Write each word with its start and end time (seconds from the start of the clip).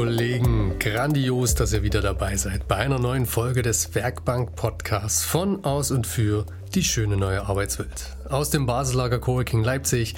Kollegen, 0.00 0.78
grandios, 0.78 1.54
dass 1.54 1.74
ihr 1.74 1.82
wieder 1.82 2.00
dabei 2.00 2.34
seid 2.34 2.66
bei 2.66 2.76
einer 2.76 2.98
neuen 2.98 3.26
Folge 3.26 3.60
des 3.60 3.94
Werkbank 3.94 4.56
Podcasts 4.56 5.26
von, 5.26 5.62
aus 5.62 5.90
und 5.90 6.06
für 6.06 6.46
die 6.74 6.82
schöne 6.82 7.18
neue 7.18 7.42
Arbeitswelt. 7.42 8.16
Aus 8.26 8.48
dem 8.48 8.64
Basislager 8.64 9.18
Coworking 9.18 9.62
Leipzig. 9.62 10.14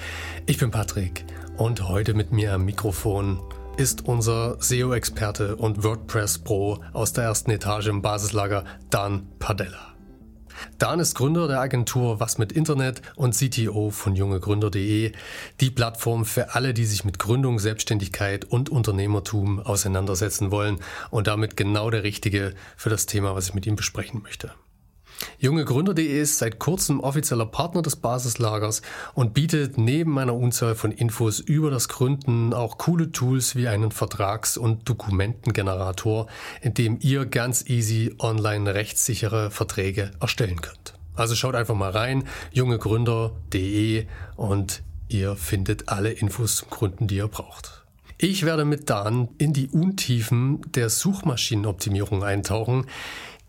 Ich 0.46 0.58
bin 0.58 0.70
Patrick 0.70 1.24
und 1.56 1.88
heute 1.88 2.14
mit 2.14 2.30
mir 2.30 2.52
am 2.52 2.64
Mikrofon 2.64 3.42
ist 3.76 4.06
unser 4.06 4.56
SEO-Experte 4.62 5.56
und 5.56 5.82
WordPress-Pro 5.82 6.78
aus 6.92 7.12
der 7.12 7.24
ersten 7.24 7.50
Etage 7.50 7.88
im 7.88 8.02
Basislager 8.02 8.62
Dan 8.88 9.26
Padella. 9.40 9.91
Dan 10.78 11.00
ist 11.00 11.14
Gründer 11.14 11.48
der 11.48 11.60
Agentur 11.60 12.20
Was 12.20 12.38
mit 12.38 12.52
Internet 12.52 13.02
und 13.16 13.34
CTO 13.34 13.90
von 13.90 14.14
jungegründer.de, 14.14 15.12
die 15.60 15.70
Plattform 15.70 16.24
für 16.24 16.54
alle, 16.54 16.74
die 16.74 16.84
sich 16.84 17.04
mit 17.04 17.18
Gründung, 17.18 17.58
Selbstständigkeit 17.58 18.44
und 18.44 18.68
Unternehmertum 18.68 19.60
auseinandersetzen 19.60 20.50
wollen 20.50 20.78
und 21.10 21.26
damit 21.26 21.56
genau 21.56 21.90
der 21.90 22.02
Richtige 22.02 22.54
für 22.76 22.90
das 22.90 23.06
Thema, 23.06 23.34
was 23.34 23.48
ich 23.48 23.54
mit 23.54 23.66
ihm 23.66 23.76
besprechen 23.76 24.22
möchte. 24.22 24.52
Jungegründer.de 25.38 26.20
ist 26.20 26.38
seit 26.38 26.58
kurzem 26.58 27.00
offizieller 27.00 27.46
Partner 27.46 27.82
des 27.82 27.96
Basislagers 27.96 28.82
und 29.14 29.34
bietet 29.34 29.78
neben 29.78 30.18
einer 30.18 30.34
Unzahl 30.34 30.74
von 30.74 30.92
Infos 30.92 31.40
über 31.40 31.70
das 31.70 31.88
Gründen 31.88 32.54
auch 32.54 32.78
coole 32.78 33.12
Tools 33.12 33.56
wie 33.56 33.68
einen 33.68 33.90
Vertrags- 33.90 34.56
und 34.56 34.88
Dokumentengenerator, 34.88 36.26
in 36.60 36.74
dem 36.74 36.98
ihr 37.00 37.26
ganz 37.26 37.68
easy 37.68 38.14
online 38.18 38.74
rechtssichere 38.74 39.50
Verträge 39.50 40.12
erstellen 40.20 40.60
könnt. 40.60 40.94
Also 41.14 41.34
schaut 41.34 41.54
einfach 41.54 41.74
mal 41.74 41.90
rein, 41.90 42.24
jungegründer.de 42.52 44.06
und 44.36 44.82
ihr 45.08 45.36
findet 45.36 45.88
alle 45.88 46.10
Infos 46.10 46.56
zum 46.56 46.70
Gründen, 46.70 47.06
die 47.06 47.16
ihr 47.16 47.28
braucht. 47.28 47.82
Ich 48.24 48.44
werde 48.44 48.64
mit 48.64 48.88
Dan 48.88 49.30
in 49.38 49.52
die 49.52 49.68
Untiefen 49.68 50.62
der 50.76 50.90
Suchmaschinenoptimierung 50.90 52.22
eintauchen. 52.22 52.86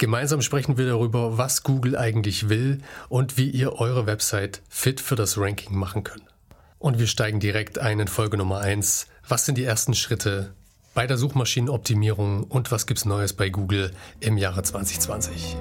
Gemeinsam 0.03 0.41
sprechen 0.41 0.77
wir 0.77 0.85
darüber, 0.85 1.37
was 1.37 1.63
Google 1.63 1.95
eigentlich 1.95 2.49
will 2.49 2.79
und 3.07 3.37
wie 3.37 3.49
ihr 3.49 3.79
eure 3.79 4.05
Website 4.05 4.61
fit 4.67 4.99
für 4.99 5.15
das 5.15 5.37
Ranking 5.37 5.77
machen 5.77 6.03
könnt. 6.03 6.25
Und 6.77 6.99
wir 6.99 7.07
steigen 7.07 7.39
direkt 7.39 7.79
ein 7.79 8.01
in 8.01 8.09
Folge 8.09 8.35
Nummer 8.35 8.59
1. 8.59 9.07
Was 9.29 9.45
sind 9.45 9.57
die 9.57 9.63
ersten 9.63 9.93
Schritte 9.93 10.53
bei 10.93 11.07
der 11.07 11.17
Suchmaschinenoptimierung 11.17 12.43
und 12.43 12.69
was 12.69 12.85
gibt's 12.85 13.05
Neues 13.05 13.31
bei 13.31 13.47
Google 13.47 13.91
im 14.19 14.37
Jahre 14.37 14.63
2020? 14.63 15.55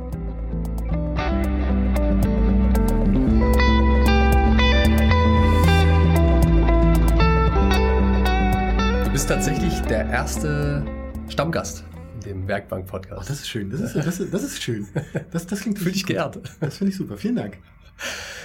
Du 9.04 9.10
bist 9.12 9.28
tatsächlich 9.28 9.80
der 9.82 10.06
erste 10.06 10.84
Stammgast 11.28 11.84
dem 12.22 12.48
Werkbank-Podcast. 12.48 13.20
Oh, 13.20 13.28
das 13.28 13.40
ist 13.40 13.48
schön. 13.48 13.70
Das 13.70 13.80
ist, 13.80 13.96
das 13.96 14.20
ist, 14.20 14.32
das 14.32 14.42
ist 14.42 14.62
schön. 14.62 14.86
Das, 15.30 15.46
das 15.46 15.60
klingt 15.60 15.78
Fühl 15.82 15.92
dich 15.92 16.06
geehrt. 16.06 16.38
Das 16.60 16.78
finde 16.78 16.92
ich 16.92 16.96
super. 16.96 17.16
Vielen 17.16 17.36
Dank. 17.36 17.58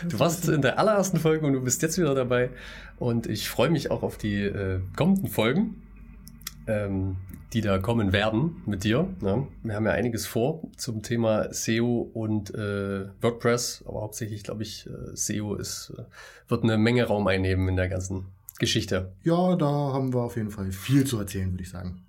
Du 0.08 0.20
warst 0.20 0.48
in 0.48 0.62
der 0.62 0.78
allerersten 0.78 1.18
Folge 1.18 1.46
und 1.46 1.54
du 1.54 1.62
bist 1.62 1.82
jetzt 1.82 1.98
wieder 1.98 2.14
dabei. 2.14 2.50
Und 3.00 3.28
ich 3.28 3.50
freue 3.50 3.70
mich 3.70 3.92
auch 3.92 4.04
auf 4.04 4.18
die 4.18 4.44
äh, 4.44 4.80
kommenden 4.96 5.28
Folgen, 5.28 5.82
ähm, 6.68 7.18
die 7.54 7.62
da 7.62 7.80
kommen 7.80 8.12
werden 8.12 8.62
mit 8.66 8.84
dir. 8.84 9.08
Ja, 9.22 9.48
wir 9.64 9.76
haben 9.76 9.86
ja 9.86 9.92
einiges 9.92 10.26
vor 10.26 10.62
zum 10.76 11.02
Thema 11.02 11.54
SEO 11.54 12.10
und 12.14 12.54
äh, 12.54 13.08
WordPress, 13.22 13.84
aber 13.88 14.02
hauptsächlich 14.02 14.44
glaube 14.44 14.64
ich, 14.64 14.88
äh, 14.88 15.16
SEO 15.16 15.56
ist, 15.56 15.94
äh, 15.98 16.04
wird 16.50 16.64
eine 16.64 16.78
Menge 16.78 17.06
Raum 17.06 17.28
einnehmen 17.28 17.70
in 17.70 17.76
der 17.76 17.88
ganzen 17.88 18.26
Geschichte. 18.60 19.12
Ja, 19.24 19.56
da 19.56 19.66
haben 19.68 20.14
wir 20.14 20.22
auf 20.22 20.36
jeden 20.36 20.52
Fall 20.52 20.72
viel 20.72 21.06
zu 21.06 21.20
erzählen, 21.20 21.52
würde 21.52 21.64
ich 21.64 21.70
sagen. 21.70 22.04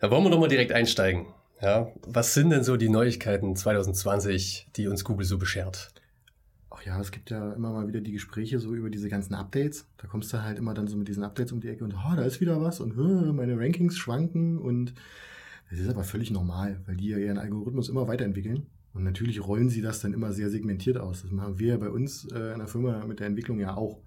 Da 0.00 0.12
wollen 0.12 0.22
wir 0.22 0.30
doch 0.30 0.38
mal 0.38 0.48
direkt 0.48 0.70
einsteigen. 0.70 1.26
Ja, 1.60 1.90
was 2.06 2.32
sind 2.32 2.50
denn 2.50 2.62
so 2.62 2.76
die 2.76 2.88
Neuigkeiten 2.88 3.56
2020, 3.56 4.68
die 4.76 4.86
uns 4.86 5.02
Google 5.02 5.26
so 5.26 5.38
beschert? 5.38 5.92
Ach 6.70 6.80
ja, 6.84 7.00
es 7.00 7.10
gibt 7.10 7.30
ja 7.30 7.52
immer 7.54 7.72
mal 7.72 7.88
wieder 7.88 8.00
die 8.00 8.12
Gespräche 8.12 8.60
so 8.60 8.76
über 8.76 8.90
diese 8.90 9.08
ganzen 9.08 9.34
Updates. 9.34 9.88
Da 9.96 10.06
kommst 10.06 10.32
du 10.32 10.40
halt 10.40 10.56
immer 10.56 10.72
dann 10.72 10.86
so 10.86 10.96
mit 10.96 11.08
diesen 11.08 11.24
Updates 11.24 11.50
um 11.50 11.60
die 11.60 11.68
Ecke 11.68 11.82
und 11.82 11.94
oh, 11.94 12.14
da 12.14 12.22
ist 12.22 12.40
wieder 12.40 12.62
was 12.62 12.78
und 12.78 12.96
meine 13.34 13.58
Rankings 13.58 13.98
schwanken 13.98 14.58
und 14.58 14.94
das 15.68 15.80
ist 15.80 15.88
aber 15.88 16.04
völlig 16.04 16.30
normal, 16.30 16.80
weil 16.86 16.96
die 16.96 17.08
ja 17.08 17.18
ihren 17.18 17.38
Algorithmus 17.38 17.88
immer 17.88 18.06
weiterentwickeln. 18.06 18.66
Und 18.94 19.02
natürlich 19.02 19.44
rollen 19.44 19.68
sie 19.68 19.82
das 19.82 19.98
dann 19.98 20.14
immer 20.14 20.32
sehr 20.32 20.48
segmentiert 20.48 20.96
aus. 20.96 21.22
Das 21.22 21.32
machen 21.32 21.58
wir 21.58 21.68
ja 21.70 21.76
bei 21.76 21.90
uns 21.90 22.24
äh, 22.30 22.52
in 22.52 22.60
der 22.60 22.68
Firma 22.68 23.04
mit 23.04 23.18
der 23.18 23.26
Entwicklung 23.26 23.58
ja 23.58 23.76
auch. 23.76 24.00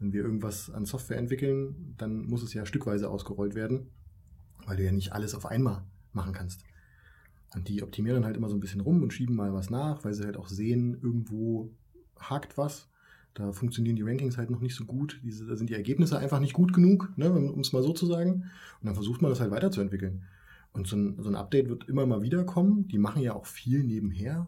Wenn 0.00 0.12
wir 0.12 0.22
irgendwas 0.22 0.68
an 0.68 0.84
Software 0.84 1.16
entwickeln, 1.16 1.94
dann 1.96 2.26
muss 2.26 2.42
es 2.42 2.54
ja 2.54 2.66
stückweise 2.66 3.08
ausgerollt 3.08 3.54
werden 3.54 3.88
weil 4.68 4.76
du 4.76 4.84
ja 4.84 4.92
nicht 4.92 5.12
alles 5.12 5.34
auf 5.34 5.46
einmal 5.46 5.82
machen 6.12 6.32
kannst. 6.32 6.62
Und 7.54 7.68
die 7.68 7.82
optimieren 7.82 8.24
halt 8.24 8.36
immer 8.36 8.48
so 8.48 8.54
ein 8.54 8.60
bisschen 8.60 8.82
rum 8.82 9.02
und 9.02 9.12
schieben 9.12 9.34
mal 9.34 9.54
was 9.54 9.70
nach, 9.70 10.04
weil 10.04 10.12
sie 10.12 10.24
halt 10.24 10.36
auch 10.36 10.48
sehen, 10.48 10.98
irgendwo 11.02 11.72
hakt 12.18 12.58
was. 12.58 12.88
Da 13.32 13.52
funktionieren 13.52 13.96
die 13.96 14.02
Rankings 14.02 14.36
halt 14.36 14.50
noch 14.50 14.60
nicht 14.60 14.74
so 14.74 14.84
gut. 14.84 15.20
Diese, 15.24 15.46
da 15.46 15.56
sind 15.56 15.70
die 15.70 15.74
Ergebnisse 15.74 16.18
einfach 16.18 16.40
nicht 16.40 16.52
gut 16.52 16.74
genug, 16.74 17.10
ne, 17.16 17.32
um 17.32 17.60
es 17.60 17.72
mal 17.72 17.82
so 17.82 17.92
zu 17.92 18.06
sagen. 18.06 18.50
Und 18.80 18.86
dann 18.86 18.94
versucht 18.94 19.22
man 19.22 19.30
das 19.30 19.40
halt 19.40 19.50
weiterzuentwickeln. 19.50 20.24
Und 20.72 20.86
so 20.86 20.96
ein, 20.96 21.16
so 21.22 21.30
ein 21.30 21.36
Update 21.36 21.70
wird 21.70 21.88
immer 21.88 22.04
mal 22.04 22.20
wieder 22.20 22.44
kommen. 22.44 22.88
Die 22.88 22.98
machen 22.98 23.22
ja 23.22 23.32
auch 23.32 23.46
viel 23.46 23.84
nebenher. 23.84 24.46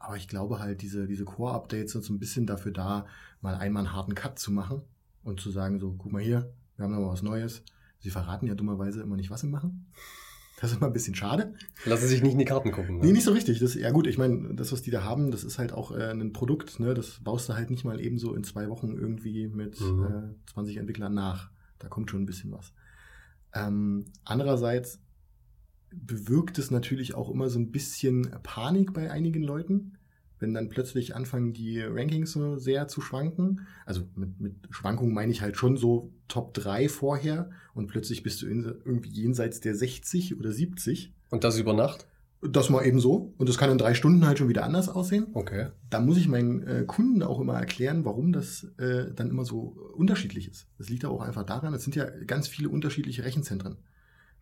Aber 0.00 0.16
ich 0.16 0.26
glaube 0.26 0.58
halt, 0.58 0.82
diese, 0.82 1.06
diese 1.06 1.24
Core-Updates 1.24 1.92
sind 1.92 2.02
so 2.02 2.12
ein 2.12 2.18
bisschen 2.18 2.46
dafür 2.46 2.72
da, 2.72 3.06
mal 3.40 3.54
einmal 3.54 3.84
einen 3.84 3.94
harten 3.94 4.14
Cut 4.14 4.38
zu 4.38 4.50
machen 4.50 4.80
und 5.22 5.40
zu 5.40 5.50
sagen, 5.50 5.78
so, 5.78 5.94
guck 5.96 6.10
mal 6.10 6.22
hier, 6.22 6.52
wir 6.76 6.84
haben 6.84 6.92
noch 6.92 7.00
mal 7.00 7.12
was 7.12 7.22
Neues 7.22 7.62
Sie 8.00 8.10
verraten 8.10 8.46
ja 8.46 8.54
dummerweise 8.54 9.02
immer 9.02 9.16
nicht, 9.16 9.30
was 9.30 9.42
sie 9.42 9.48
machen. 9.48 9.86
Das 10.60 10.72
ist 10.72 10.76
immer 10.76 10.88
ein 10.88 10.92
bisschen 10.92 11.14
schade. 11.14 11.54
Lassen 11.86 12.06
sich 12.06 12.22
nicht 12.22 12.32
in 12.32 12.38
die 12.38 12.44
Karten 12.44 12.70
gucken. 12.70 12.98
Ne? 12.98 13.06
Nee, 13.06 13.12
nicht 13.12 13.24
so 13.24 13.32
richtig. 13.32 13.60
Das, 13.60 13.74
ja 13.74 13.90
gut, 13.90 14.06
ich 14.06 14.18
meine, 14.18 14.54
das, 14.54 14.72
was 14.72 14.82
die 14.82 14.90
da 14.90 15.02
haben, 15.02 15.30
das 15.30 15.42
ist 15.42 15.58
halt 15.58 15.72
auch 15.72 15.90
äh, 15.92 16.10
ein 16.10 16.34
Produkt. 16.34 16.80
Ne? 16.80 16.92
Das 16.92 17.20
baust 17.24 17.48
du 17.48 17.54
halt 17.54 17.70
nicht 17.70 17.84
mal 17.84 17.98
eben 17.98 18.18
so 18.18 18.34
in 18.34 18.44
zwei 18.44 18.68
Wochen 18.68 18.96
irgendwie 18.96 19.48
mit 19.48 19.80
mhm. 19.80 20.34
äh, 20.46 20.52
20 20.52 20.76
Entwicklern 20.76 21.14
nach. 21.14 21.50
Da 21.78 21.88
kommt 21.88 22.10
schon 22.10 22.22
ein 22.22 22.26
bisschen 22.26 22.52
was. 22.52 22.74
Ähm, 23.54 24.04
andererseits 24.24 25.00
bewirkt 25.92 26.58
es 26.58 26.70
natürlich 26.70 27.14
auch 27.14 27.30
immer 27.30 27.48
so 27.48 27.58
ein 27.58 27.70
bisschen 27.70 28.30
Panik 28.42 28.92
bei 28.92 29.10
einigen 29.10 29.42
Leuten 29.42 29.96
wenn 30.40 30.54
dann 30.54 30.68
plötzlich 30.68 31.14
anfangen 31.14 31.52
die 31.52 31.80
Rankings 31.80 32.32
so 32.32 32.56
sehr 32.56 32.88
zu 32.88 33.00
schwanken. 33.00 33.66
Also 33.84 34.02
mit, 34.16 34.40
mit 34.40 34.54
Schwankungen 34.70 35.14
meine 35.14 35.30
ich 35.30 35.42
halt 35.42 35.56
schon 35.56 35.76
so 35.76 36.12
Top 36.28 36.54
3 36.54 36.88
vorher 36.88 37.50
und 37.74 37.86
plötzlich 37.86 38.22
bist 38.22 38.42
du 38.42 38.46
in, 38.46 38.64
irgendwie 38.84 39.10
jenseits 39.10 39.60
der 39.60 39.74
60 39.74 40.38
oder 40.38 40.50
70. 40.50 41.14
Und 41.30 41.44
das 41.44 41.58
über 41.58 41.74
Nacht? 41.74 42.06
Das 42.42 42.70
mal 42.70 42.86
eben 42.86 43.00
so. 43.00 43.34
Und 43.36 43.50
das 43.50 43.58
kann 43.58 43.70
in 43.70 43.76
drei 43.76 43.92
Stunden 43.92 44.26
halt 44.26 44.38
schon 44.38 44.48
wieder 44.48 44.64
anders 44.64 44.88
aussehen. 44.88 45.26
Okay. 45.34 45.68
Da 45.90 46.00
muss 46.00 46.16
ich 46.16 46.26
meinen 46.26 46.62
äh, 46.66 46.84
Kunden 46.86 47.22
auch 47.22 47.38
immer 47.38 47.58
erklären, 47.58 48.06
warum 48.06 48.32
das 48.32 48.64
äh, 48.78 49.12
dann 49.14 49.28
immer 49.28 49.44
so 49.44 49.76
unterschiedlich 49.94 50.48
ist. 50.48 50.66
Das 50.78 50.88
liegt 50.88 51.04
aber 51.04 51.14
auch 51.14 51.20
einfach 51.20 51.44
daran, 51.44 51.74
es 51.74 51.84
sind 51.84 51.96
ja 51.96 52.06
ganz 52.26 52.48
viele 52.48 52.70
unterschiedliche 52.70 53.24
Rechenzentren. 53.24 53.76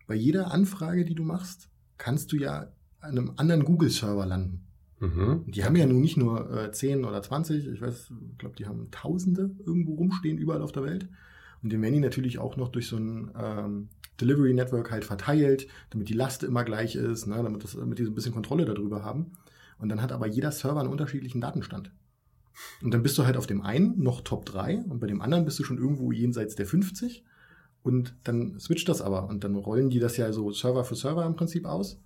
Bei 0.07 0.15
jeder 0.15 0.51
Anfrage, 0.51 1.03
die 1.03 1.13
du 1.13 1.23
machst, 1.23 1.69
kannst 1.97 2.31
du 2.31 2.37
ja 2.37 2.71
an 3.01 3.11
einem 3.11 3.33
anderen 3.35 3.65
Google-Server 3.65 4.25
landen. 4.25 4.68
Mhm. 4.99 5.43
Die 5.47 5.63
haben 5.63 5.75
ja 5.75 5.85
nun 5.85 6.01
nicht 6.01 6.17
nur 6.17 6.51
äh, 6.51 6.71
10 6.71 7.05
oder 7.05 7.21
20, 7.21 7.67
ich 7.67 7.81
weiß, 7.81 8.11
ich 8.31 8.37
glaube, 8.37 8.55
die 8.55 8.65
haben 8.65 8.91
Tausende 8.91 9.51
irgendwo 9.65 9.95
rumstehen, 9.95 10.37
überall 10.37 10.61
auf 10.61 10.71
der 10.71 10.83
Welt. 10.83 11.07
Und 11.61 11.71
den 11.71 11.81
werden 11.81 11.93
die 11.93 11.99
natürlich 11.99 12.39
auch 12.39 12.57
noch 12.57 12.69
durch 12.69 12.87
so 12.87 12.97
ein 12.97 13.31
ähm, 13.37 13.89
Delivery 14.19 14.53
Network 14.53 14.91
halt 14.91 15.05
verteilt, 15.05 15.67
damit 15.89 16.09
die 16.09 16.13
Last 16.13 16.43
immer 16.43 16.63
gleich 16.63 16.95
ist, 16.95 17.27
ne, 17.27 17.41
damit, 17.41 17.63
das, 17.63 17.73
damit 17.75 17.99
die 17.99 18.05
so 18.05 18.11
ein 18.11 18.15
bisschen 18.15 18.33
Kontrolle 18.33 18.65
darüber 18.65 19.03
haben. 19.03 19.31
Und 19.77 19.89
dann 19.89 20.01
hat 20.01 20.11
aber 20.11 20.27
jeder 20.27 20.51
Server 20.51 20.81
einen 20.81 20.89
unterschiedlichen 20.89 21.41
Datenstand. 21.41 21.91
Und 22.81 22.93
dann 22.93 23.03
bist 23.03 23.17
du 23.17 23.25
halt 23.25 23.37
auf 23.37 23.47
dem 23.47 23.61
einen 23.61 24.01
noch 24.01 24.21
Top 24.21 24.45
3 24.45 24.83
und 24.89 24.99
bei 24.99 25.07
dem 25.07 25.21
anderen 25.21 25.45
bist 25.45 25.59
du 25.59 25.63
schon 25.63 25.77
irgendwo 25.77 26.11
jenseits 26.11 26.55
der 26.55 26.65
50. 26.65 27.23
Und 27.81 28.13
dann 28.25 28.59
switcht 28.59 28.89
das 28.89 29.01
aber 29.01 29.29
und 29.29 29.45
dann 29.45 29.55
rollen 29.55 29.89
die 29.89 29.99
das 29.99 30.17
ja 30.17 30.33
so 30.33 30.51
Server 30.51 30.83
für 30.83 30.95
Server 30.95 31.25
im 31.25 31.35
Prinzip 31.35 31.65
aus. 31.65 32.01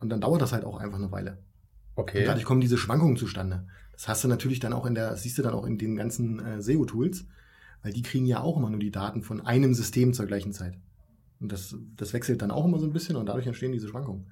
Und 0.00 0.10
dann 0.10 0.20
dauert 0.20 0.42
das 0.42 0.52
halt 0.52 0.64
auch 0.64 0.78
einfach 0.78 0.98
eine 0.98 1.12
Weile. 1.12 1.38
Okay. 1.98 2.20
Und 2.20 2.26
dadurch 2.28 2.44
kommen 2.44 2.60
diese 2.60 2.78
Schwankungen 2.78 3.16
zustande. 3.16 3.66
Das 3.92 4.06
hast 4.06 4.22
du 4.22 4.28
natürlich 4.28 4.60
dann 4.60 4.72
auch 4.72 4.86
in 4.86 4.94
der, 4.94 5.16
siehst 5.16 5.36
du 5.36 5.42
dann 5.42 5.52
auch 5.52 5.66
in 5.66 5.78
den 5.78 5.96
ganzen 5.96 6.38
äh, 6.38 6.62
SEO-Tools, 6.62 7.26
weil 7.82 7.92
die 7.92 8.02
kriegen 8.02 8.24
ja 8.24 8.40
auch 8.40 8.56
immer 8.56 8.70
nur 8.70 8.78
die 8.78 8.92
Daten 8.92 9.22
von 9.22 9.44
einem 9.44 9.74
System 9.74 10.12
zur 10.12 10.26
gleichen 10.26 10.52
Zeit. 10.52 10.78
Und 11.40 11.50
das, 11.50 11.74
das 11.96 12.12
wechselt 12.12 12.40
dann 12.40 12.52
auch 12.52 12.64
immer 12.64 12.78
so 12.78 12.86
ein 12.86 12.92
bisschen 12.92 13.16
und 13.16 13.26
dadurch 13.26 13.48
entstehen 13.48 13.72
diese 13.72 13.88
Schwankungen. 13.88 14.26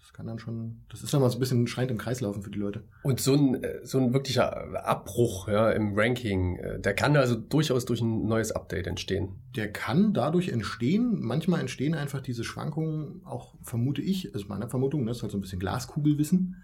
Das 0.00 0.14
kann 0.14 0.26
dann 0.26 0.38
schon, 0.38 0.80
das 0.88 1.02
ist 1.02 1.12
dann 1.12 1.20
mal 1.20 1.28
so 1.28 1.36
ein 1.36 1.40
bisschen 1.40 1.66
schreiend 1.66 1.90
im 1.90 1.98
Kreislaufen 1.98 2.42
für 2.42 2.50
die 2.50 2.58
Leute. 2.58 2.82
Und 3.02 3.20
so 3.20 3.34
ein, 3.34 3.62
äh, 3.62 3.84
so 3.84 3.98
ein 3.98 4.14
wirklicher 4.14 4.82
Abbruch 4.86 5.48
ja, 5.48 5.70
im 5.70 5.92
Ranking, 5.94 6.56
äh, 6.56 6.80
der 6.80 6.94
kann 6.94 7.14
also 7.18 7.34
durchaus 7.34 7.84
durch 7.84 8.00
ein 8.00 8.26
neues 8.26 8.52
Update 8.52 8.86
entstehen. 8.86 9.34
Der 9.54 9.70
kann 9.70 10.14
dadurch 10.14 10.48
entstehen. 10.48 11.18
Manchmal 11.20 11.60
entstehen 11.60 11.94
einfach 11.94 12.22
diese 12.22 12.42
Schwankungen, 12.42 13.20
auch 13.26 13.54
vermute 13.62 14.00
ich, 14.00 14.34
ist 14.34 14.48
meine 14.48 14.70
Vermutung, 14.70 15.04
das 15.04 15.18
ist 15.18 15.22
halt 15.22 15.32
so 15.32 15.38
ein 15.38 15.42
bisschen 15.42 15.60
Glaskugelwissen 15.60 16.56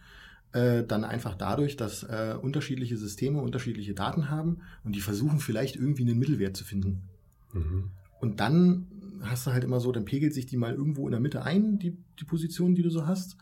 äh, 0.53 0.85
dann 0.85 1.05
einfach 1.05 1.35
dadurch, 1.35 1.77
dass 1.77 2.03
äh, 2.03 2.37
unterschiedliche 2.41 2.97
Systeme 2.97 3.41
unterschiedliche 3.41 3.95
Daten 3.95 4.31
haben 4.31 4.61
und 4.85 4.95
die 4.95 5.01
versuchen 5.01 5.41
vielleicht 5.41 5.77
irgendwie 5.77 6.03
einen 6.03 6.19
Mittelwert 6.19 6.57
zu 6.57 6.65
finden. 6.65 7.03
Mhm. 7.53 7.91
Und 8.21 8.41
dann 8.41 8.87
hast 9.23 9.47
du 9.47 9.53
halt 9.53 9.65
immer 9.65 9.81
so, 9.81 9.93
dann 9.93 10.05
pegelt 10.05 10.35
sich 10.35 10.47
die 10.47 10.57
mal 10.57 10.75
irgendwo 10.75 11.07
in 11.07 11.13
der 11.13 11.21
Mitte 11.21 11.43
ein, 11.43 11.79
die, 11.79 11.97
die 12.19 12.25
Position, 12.25 12.75
die 12.75 12.83
du 12.83 12.91
so 12.91 13.07
hast. 13.07 13.37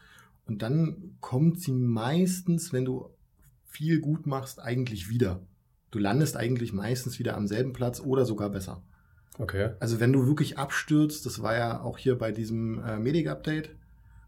Und 0.47 0.63
dann 0.63 1.17
kommt 1.21 1.61
sie 1.61 1.73
meistens, 1.73 2.73
wenn 2.73 2.85
du 2.85 3.11
viel 3.65 4.01
gut 4.01 4.27
machst, 4.27 4.61
eigentlich 4.61 5.09
wieder. 5.09 5.41
Du 5.91 5.99
landest 5.99 6.37
eigentlich 6.37 6.73
meistens 6.73 7.19
wieder 7.19 7.37
am 7.37 7.47
selben 7.47 7.73
Platz 7.73 8.01
oder 8.01 8.25
sogar 8.25 8.51
besser. 8.51 8.83
Okay. 9.39 9.71
Also 9.81 10.01
wenn 10.01 10.13
du 10.13 10.27
wirklich 10.27 10.59
abstürzt, 10.59 11.27
das 11.27 11.43
war 11.43 11.57
ja 11.57 11.81
auch 11.81 11.99
hier 11.99 12.17
bei 12.17 12.33
diesem 12.33 12.83
äh, 12.83 12.99
Medic-Update, 12.99 13.71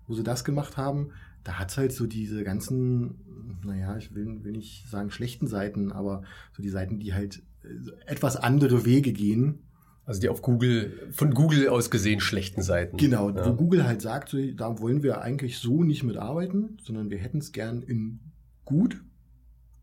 wo 0.06 0.14
sie 0.14 0.22
das 0.22 0.44
gemacht 0.44 0.76
haben, 0.76 1.12
da 1.48 1.58
hat 1.58 1.70
es 1.70 1.78
halt 1.78 1.92
so 1.92 2.06
diese 2.06 2.44
ganzen, 2.44 3.58
naja, 3.64 3.96
ich 3.96 4.14
will, 4.14 4.44
will 4.44 4.52
nicht 4.52 4.86
sagen 4.90 5.10
schlechten 5.10 5.46
Seiten, 5.46 5.92
aber 5.92 6.22
so 6.54 6.62
die 6.62 6.68
Seiten, 6.68 6.98
die 6.98 7.14
halt 7.14 7.42
äh, 7.64 7.68
etwas 8.04 8.36
andere 8.36 8.84
Wege 8.84 9.14
gehen. 9.14 9.60
Also 10.04 10.20
die 10.20 10.28
auf 10.28 10.42
Google, 10.42 11.08
von 11.10 11.32
Google 11.32 11.70
aus 11.70 11.90
gesehen 11.90 12.20
schlechten 12.20 12.60
Seiten. 12.60 12.98
Genau, 12.98 13.30
ja. 13.30 13.46
wo 13.46 13.54
Google 13.54 13.86
halt 13.86 14.02
sagt, 14.02 14.28
so, 14.28 14.36
da 14.52 14.78
wollen 14.78 15.02
wir 15.02 15.22
eigentlich 15.22 15.56
so 15.56 15.84
nicht 15.84 16.02
mitarbeiten, 16.02 16.76
sondern 16.82 17.08
wir 17.08 17.16
hätten 17.16 17.38
es 17.38 17.52
gern 17.52 17.82
in 17.82 18.20
gut. 18.66 19.02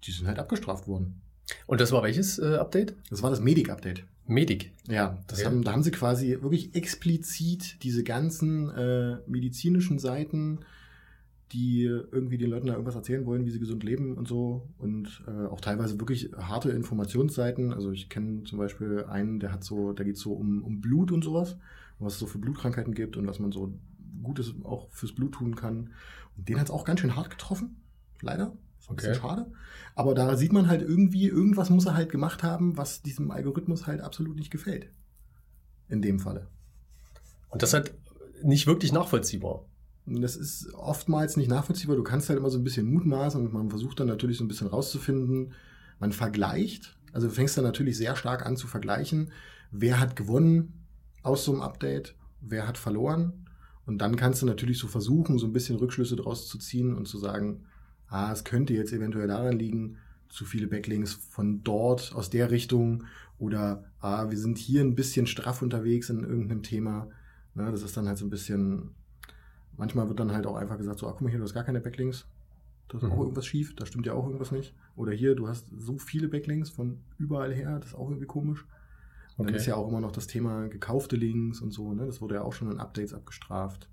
Die 0.04 0.12
sind 0.12 0.28
halt 0.28 0.38
abgestraft 0.38 0.88
worden. 0.88 1.24
Und 1.66 1.82
das 1.82 1.92
war 1.92 2.04
welches 2.04 2.38
äh, 2.38 2.58
Update? 2.58 2.94
Das 3.10 3.24
war 3.24 3.32
das 3.32 3.40
Medic-Update. 3.40 4.04
Medic. 4.28 4.72
Ja, 4.88 5.18
das 5.28 5.40
Okay. 5.40 5.48
haben, 5.48 5.64
da 5.64 5.72
haben 5.72 5.84
sie 5.84 5.92
quasi 5.92 6.38
wirklich 6.42 6.76
explizit 6.76 7.82
diese 7.82 8.04
ganzen 8.04 8.70
äh, 8.70 9.18
medizinischen 9.26 9.98
Seiten, 9.98 10.60
die 11.52 11.84
irgendwie 11.84 12.38
den 12.38 12.50
Leuten 12.50 12.68
da 12.68 12.74
irgendwas 12.74 12.96
erzählen 12.96 13.26
wollen, 13.26 13.46
wie 13.46 13.52
sie 13.52 13.60
gesund 13.60 13.84
leben 13.84 14.16
und 14.16 14.28
so. 14.28 14.68
Und 14.78 15.24
äh, 15.28 15.46
auch 15.46 15.62
teilweise 15.62 16.00
wirklich 16.00 16.32
harte 16.38 16.72
Informationsseiten. 16.72 17.72
Also 17.74 17.92
ich 17.92 18.10
kenne 18.10 18.44
zum 18.44 18.58
Beispiel 18.58 19.06
einen, 19.08 19.40
der 19.40 19.52
hat 19.52 19.64
so, 19.64 19.94
da 19.94 20.04
geht 20.04 20.18
so 20.18 20.34
um, 20.34 20.64
um 20.64 20.82
Blut 20.82 21.12
und 21.12 21.24
sowas, 21.24 21.58
was 22.00 22.14
es 22.14 22.20
so 22.20 22.26
für 22.26 22.40
Blutkrankheiten 22.40 22.94
gibt 22.94 23.16
und 23.16 23.28
was 23.28 23.40
man 23.40 23.52
so 23.52 23.74
Gutes 24.24 24.56
auch 24.64 24.90
fürs 24.90 25.14
Blut 25.14 25.34
tun 25.34 25.56
kann. 25.56 25.92
Und 26.36 26.50
den 26.50 26.60
hat 26.60 26.66
es 26.66 26.72
auch 26.72 26.84
ganz 26.84 27.00
schön 27.00 27.16
hart 27.16 27.30
getroffen, 27.30 27.78
leider. 28.22 28.54
Ist 28.80 28.90
ein 28.90 28.96
bisschen 28.96 29.12
Okay. 29.12 29.22
schade. 29.22 29.52
Aber 29.94 30.14
da 30.16 30.36
sieht 30.36 30.52
man 30.52 30.68
halt 30.68 30.82
irgendwie, 30.82 31.28
irgendwas 31.28 31.70
muss 31.70 31.86
er 31.86 31.96
halt 31.96 32.12
gemacht 32.12 32.44
haben, 32.44 32.76
was 32.78 33.02
diesem 33.02 33.32
Algorithmus 33.32 33.88
halt 33.88 34.02
absolut 34.02 34.36
nicht 34.36 34.52
gefällt. 34.52 34.90
In 35.88 36.02
dem 36.02 36.20
Falle. 36.20 36.48
Und 37.50 37.62
das 37.62 37.74
halt 37.74 37.94
nicht 38.44 38.68
wirklich 38.68 38.92
nachvollziehbar. 38.92 39.66
Das 40.06 40.36
ist 40.36 40.74
oftmals 40.74 41.36
nicht 41.36 41.50
nachvollziehbar. 41.50 41.96
Du 41.96 42.04
kannst 42.04 42.30
halt 42.30 42.38
immer 42.38 42.50
so 42.50 42.58
ein 42.58 42.64
bisschen 42.64 42.92
mutmaßen 42.92 43.42
und 43.42 43.54
man 43.54 43.70
versucht 43.70 44.00
dann 44.00 44.08
natürlich 44.08 44.38
so 44.38 44.44
ein 44.44 44.48
bisschen 44.48 44.68
rauszufinden. 44.68 45.54
Man 46.00 46.12
vergleicht. 46.12 46.98
Also 47.12 47.28
du 47.28 47.34
fängst 47.34 47.58
dann 47.58 47.64
natürlich 47.64 47.98
sehr 47.98 48.16
stark 48.16 48.46
an 48.46 48.58
zu 48.58 48.68
vergleichen. 48.68 49.32
Wer 49.72 50.00
hat 50.00 50.16
gewonnen 50.16 50.86
aus 51.24 51.46
so 51.46 51.54
einem 51.54 51.62
Update? 51.62 52.16
Wer 52.42 52.68
hat 52.68 52.78
verloren? 52.78 53.46
Und 53.86 54.00
dann 54.00 54.16
kannst 54.16 54.42
du 54.42 54.46
natürlich 54.46 54.78
so 54.78 54.88
versuchen, 54.88 55.40
so 55.40 55.46
ein 55.46 55.54
bisschen 55.54 55.78
Rückschlüsse 55.78 56.16
draus 56.16 56.48
zu 56.48 56.58
ziehen 56.58 56.94
und 56.96 57.08
zu 57.08 57.18
sagen, 57.18 57.66
ah, 58.08 58.32
es 58.32 58.44
könnte 58.44 58.74
jetzt 58.74 58.94
eventuell 58.94 59.28
daran 59.28 59.58
liegen, 59.58 59.98
zu 60.30 60.46
viele 60.46 60.68
Backlinks 60.68 61.14
von 61.14 61.64
dort, 61.64 62.14
aus 62.16 62.30
der 62.30 62.52
Richtung 62.52 63.06
oder 63.38 63.86
ah, 64.00 64.30
wir 64.30 64.38
sind 64.38 64.58
hier 64.58 64.82
ein 64.82 64.96
bisschen 64.96 65.28
straff 65.28 65.62
unterwegs 65.62 66.10
in 66.10 66.24
irgendeinem 66.24 66.64
Thema. 66.64 67.10
Ne, 67.54 67.72
das 67.72 67.84
ist 67.84 67.96
dann 67.96 68.08
halt 68.08 68.18
so 68.18 68.26
ein 68.26 68.30
bisschen, 68.30 68.92
manchmal 69.78 70.08
wird 70.08 70.20
dann 70.20 70.32
halt 70.32 70.46
auch 70.48 70.56
einfach 70.56 70.78
gesagt, 70.78 71.00
so, 71.00 71.08
ah, 71.08 71.12
guck 71.12 71.22
mal 71.22 71.30
hier, 71.30 71.40
du 71.40 71.46
hast 71.46 71.54
gar 71.54 71.64
keine 71.64 71.82
Backlinks. 71.82 72.28
Da 72.88 72.98
ist 73.00 73.04
Mhm. 73.04 73.12
auch 73.12 73.20
irgendwas 73.20 73.46
schief, 73.46 73.76
da 73.76 73.86
stimmt 73.86 74.06
ja 74.06 74.14
auch 74.14 74.26
irgendwas 74.26 74.52
nicht. 74.52 74.76
Oder 74.96 75.12
hier, 75.12 75.36
du 75.36 75.48
hast 75.48 75.68
so 75.76 75.98
viele 75.98 76.28
Backlinks 76.28 76.70
von 76.70 77.04
überall 77.18 77.54
her, 77.54 77.80
das 77.80 77.90
ist 77.90 77.96
auch 77.96 78.10
irgendwie 78.10 78.28
komisch. 78.28 78.66
Und 79.38 79.46
dann 79.46 79.48
Okay. 79.48 79.56
ist 79.56 79.66
ja 79.66 79.76
auch 79.76 79.88
immer 79.90 80.02
noch 80.02 80.12
das 80.12 80.28
Thema 80.28 80.68
gekaufte 80.70 81.16
Links 81.16 81.62
und 81.62 81.72
so, 81.72 81.94
ne? 81.94 82.06
Das 82.06 82.22
wurde 82.22 82.36
ja 82.36 82.42
auch 82.44 82.54
schon 82.54 82.72
in 82.72 82.80
Updates 82.80 83.14
abgestraft. 83.14 83.90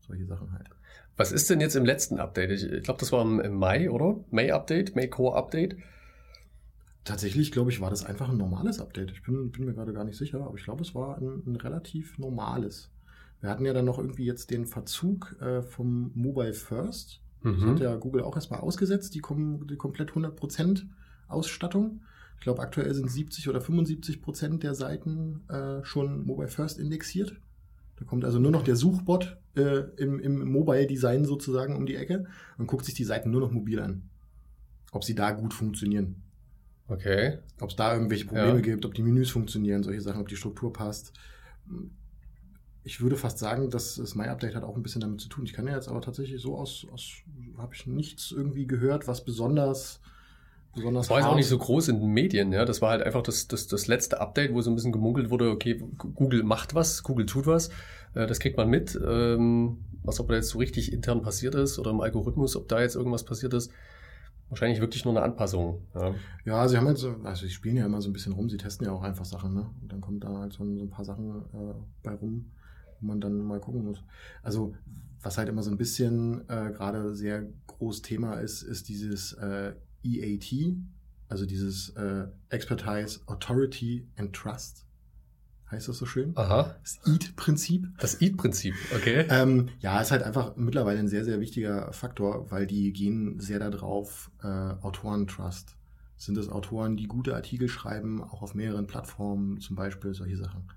Solche 0.00 0.26
Sachen 0.26 0.52
halt. 0.52 0.68
Was 1.16 1.32
ist 1.32 1.50
denn 1.50 1.60
jetzt 1.60 1.76
im 1.76 1.84
letzten 1.84 2.18
Update? 2.20 2.50
Ich, 2.50 2.64
ich 2.64 2.82
glaube, 2.84 3.00
das 3.00 3.12
war 3.12 3.22
im, 3.22 3.40
im 3.40 3.54
Mai, 3.54 3.90
oder? 3.90 4.24
May-Update, 4.30 4.94
May-Core-Update. 4.96 5.76
Tatsächlich, 7.04 7.52
glaube 7.52 7.70
ich, 7.70 7.80
war 7.80 7.90
das 7.90 8.04
einfach 8.04 8.28
ein 8.28 8.36
normales 8.36 8.80
Update. 8.80 9.12
Ich 9.12 9.22
bin, 9.22 9.50
bin 9.52 9.64
mir 9.64 9.74
gerade 9.74 9.92
gar 9.92 10.04
nicht 10.04 10.16
sicher, 10.18 10.44
aber 10.44 10.56
ich 10.56 10.64
glaube, 10.64 10.82
es 10.82 10.94
war 10.94 11.18
ein, 11.18 11.42
ein 11.46 11.56
relativ 11.56 12.18
normales. 12.18 12.90
Wir 13.40 13.50
hatten 13.50 13.64
ja 13.66 13.72
dann 13.72 13.84
noch 13.84 13.98
irgendwie 13.98 14.24
jetzt 14.24 14.50
den 14.50 14.66
Verzug 14.66 15.36
äh, 15.40 15.62
vom 15.62 16.10
Mobile 16.14 16.52
First. 16.54 17.20
Das 17.42 17.52
hat 17.60 17.60
Mhm. 17.60 17.76
ja 17.78 17.94
Google 17.96 18.22
auch 18.22 18.34
erstmal 18.34 18.60
ausgesetzt, 18.60 19.14
die, 19.14 19.20
kom 19.20 19.66
die 19.68 19.76
komplett 19.76 20.10
100% 20.12 20.84
Ausstattung. 21.28 22.00
Ich 22.38 22.42
glaube, 22.42 22.60
aktuell 22.60 22.92
sind 22.94 23.10
70 23.10 23.48
oder 23.48 23.60
75% 23.60 24.58
der 24.58 24.74
Seiten 24.74 25.42
äh, 25.48 25.84
schon 25.84 26.24
Mobile 26.26 26.48
First 26.48 26.78
indexiert. 26.78 27.40
Da 27.98 28.04
kommt 28.04 28.24
also 28.24 28.38
nur 28.38 28.50
noch 28.50 28.62
der 28.64 28.76
Suchbot 28.76 29.36
äh, 29.56 29.84
im, 29.96 30.18
im 30.18 30.50
Mobile-Design 30.50 31.24
sozusagen 31.24 31.76
um 31.76 31.86
die 31.86 31.96
Ecke 31.96 32.26
und 32.58 32.66
guckt 32.66 32.84
sich 32.84 32.94
die 32.94 33.04
Seiten 33.04 33.30
nur 33.30 33.40
noch 33.40 33.52
mobil 33.52 33.80
an. 33.80 34.02
Ob 34.92 35.04
sie 35.04 35.14
da 35.14 35.30
gut 35.30 35.54
funktionieren. 35.54 36.16
Okay. 36.88 37.38
Ob 37.60 37.70
es 37.70 37.76
da 37.76 37.94
irgendwelche 37.94 38.26
Probleme 38.26 38.56
Ja. 38.56 38.60
gibt, 38.60 38.84
ob 38.84 38.94
die 38.94 39.02
Menüs 39.02 39.30
funktionieren, 39.30 39.82
solche 39.82 40.00
Sachen, 40.02 40.20
ob 40.20 40.28
die 40.28 40.36
Struktur 40.36 40.72
passt. 40.72 41.12
Ich 42.86 43.00
würde 43.00 43.16
fast 43.16 43.38
sagen, 43.38 43.68
dass 43.70 43.96
das 43.96 44.14
My 44.14 44.26
Update 44.28 44.54
hat 44.54 44.62
auch 44.62 44.76
ein 44.76 44.82
bisschen 44.82 45.00
damit 45.00 45.20
zu 45.20 45.28
tun. 45.28 45.44
Ich 45.44 45.52
kann 45.52 45.66
ja 45.66 45.74
jetzt 45.74 45.88
aber 45.88 46.00
tatsächlich 46.00 46.40
so 46.40 46.56
aus, 46.56 46.86
aus 46.92 47.10
habe 47.58 47.74
ich 47.74 47.86
nichts 47.86 48.30
irgendwie 48.30 48.66
gehört, 48.66 49.08
was 49.08 49.24
besonders, 49.24 50.00
besonders 50.74 51.06
Das 51.06 51.10
war 51.10 51.18
jetzt 51.18 51.28
auch 51.28 51.34
nicht 51.34 51.48
so 51.48 51.58
groß 51.58 51.88
in 51.88 51.98
den 51.98 52.10
Medien, 52.10 52.52
ja. 52.52 52.64
Das 52.64 52.80
war 52.82 52.90
halt 52.90 53.02
einfach 53.02 53.22
das, 53.22 53.48
das, 53.48 53.66
das 53.66 53.88
letzte 53.88 54.20
Update, 54.20 54.54
wo 54.54 54.60
so 54.62 54.70
ein 54.70 54.76
bisschen 54.76 54.92
gemunkelt 54.92 55.30
wurde, 55.30 55.50
okay, 55.50 55.82
Google 55.98 56.44
macht 56.44 56.74
was, 56.76 57.02
Google 57.02 57.26
tut 57.26 57.46
was. 57.48 57.70
Äh, 58.14 58.26
Das 58.28 58.38
kriegt 58.38 58.56
man 58.56 58.68
mit. 58.70 58.98
Ähm, 59.04 59.78
Was 60.04 60.20
ob 60.20 60.28
da 60.28 60.34
jetzt 60.36 60.50
so 60.50 60.58
richtig 60.58 60.92
intern 60.92 61.22
passiert 61.22 61.56
ist 61.56 61.80
oder 61.80 61.90
im 61.90 62.00
Algorithmus, 62.00 62.54
ob 62.54 62.68
da 62.68 62.80
jetzt 62.80 62.94
irgendwas 62.94 63.24
passiert 63.24 63.52
ist. 63.54 63.72
Wahrscheinlich 64.48 64.80
wirklich 64.80 65.04
nur 65.04 65.12
eine 65.12 65.22
Anpassung. 65.24 65.80
Ja. 65.92 66.14
Ja, 66.44 66.68
sie 66.68 66.76
haben 66.76 66.86
jetzt, 66.86 67.00
so- 67.00 67.16
also 67.24 67.44
sie 67.46 67.50
spielen 67.50 67.76
ja 67.76 67.84
immer 67.86 68.00
so 68.00 68.08
ein 68.08 68.12
bisschen 68.12 68.32
rum, 68.32 68.48
sie 68.48 68.58
testen 68.58 68.86
ja 68.86 68.92
auch 68.92 69.02
einfach 69.02 69.24
Sachen, 69.24 69.54
ne? 69.54 69.66
Und 69.82 69.90
dann 69.90 70.00
kommt 70.00 70.22
da 70.22 70.28
halt 70.38 70.52
so, 70.52 70.62
ein- 70.62 70.78
so 70.78 70.84
ein 70.84 70.90
paar 70.90 71.04
Sachen 71.04 71.42
äh, 71.52 71.74
bei 72.04 72.14
rum, 72.14 72.52
wo 73.00 73.06
man 73.06 73.20
dann 73.20 73.38
mal 73.38 73.60
gucken 73.60 73.84
muss. 73.84 74.02
Also, 74.42 74.74
was 75.20 75.38
halt 75.38 75.48
immer 75.48 75.62
so 75.62 75.70
ein 75.70 75.76
bisschen 75.76 76.48
äh, 76.48 76.72
gerade 76.72 77.14
sehr 77.14 77.46
groß 77.66 78.02
Thema 78.02 78.34
ist, 78.34 78.62
ist 78.62 78.88
dieses 78.88 79.32
äh, 79.34 79.74
EAT, 80.02 80.76
also 81.28 81.46
dieses 81.46 81.90
äh, 81.90 82.26
Expertise, 82.48 83.20
Authority 83.26 84.06
and 84.16 84.34
Trust. 84.34 84.86
Heißt 85.70 85.88
das 85.88 85.98
so 85.98 86.06
schön? 86.06 86.32
Aha. 86.36 86.76
Das 86.80 87.00
EAT-Prinzip. 87.06 87.88
Das 87.98 88.20
Eat-Prinzip, 88.20 88.74
okay. 88.94 89.26
Ähm, 89.28 89.68
ja, 89.80 90.00
ist 90.00 90.12
halt 90.12 90.22
einfach 90.22 90.54
mittlerweile 90.56 91.00
ein 91.00 91.08
sehr, 91.08 91.24
sehr 91.24 91.40
wichtiger 91.40 91.92
Faktor, 91.92 92.50
weil 92.52 92.68
die 92.68 92.92
gehen 92.92 93.40
sehr 93.40 93.58
darauf, 93.58 94.30
äh, 94.42 94.46
Autoren-Trust. 94.46 95.76
Sind 96.18 96.38
es 96.38 96.48
Autoren, 96.48 96.96
die 96.96 97.08
gute 97.08 97.34
Artikel 97.34 97.68
schreiben, 97.68 98.22
auch 98.22 98.42
auf 98.42 98.54
mehreren 98.54 98.86
Plattformen, 98.86 99.60
zum 99.60 99.74
Beispiel 99.74 100.14
solche 100.14 100.36
Sachen. 100.36 100.68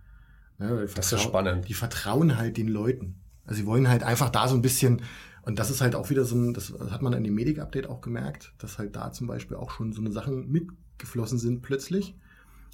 Ne, 0.59 0.87
Das 0.93 1.11
ist 1.11 1.21
spannend. 1.21 1.67
Die 1.67 1.73
vertrauen 1.73 2.37
halt 2.37 2.57
den 2.57 2.67
Leuten. 2.67 3.15
Also 3.45 3.61
sie 3.61 3.65
wollen 3.65 3.87
halt 3.87 4.03
einfach 4.03 4.29
da 4.29 4.47
so 4.47 4.55
ein 4.55 4.61
bisschen, 4.61 5.01
und 5.41 5.57
das 5.57 5.71
ist 5.71 5.81
halt 5.81 5.95
auch 5.95 6.09
wieder 6.09 6.25
so 6.25 6.35
ein, 6.35 6.53
das 6.53 6.73
hat 6.91 7.01
man 7.01 7.13
in 7.13 7.23
dem 7.23 7.33
Medic-Update 7.33 7.87
auch 7.87 8.01
gemerkt, 8.01 8.53
dass 8.59 8.77
halt 8.77 8.95
da 8.95 9.11
zum 9.11 9.25
Beispiel 9.25 9.57
auch 9.57 9.71
schon 9.71 9.93
so 9.93 10.01
eine 10.01 10.11
Sachen 10.11 10.51
mitgeflossen 10.51 11.39
sind 11.39 11.61
plötzlich. 11.61 12.15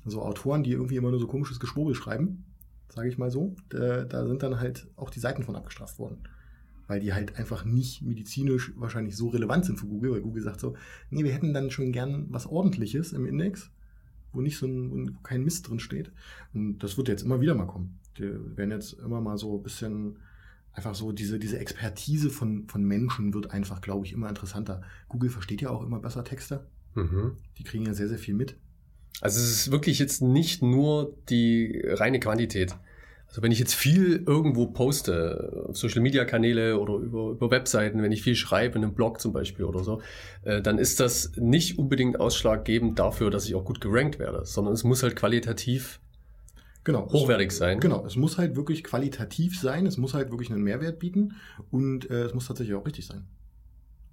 So 0.04 0.22
Autoren, 0.22 0.64
die 0.64 0.72
irgendwie 0.72 0.98
immer 0.98 1.12
nur 1.12 1.20
so 1.20 1.28
komisches 1.28 1.60
Geschwurbel 1.60 1.96
schreiben, 1.96 2.44
sage 2.90 3.08
ich 3.08 3.18
mal 3.18 3.32
so, 3.32 3.56
da, 3.70 4.04
da 4.04 4.26
sind 4.28 4.44
dann 4.44 4.60
halt 4.60 4.88
auch 4.96 5.10
die 5.10 5.20
Seiten 5.20 5.44
von 5.44 5.56
abgestraft 5.56 5.98
worden. 6.00 6.18
Weil 6.88 7.00
die 7.00 7.14
halt 7.14 7.38
einfach 7.38 7.66
nicht 7.66 8.04
medizinisch 8.04 8.72
wahrscheinlich 8.76 9.16
so 9.18 9.30
relevant 9.30 9.66
sind 9.66 9.80
für 9.80 9.88
Google, 9.88 10.12
weil 10.12 10.22
Google 10.22 10.44
sagt 10.44 10.60
so, 10.60 10.76
nee, 11.10 11.24
wir 11.24 11.34
hätten 11.34 11.54
dann 11.54 11.72
schon 11.72 11.92
gern 11.92 12.28
was 12.30 12.46
ordentliches 12.46 13.14
im 13.14 13.26
Index, 13.26 13.72
wo 14.36 14.42
nicht 14.42 14.58
so 14.58 14.68
ein, 14.68 15.16
wo 15.16 15.20
kein 15.22 15.44
Mist 15.44 15.70
drin 15.70 15.80
steht. 15.80 16.12
Und 16.54 16.80
das 16.80 16.98
wird 16.98 17.08
jetzt 17.08 17.24
immer 17.24 17.42
wieder 17.42 17.56
mal 17.56 17.68
kommen. 17.68 18.00
Die 18.18 18.30
werden 18.56 18.72
jetzt 18.72 18.94
immer 18.94 19.22
mal 19.22 19.38
so 19.38 19.58
ein 19.58 19.64
bisschen 19.64 20.18
einfach 20.74 20.94
so 20.94 21.12
diese, 21.12 21.40
diese 21.40 21.58
Expertise 21.58 22.30
von, 22.30 22.68
von 22.68 22.84
Menschen 22.84 23.34
wird 23.34 23.52
einfach, 23.52 23.82
glaube 23.82 24.06
ich, 24.06 24.14
immer 24.14 24.30
interessanter. 24.30 24.82
Google 25.08 25.30
versteht 25.30 25.62
ja 25.62 25.70
auch 25.70 25.84
immer 25.84 26.00
besser 26.00 26.24
Texte. 26.24 26.68
Mhm. 26.96 27.38
Die 27.58 27.64
kriegen 27.64 27.86
ja 27.86 27.94
sehr, 27.94 28.10
sehr 28.10 28.18
viel 28.18 28.34
mit. 28.34 28.58
Also 29.22 29.40
es 29.40 29.50
ist 29.50 29.72
wirklich 29.72 30.00
jetzt 30.00 30.22
nicht 30.22 30.62
nur 30.62 31.16
die 31.30 31.82
reine 31.86 32.20
Quantität. 32.20 32.76
Also 33.36 33.44
wenn 33.44 33.52
ich 33.52 33.60
jetzt 33.60 33.76
viel 33.76 34.24
irgendwo 34.26 34.68
poste, 34.68 35.66
auf 35.68 35.76
Social 35.76 36.02
Media 36.02 36.24
Kanäle 36.24 36.80
oder 36.80 36.94
über, 36.94 37.32
über 37.32 37.52
Webseiten, 37.52 38.02
wenn 38.02 38.14
ich 38.14 38.22
viel 38.24 38.36
schreibe, 38.38 38.78
in 38.78 38.86
einem 38.86 38.94
Blog 38.94 39.20
zum 39.20 39.34
Beispiel 39.34 39.66
oder 39.66 39.84
so, 39.84 40.02
äh, 40.44 40.62
dann 40.62 40.78
ist 40.78 41.02
das 41.02 41.34
nicht 41.36 41.78
unbedingt 41.78 42.18
ausschlaggebend 42.18 42.98
dafür, 42.98 43.32
dass 43.32 43.46
ich 43.46 43.54
auch 43.54 43.66
gut 43.66 43.82
gerankt 43.82 44.20
werde, 44.20 44.46
sondern 44.46 44.74
es 44.74 44.86
muss 44.86 45.04
halt 45.04 45.18
qualitativ 45.18 46.00
Genau. 46.86 47.12
hochwertig 47.12 47.52
sein. 47.52 47.82
Genau, 47.82 48.06
es 48.06 48.16
muss 48.16 48.38
halt 48.38 48.56
wirklich 48.56 48.86
qualitativ 48.86 49.60
sein, 49.60 49.86
es 49.86 49.98
muss 49.98 50.14
halt 50.14 50.32
wirklich 50.32 50.50
einen 50.50 50.64
Mehrwert 50.64 51.00
bieten 51.00 51.34
und 51.72 52.10
äh, 52.10 52.22
es 52.24 52.34
muss 52.34 52.48
tatsächlich 52.48 52.78
auch 52.78 52.86
richtig 52.86 53.06
sein. 53.06 53.26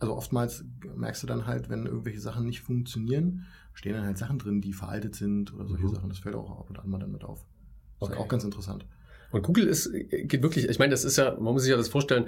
Also 0.01 0.17
oftmals 0.17 0.65
merkst 0.97 1.23
du 1.23 1.29
dann 1.29 1.47
halt, 1.47 1.69
wenn 1.69 1.87
irgendwelche 1.87 2.19
Sachen 2.19 2.45
nicht 2.45 2.61
funktionieren, 2.63 3.47
stehen 3.73 3.93
dann 3.93 4.05
halt 4.05 4.19
Sachen 4.19 4.41
drin, 4.41 4.61
die 4.61 4.73
veraltet 4.73 5.15
sind 5.15 5.55
oder 5.55 5.69
solche 5.69 5.85
Mhm. 5.85 5.95
Sachen. 5.95 6.09
Das 6.09 6.19
fällt 6.19 6.35
auch 6.35 6.51
ab 6.59 6.69
und 6.71 6.81
an 6.81 6.91
mal 6.91 6.99
dann 6.99 7.13
mit 7.13 7.23
auf. 7.23 7.39
Das 7.39 7.45
ist 7.45 8.01
Okay. 8.01 8.13
halt 8.15 8.19
auch 8.27 8.29
ganz 8.29 8.43
interessant. 8.43 8.85
Und 9.33 9.43
Google 9.43 9.67
ist, 9.67 9.93
geht 9.93 10.43
wirklich, 10.43 10.69
ich 10.69 10.79
meine, 10.79 10.91
das 10.91 11.05
ist 11.05 11.17
ja, 11.17 11.35
man 11.35 11.53
muss 11.55 11.63
sich 11.63 11.71
ja 11.71 11.77
das 11.77 11.89
vorstellen, 11.89 12.27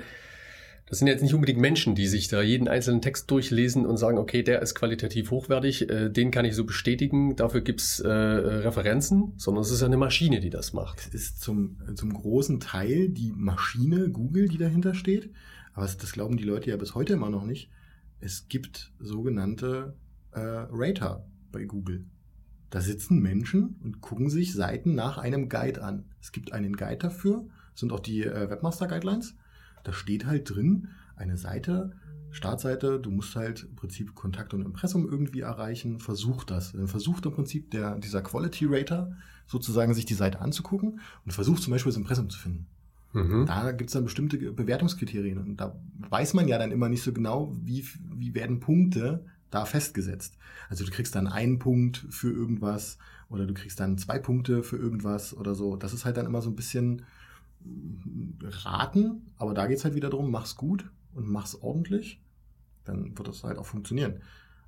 das 0.87 0.99
sind 0.99 1.09
jetzt 1.09 1.23
nicht 1.23 1.35
unbedingt 1.35 1.61
Menschen, 1.61 1.95
die 1.95 2.07
sich 2.07 2.29
da 2.29 2.43
jeden 2.43 2.69
einzelnen 2.69 3.01
Text 3.01 3.31
durchlesen 3.31 3.87
und 3.87 3.97
sagen, 3.97 4.19
okay, 4.19 4.43
der 4.43 4.61
ist 4.61 4.75
qualitativ 4.75 5.31
hochwertig, 5.31 5.89
äh, 5.89 6.11
den 6.11 6.31
kann 6.31 6.45
ich 6.45 6.55
so 6.55 6.65
bestätigen, 6.65 7.37
dafür 7.37 7.63
gibt's 7.63 8.01
äh, 8.01 8.09
Referenzen, 8.09 9.33
sondern 9.37 9.63
es 9.63 9.71
ist 9.71 9.81
ja 9.81 9.87
eine 9.87 9.97
Maschine, 9.97 10.41
die 10.41 10.51
das 10.51 10.73
macht. 10.75 11.01
Es 11.09 11.15
ist 11.15 11.41
zum, 11.41 11.79
zum 11.95 12.13
großen 12.13 12.61
Teil 12.61 13.09
die 13.09 13.33
Maschine 13.35 14.11
Google, 14.11 14.49
die 14.49 14.59
dahinter 14.59 14.95
steht. 14.95 15.31
Aber 15.73 15.87
das 15.87 16.13
glauben 16.13 16.37
die 16.37 16.45
Leute 16.45 16.71
ja 16.71 16.77
bis 16.77 16.95
heute 16.95 17.15
immer 17.15 17.31
noch 17.31 17.45
nicht. 17.45 17.71
Es 18.21 18.49
gibt 18.49 18.93
sogenannte 19.01 19.95
äh, 20.33 20.41
Rater 20.41 21.27
bei 21.51 21.65
Google. 21.65 22.05
Da 22.75 22.81
sitzen 22.81 23.21
Menschen 23.21 23.77
und 23.85 24.01
gucken 24.01 24.29
sich 24.29 24.53
Seiten 24.53 24.97
nach 24.97 25.17
einem 25.17 25.49
Guide 25.49 25.81
an. 25.85 26.07
Es 26.21 26.33
gibt 26.33 26.53
einen 26.53 26.75
Guide 26.77 26.97
dafür, 26.97 27.45
das 27.71 27.79
sind 27.79 27.93
auch 27.93 28.01
die 28.01 28.25
äh, 28.25 28.51
Webmaster 28.51 28.89
Guidelines. 28.89 29.37
Da 29.85 29.93
steht 29.93 30.27
halt 30.27 30.51
drin, 30.53 30.89
eine 31.15 31.37
Seite, 31.37 31.93
Startseite, 32.33 32.99
du 32.99 33.13
musst 33.13 33.37
halt 33.37 33.63
im 33.71 33.77
Prinzip 33.77 34.17
Kontakt 34.17 34.55
und 34.55 34.67
Impressum 34.67 35.09
irgendwie 35.09 35.43
erreichen, 35.43 36.01
versuch 36.01 36.43
das. 36.43 36.73
Dann 36.73 36.89
versucht 36.89 37.25
im 37.27 37.33
Prinzip 37.33 37.71
der, 37.71 37.97
dieser 38.01 38.23
Quality 38.23 38.67
Rater 38.69 39.13
sozusagen 39.47 39.95
sich 39.95 40.05
die 40.05 40.15
Seite 40.15 40.41
anzugucken 40.41 40.99
und 41.25 41.31
versucht 41.31 41.63
zum 41.63 41.71
Beispiel 41.71 41.93
das 41.93 41.97
Impressum 41.97 42.29
zu 42.29 42.41
finden. 42.41 42.67
Mhm. 43.13 43.47
Da 43.47 43.71
gibt 43.71 43.91
es 43.91 43.95
dann 43.95 44.03
bestimmte 44.03 44.37
Bewertungskriterien 44.37 45.39
und 45.39 45.61
da 45.61 45.79
weiß 46.11 46.35
man 46.35 46.49
ja 46.49 46.59
dann 46.59 46.73
immer 46.73 46.89
nicht 46.89 47.05
so 47.05 47.13
genau, 47.13 47.55
wie, 47.63 47.87
wie 48.17 48.35
werden 48.35 48.59
Punkte 48.59 49.27
da 49.51 49.65
festgesetzt. 49.65 50.37
Also 50.69 50.85
du 50.85 50.91
kriegst 50.91 51.15
dann 51.15 51.27
einen 51.27 51.59
Punkt 51.59 52.07
für 52.11 52.31
irgendwas 52.31 52.99
oder 53.29 53.47
du 53.47 53.55
kriegst 53.55 53.81
dann 53.81 53.99
zwei 53.99 54.19
Punkte 54.19 54.63
für 54.63 54.77
irgendwas 54.77 55.37
oder 55.37 55.55
so. 55.55 55.77
Das 55.77 55.93
ist 55.93 56.05
halt 56.05 56.17
dann 56.17 56.27
immer 56.27 56.43
so 56.43 56.51
ein 56.51 56.57
bisschen 56.57 57.03
raten, 58.43 59.33
aber 59.37 59.55
da 59.55 59.67
geht 59.67 59.79
es 59.79 59.85
halt 59.85 59.95
wieder 59.95 60.11
darum, 60.11 60.31
mach's 60.31 60.57
gut 60.57 60.91
und 61.15 61.29
mach's 61.29 61.55
ordentlich, 61.55 62.21
dann 62.85 63.17
wird 63.17 63.29
das 63.29 63.45
halt 63.45 63.59
auch 63.59 63.67
funktionieren. 63.67 64.21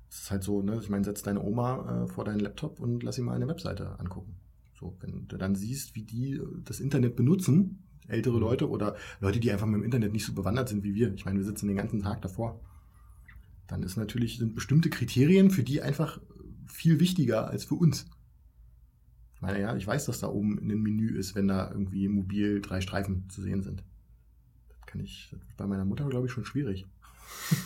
Es 0.09 0.23
ist 0.23 0.31
halt 0.31 0.43
so, 0.43 0.61
ne, 0.61 0.79
ich 0.81 0.89
meine, 0.89 1.03
setz 1.03 1.21
deine 1.21 1.43
Oma 1.43 2.03
äh, 2.03 2.07
vor 2.07 2.23
deinen 2.23 2.39
Laptop 2.39 2.79
und 2.79 3.03
lass 3.03 3.15
sie 3.15 3.21
mal 3.21 3.35
eine 3.35 3.47
Webseite 3.47 3.99
angucken. 3.99 4.35
So, 4.73 4.95
wenn 5.01 5.27
du 5.27 5.37
dann 5.37 5.55
siehst, 5.55 5.95
wie 5.95 6.03
die 6.03 6.39
das 6.63 6.79
Internet 6.79 7.15
benutzen, 7.15 7.83
ältere 8.07 8.35
mhm. 8.35 8.41
Leute 8.41 8.69
oder 8.69 8.95
Leute, 9.19 9.39
die 9.39 9.51
einfach 9.51 9.67
mit 9.67 9.75
dem 9.75 9.83
Internet 9.83 10.13
nicht 10.13 10.25
so 10.25 10.33
bewandert 10.33 10.69
sind 10.69 10.83
wie 10.83 10.95
wir. 10.95 11.13
Ich 11.13 11.25
meine, 11.25 11.39
wir 11.39 11.45
sitzen 11.45 11.67
den 11.67 11.77
ganzen 11.77 12.01
Tag 12.01 12.21
davor. 12.21 12.59
Dann 13.67 13.83
ist 13.83 13.97
natürlich, 13.97 14.37
sind 14.37 14.55
bestimmte 14.55 14.89
Kriterien 14.89 15.51
für 15.51 15.63
die 15.63 15.81
einfach 15.81 16.19
viel 16.67 16.99
wichtiger 16.99 17.47
als 17.47 17.65
für 17.65 17.75
uns. 17.75 18.05
Ich 19.35 19.41
meine, 19.41 19.59
ja, 19.61 19.75
ich 19.75 19.85
weiß, 19.85 20.05
dass 20.05 20.19
da 20.19 20.27
oben 20.27 20.57
in 20.57 20.69
dem 20.69 20.81
Menü 20.81 21.15
ist, 21.17 21.35
wenn 21.35 21.47
da 21.47 21.69
irgendwie 21.69 22.07
mobil 22.07 22.61
drei 22.61 22.81
Streifen 22.81 23.29
zu 23.29 23.41
sehen 23.41 23.61
sind. 23.61 23.83
Das 24.69 24.87
kann 24.87 25.01
ich, 25.01 25.29
das 25.31 25.39
bei 25.57 25.67
meiner 25.67 25.85
Mutter, 25.85 26.07
glaube 26.09 26.25
ich, 26.25 26.31
schon 26.31 26.45
schwierig. 26.45 26.85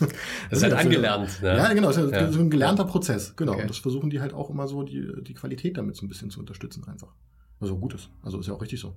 Das 0.50 0.60
ist 0.60 0.64
halt 0.64 0.74
angelernt. 0.74 1.40
Ne? 1.42 1.56
Ja, 1.56 1.72
genau, 1.74 1.88
das 1.88 1.98
ist 1.98 2.12
ja. 2.12 2.32
so 2.32 2.40
ein 2.40 2.50
gelernter 2.50 2.84
Prozess. 2.84 3.36
Genau. 3.36 3.54
Okay. 3.54 3.62
Und 3.62 3.70
das 3.70 3.78
versuchen 3.78 4.10
die 4.10 4.20
halt 4.20 4.34
auch 4.34 4.50
immer 4.50 4.68
so, 4.68 4.84
die, 4.84 5.24
die 5.24 5.34
Qualität 5.34 5.78
damit 5.78 5.96
so 5.96 6.06
ein 6.06 6.10
bisschen 6.10 6.30
zu 6.30 6.40
unterstützen 6.40 6.84
einfach. 6.88 7.14
Also 7.60 7.78
gut 7.78 7.94
ist. 7.94 8.10
Also 8.22 8.40
ist 8.40 8.48
ja 8.48 8.54
auch 8.54 8.62
richtig 8.62 8.80
so. 8.80 8.96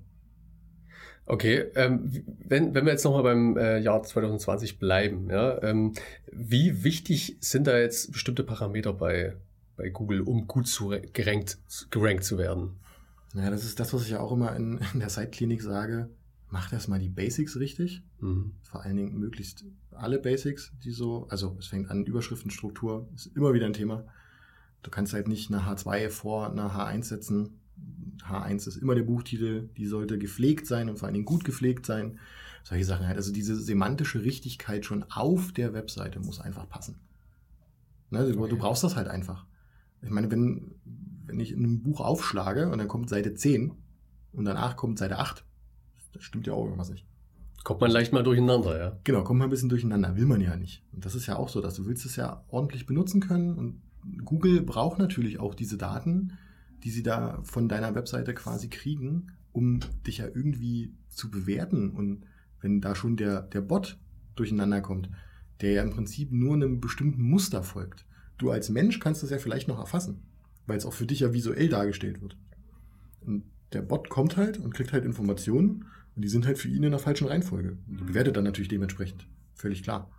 Okay, 1.27 1.71
ähm, 1.75 2.23
wenn, 2.45 2.75
wenn 2.75 2.85
wir 2.85 2.93
jetzt 2.93 3.05
nochmal 3.05 3.23
beim 3.23 3.57
äh, 3.57 3.79
Jahr 3.79 4.03
2020 4.03 4.79
bleiben, 4.79 5.31
ja, 5.31 5.63
ähm, 5.63 5.95
wie 6.31 6.85
wichtig 6.85 7.39
sind 7.41 7.67
da 7.67 7.79
jetzt 7.79 8.13
bestimmte 8.13 8.45
Parameter 8.45 8.93
bei, 8.93 9.35
bei 9.77 9.89
Google, 9.89 10.21
um 10.21 10.47
gut 10.47 10.69
zu, 10.69 10.95
gerankt, 11.13 11.59
gerankt 11.91 12.25
zu 12.25 12.37
werden? 12.37 12.77
Ja, 13.35 13.51
das 13.51 13.65
ist 13.65 13.81
das, 13.81 13.95
was 13.95 14.03
ich 14.05 14.11
ja 14.11 14.21
auch 14.21 14.33
immer 14.33 14.55
in, 14.55 14.79
in 14.93 15.01
der 15.01 15.09
Site-Klinik 15.09 15.63
sage. 15.63 16.11
Mach 16.51 16.73
erstmal 16.73 16.99
die 16.99 17.09
Basics 17.09 17.59
richtig. 17.59 18.03
Mhm. 18.21 18.53
Vor 18.63 18.83
allen 18.83 18.97
Dingen 18.97 19.19
möglichst 19.19 19.65
alle 19.93 20.19
Basics, 20.19 20.73
die 20.85 20.91
so, 20.91 21.27
also 21.31 21.57
es 21.59 21.67
fängt 21.67 21.91
an, 21.91 22.05
Überschriftenstruktur 22.05 23.09
ist 23.15 23.31
immer 23.35 23.55
wieder 23.55 23.67
ein 23.67 23.73
Thema. 23.73 24.05
Du 24.83 24.91
kannst 24.91 25.15
halt 25.15 25.27
nicht 25.27 25.51
eine 25.51 25.63
H2 25.63 26.11
vor 26.11 26.51
einer 26.51 26.71
H1 26.71 27.05
setzen. 27.05 27.61
H1 28.29 28.69
ist 28.69 28.77
immer 28.77 28.95
der 28.95 29.03
Buchtitel, 29.03 29.69
die 29.77 29.87
sollte 29.87 30.19
gepflegt 30.19 30.67
sein 30.67 30.89
und 30.89 30.99
vor 30.99 31.07
allen 31.07 31.15
Dingen 31.15 31.27
gut 31.27 31.45
gepflegt 31.45 31.87
sein. 31.87 32.19
Solche 32.63 32.85
Sachen 32.85 33.07
halt. 33.07 33.17
Also 33.17 33.33
diese 33.33 33.57
semantische 33.57 34.25
Richtigkeit 34.25 34.87
schon 34.87 35.05
auf 35.11 35.53
der 35.53 35.75
Webseite 35.75 36.21
muss 36.21 36.41
einfach 36.41 36.69
passen. 36.69 36.97
Ne, 38.11 38.33
okay. 38.37 38.49
Du 38.49 38.57
brauchst 38.57 38.85
das 38.85 38.97
halt 38.97 39.09
einfach. 39.09 39.45
Ich 40.01 40.11
meine, 40.11 40.31
wenn, 40.31 40.75
wenn 41.27 41.41
ich 41.41 41.53
in 41.53 41.65
einem 41.65 41.83
Buch 41.83 42.01
aufschlage 42.01 42.71
und 42.71 42.79
dann 42.79 42.89
kommt 42.89 43.11
Seite 43.11 43.35
10 43.35 43.73
und 44.33 44.45
danach 44.45 44.77
kommt 44.77 44.99
Seite 44.99 45.19
8, 45.19 45.45
das 46.13 46.23
stimmt 46.23 46.47
ja 46.47 46.55
auch 46.55 46.65
irgendwas 46.65 46.91
nicht. 46.91 47.07
Kommt 47.65 47.81
man 47.81 47.91
leicht 47.91 48.13
mal 48.13 48.23
durcheinander, 48.23 48.79
ja. 48.79 48.99
Genau, 49.05 49.25
kommt 49.25 49.39
man 49.39 49.49
ein 49.49 49.51
bisschen 49.51 49.71
durcheinander. 49.71 50.17
Will 50.17 50.27
man 50.27 50.41
ja 50.41 50.55
nicht. 50.57 50.85
Und 50.93 51.05
das 51.05 51.15
ist 51.15 51.27
ja 51.27 51.37
auch 51.37 51.49
so, 51.49 51.63
dass 51.63 51.75
du 51.75 51.87
willst 51.87 52.05
es 52.05 52.17
ja 52.17 52.45
ordentlich 52.49 52.85
benutzen 52.85 53.21
können. 53.21 53.55
Und 53.55 53.83
Google 54.25 54.61
braucht 54.61 54.99
natürlich 54.99 55.41
auch 55.41 55.55
diese 55.55 55.79
Daten, 55.79 56.35
die 56.85 56.91
sie 56.91 57.03
da 57.03 57.41
von 57.43 57.69
deiner 57.69 57.95
Webseite 57.95 58.35
quasi 58.35 58.69
kriegen, 58.69 59.33
um 59.53 59.81
dich 60.07 60.19
ja 60.19 60.27
irgendwie 60.27 60.95
zu 61.09 61.31
bewerten. 61.31 61.91
Und 61.91 62.27
wenn 62.61 62.81
da 62.81 62.95
schon 62.95 63.17
der, 63.17 63.43
der 63.43 63.61
Bot 63.61 63.99
durcheinander 64.37 64.81
kommt, 64.81 65.09
der 65.61 65.73
ja 65.73 65.83
im 65.83 65.91
Prinzip 65.91 66.33
nur 66.33 66.55
einem 66.55 66.81
bestimmten 66.81 67.23
Muster 67.23 67.63
folgt, 67.63 68.05
Du 68.39 68.51
als 68.51 68.69
Mensch 68.69 68.99
kannst 68.99 69.23
das 69.23 69.31
ja 69.31 69.39
vielleicht 69.39 69.69
noch 69.69 69.79
erfassen, 69.79 70.23
weil 70.67 70.77
es 70.77 70.87
auch 70.87 70.93
für 70.93 71.07
dich 71.07 71.21
ja 71.21 71.33
visuell 71.33 71.69
dargestellt 71.69 72.21
wird. 72.21 72.37
Und 73.21 73.45
der 73.73 73.83
Bot 73.83 74.09
kommt 74.09 74.37
halt 74.37 74.59
und 74.59 74.75
kriegt 74.75 74.93
halt 74.93 75.05
Informationen 75.05 75.87
und 76.15 76.23
die 76.23 76.29
sind 76.29 76.47
halt 76.47 76.59
für 76.59 76.69
ihn 76.69 76.83
in 76.83 76.91
der 76.91 77.01
falschen 77.01 77.29
Reihenfolge. 77.29 77.79
Und 77.89 78.01
die 78.01 78.05
bewertet 78.05 78.37
dann 78.37 78.45
natürlich 78.45 78.69
dementsprechend. 78.69 79.27
Völlig 79.55 79.83
klar. 79.83 80.11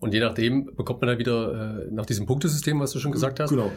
Und 0.00 0.14
je 0.14 0.20
nachdem 0.20 0.74
bekommt 0.76 1.00
man 1.00 1.08
dann 1.08 1.18
wieder 1.18 1.86
äh, 1.86 1.90
nach 1.90 2.06
diesem 2.06 2.26
Punktesystem, 2.26 2.78
was 2.80 2.92
du 2.92 3.00
schon 3.00 3.12
gesagt 3.12 3.40
hast, 3.40 3.50
genau. 3.50 3.72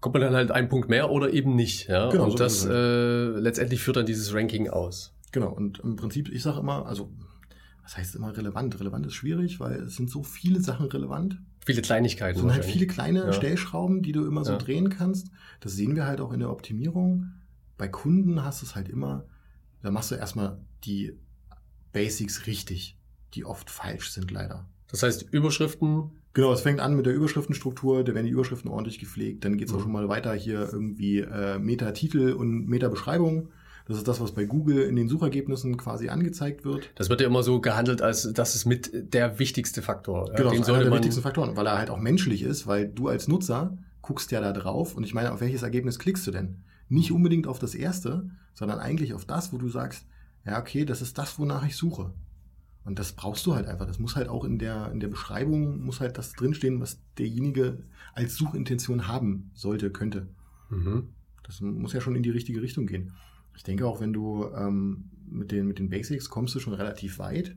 kommt 0.00 0.14
man 0.14 0.22
dann 0.22 0.34
halt 0.34 0.50
einen 0.50 0.68
Punkt 0.68 0.88
mehr 0.88 1.10
oder 1.10 1.32
eben 1.32 1.54
nicht. 1.54 1.88
Ja? 1.88 2.08
Genau, 2.10 2.24
und 2.24 2.30
so 2.32 2.36
das 2.38 2.64
äh, 2.64 3.26
letztendlich 3.38 3.80
führt 3.80 3.96
dann 3.96 4.06
dieses 4.06 4.34
Ranking 4.34 4.70
aus. 4.70 5.14
Genau, 5.32 5.52
und 5.52 5.80
im 5.80 5.96
Prinzip, 5.96 6.30
ich 6.30 6.42
sage 6.42 6.60
immer, 6.60 6.86
also 6.86 7.10
was 7.82 7.96
heißt 7.96 8.16
immer 8.16 8.36
relevant? 8.36 8.80
Relevant 8.80 9.06
ist 9.06 9.14
schwierig, 9.14 9.60
weil 9.60 9.82
es 9.82 9.96
sind 9.96 10.10
so 10.10 10.22
viele 10.22 10.60
Sachen 10.60 10.86
relevant. 10.86 11.38
Viele 11.64 11.82
Kleinigkeiten. 11.82 12.36
Es 12.36 12.42
sind 12.42 12.52
halt 12.52 12.64
viele 12.64 12.86
kleine 12.86 13.26
ja. 13.26 13.32
Stellschrauben, 13.32 14.02
die 14.02 14.12
du 14.12 14.26
immer 14.26 14.44
so 14.44 14.52
ja. 14.52 14.58
drehen 14.58 14.88
kannst. 14.88 15.30
Das 15.60 15.72
sehen 15.74 15.94
wir 15.94 16.06
halt 16.06 16.20
auch 16.20 16.32
in 16.32 16.40
der 16.40 16.50
Optimierung. 16.50 17.32
Bei 17.76 17.86
Kunden 17.86 18.42
hast 18.42 18.62
du 18.62 18.66
es 18.66 18.74
halt 18.74 18.88
immer, 18.88 19.26
da 19.82 19.90
machst 19.90 20.10
du 20.10 20.14
erstmal 20.14 20.58
die 20.84 21.16
Basics 21.92 22.46
richtig, 22.46 22.98
die 23.34 23.44
oft 23.44 23.70
falsch 23.70 24.10
sind 24.10 24.30
leider. 24.30 24.68
Das 24.90 25.02
heißt, 25.02 25.26
Überschriften. 25.30 26.10
Genau, 26.32 26.52
es 26.52 26.60
fängt 26.60 26.80
an 26.80 26.94
mit 26.96 27.06
der 27.06 27.14
Überschriftenstruktur, 27.14 28.04
da 28.04 28.14
werden 28.14 28.26
die 28.26 28.32
Überschriften 28.32 28.70
ordentlich 28.70 28.98
gepflegt, 28.98 29.44
dann 29.44 29.56
geht 29.56 29.68
es 29.68 29.72
mhm. 29.72 29.78
auch 29.78 29.82
schon 29.82 29.92
mal 29.92 30.08
weiter 30.08 30.34
hier 30.34 30.68
irgendwie 30.70 31.20
äh, 31.20 31.58
Meta-Titel 31.58 32.32
und 32.32 32.68
Meta-Beschreibung. 32.68 33.48
Das 33.88 33.96
ist 33.96 34.08
das, 34.08 34.20
was 34.20 34.32
bei 34.32 34.44
Google 34.44 34.82
in 34.82 34.96
den 34.96 35.08
Suchergebnissen 35.08 35.76
quasi 35.76 36.08
angezeigt 36.08 36.64
wird. 36.64 36.90
Das 36.96 37.08
wird 37.08 37.20
ja 37.20 37.28
immer 37.28 37.44
so 37.44 37.60
gehandelt, 37.60 38.02
als 38.02 38.30
das 38.32 38.54
ist 38.56 38.66
mit 38.66 38.90
der 39.14 39.38
wichtigste 39.38 39.80
Faktor. 39.80 40.26
Genau, 40.36 40.50
den 40.50 40.58
das 40.60 40.68
ist 40.68 40.74
einer 40.74 40.84
der 40.84 40.92
wichtigsten 40.92 41.22
Faktoren, 41.22 41.56
weil 41.56 41.66
er 41.66 41.78
halt 41.78 41.90
auch 41.90 42.00
menschlich 42.00 42.42
ist, 42.42 42.66
weil 42.66 42.88
du 42.88 43.08
als 43.08 43.28
Nutzer 43.28 43.78
guckst 44.02 44.30
ja 44.32 44.40
da 44.40 44.52
drauf 44.52 44.96
und 44.96 45.04
ich 45.04 45.14
meine, 45.14 45.32
auf 45.32 45.40
welches 45.40 45.62
Ergebnis 45.62 45.98
klickst 45.98 46.26
du 46.26 46.32
denn? 46.32 46.64
Nicht 46.88 47.12
unbedingt 47.12 47.46
auf 47.46 47.58
das 47.58 47.74
erste, 47.74 48.28
sondern 48.54 48.78
eigentlich 48.78 49.14
auf 49.14 49.24
das, 49.24 49.52
wo 49.52 49.58
du 49.58 49.68
sagst, 49.68 50.06
ja, 50.44 50.60
okay, 50.60 50.84
das 50.84 51.00
ist 51.00 51.18
das, 51.18 51.38
wonach 51.38 51.66
ich 51.66 51.76
suche. 51.76 52.12
Und 52.86 53.00
das 53.00 53.12
brauchst 53.12 53.44
du 53.46 53.54
halt 53.54 53.66
einfach. 53.66 53.86
Das 53.86 53.98
muss 53.98 54.14
halt 54.14 54.28
auch 54.28 54.44
in 54.44 54.58
der, 54.58 54.92
in 54.92 55.00
der 55.00 55.08
Beschreibung, 55.08 55.84
muss 55.84 56.00
halt 56.00 56.16
das 56.18 56.32
drinstehen, 56.32 56.80
was 56.80 57.00
derjenige 57.18 57.82
als 58.14 58.36
Suchintention 58.36 59.08
haben 59.08 59.50
sollte, 59.54 59.90
könnte. 59.90 60.28
Mhm. 60.70 61.08
Das 61.42 61.60
muss 61.60 61.92
ja 61.92 62.00
schon 62.00 62.14
in 62.14 62.22
die 62.22 62.30
richtige 62.30 62.62
Richtung 62.62 62.86
gehen. 62.86 63.12
Ich 63.56 63.64
denke 63.64 63.86
auch, 63.86 64.00
wenn 64.00 64.12
du 64.12 64.46
ähm, 64.54 65.10
mit, 65.28 65.50
den, 65.50 65.66
mit 65.66 65.80
den 65.80 65.90
Basics 65.90 66.30
kommst 66.30 66.54
du 66.54 66.60
schon 66.60 66.74
relativ 66.74 67.18
weit 67.18 67.56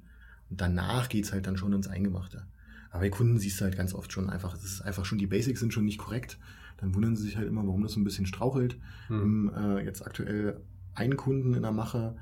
und 0.49 0.61
danach 0.61 1.09
geht's 1.09 1.31
halt 1.31 1.45
dann 1.45 1.57
schon 1.57 1.73
ins 1.73 1.87
Eingemachte. 1.87 2.47
Aber 2.89 3.01
bei 3.01 3.09
Kunden 3.11 3.37
siehst 3.37 3.61
du 3.61 3.65
halt 3.65 3.77
ganz 3.77 3.93
oft 3.93 4.11
schon 4.11 4.31
einfach, 4.31 4.55
es 4.55 4.63
ist 4.63 4.81
einfach 4.81 5.05
schon, 5.05 5.19
die 5.19 5.27
Basics 5.27 5.59
sind 5.59 5.73
schon 5.73 5.85
nicht 5.85 5.99
korrekt. 5.99 6.39
Dann 6.77 6.95
wundern 6.95 7.15
sie 7.15 7.23
sich 7.23 7.37
halt 7.37 7.47
immer, 7.47 7.65
warum 7.67 7.83
das 7.83 7.91
so 7.91 7.99
ein 7.99 8.03
bisschen 8.03 8.25
strauchelt. 8.25 8.79
Hm. 9.07 9.51
äh, 9.55 9.83
jetzt 9.83 10.05
aktuell 10.05 10.59
einen 10.95 11.17
Kunden 11.17 11.53
in 11.53 11.61
der 11.61 11.71
Mache, 11.71 12.15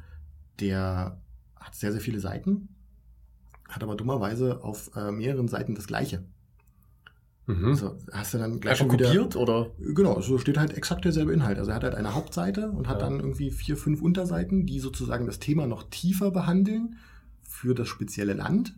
der 0.60 1.22
hat 1.56 1.76
sehr, 1.76 1.94
sehr 1.94 2.02
viele 2.02 2.20
Seiten, 2.20 2.68
hat 3.70 3.84
aber 3.84 3.96
dummerweise 3.96 4.64
auf 4.64 4.92
äh, 4.96 5.12
mehreren 5.12 5.48
Seiten 5.48 5.76
das 5.76 5.88
gleiche. 5.88 6.24
Mhm. 7.48 7.66
Also 7.66 7.98
hast 8.12 8.34
du 8.34 8.38
dann 8.38 8.60
gleich 8.60 8.80
kopiert 8.80 9.36
wieder, 9.36 9.40
oder? 9.40 9.72
Genau, 9.80 10.20
so 10.20 10.38
steht 10.38 10.58
halt 10.58 10.76
exakt 10.76 11.06
derselbe 11.06 11.34
Inhalt. 11.34 11.58
Also 11.58 11.72
er 11.72 11.76
hat 11.76 11.84
halt 11.84 11.96
eine 11.96 12.14
Hauptseite 12.14 12.72
und 12.72 12.88
hat 12.88 13.02
ja. 13.02 13.08
dann 13.08 13.20
irgendwie 13.20 13.52
vier, 13.52 13.78
fünf 13.78 14.02
Unterseiten, 14.02 14.66
die 14.66 14.80
sozusagen 14.80 15.26
das 15.26 15.40
Thema 15.40 15.66
noch 15.66 15.84
tiefer 15.90 16.32
behandeln 16.32 16.98
für 17.44 17.74
das 17.74 17.88
spezielle 17.88 18.34
Land. 18.34 18.76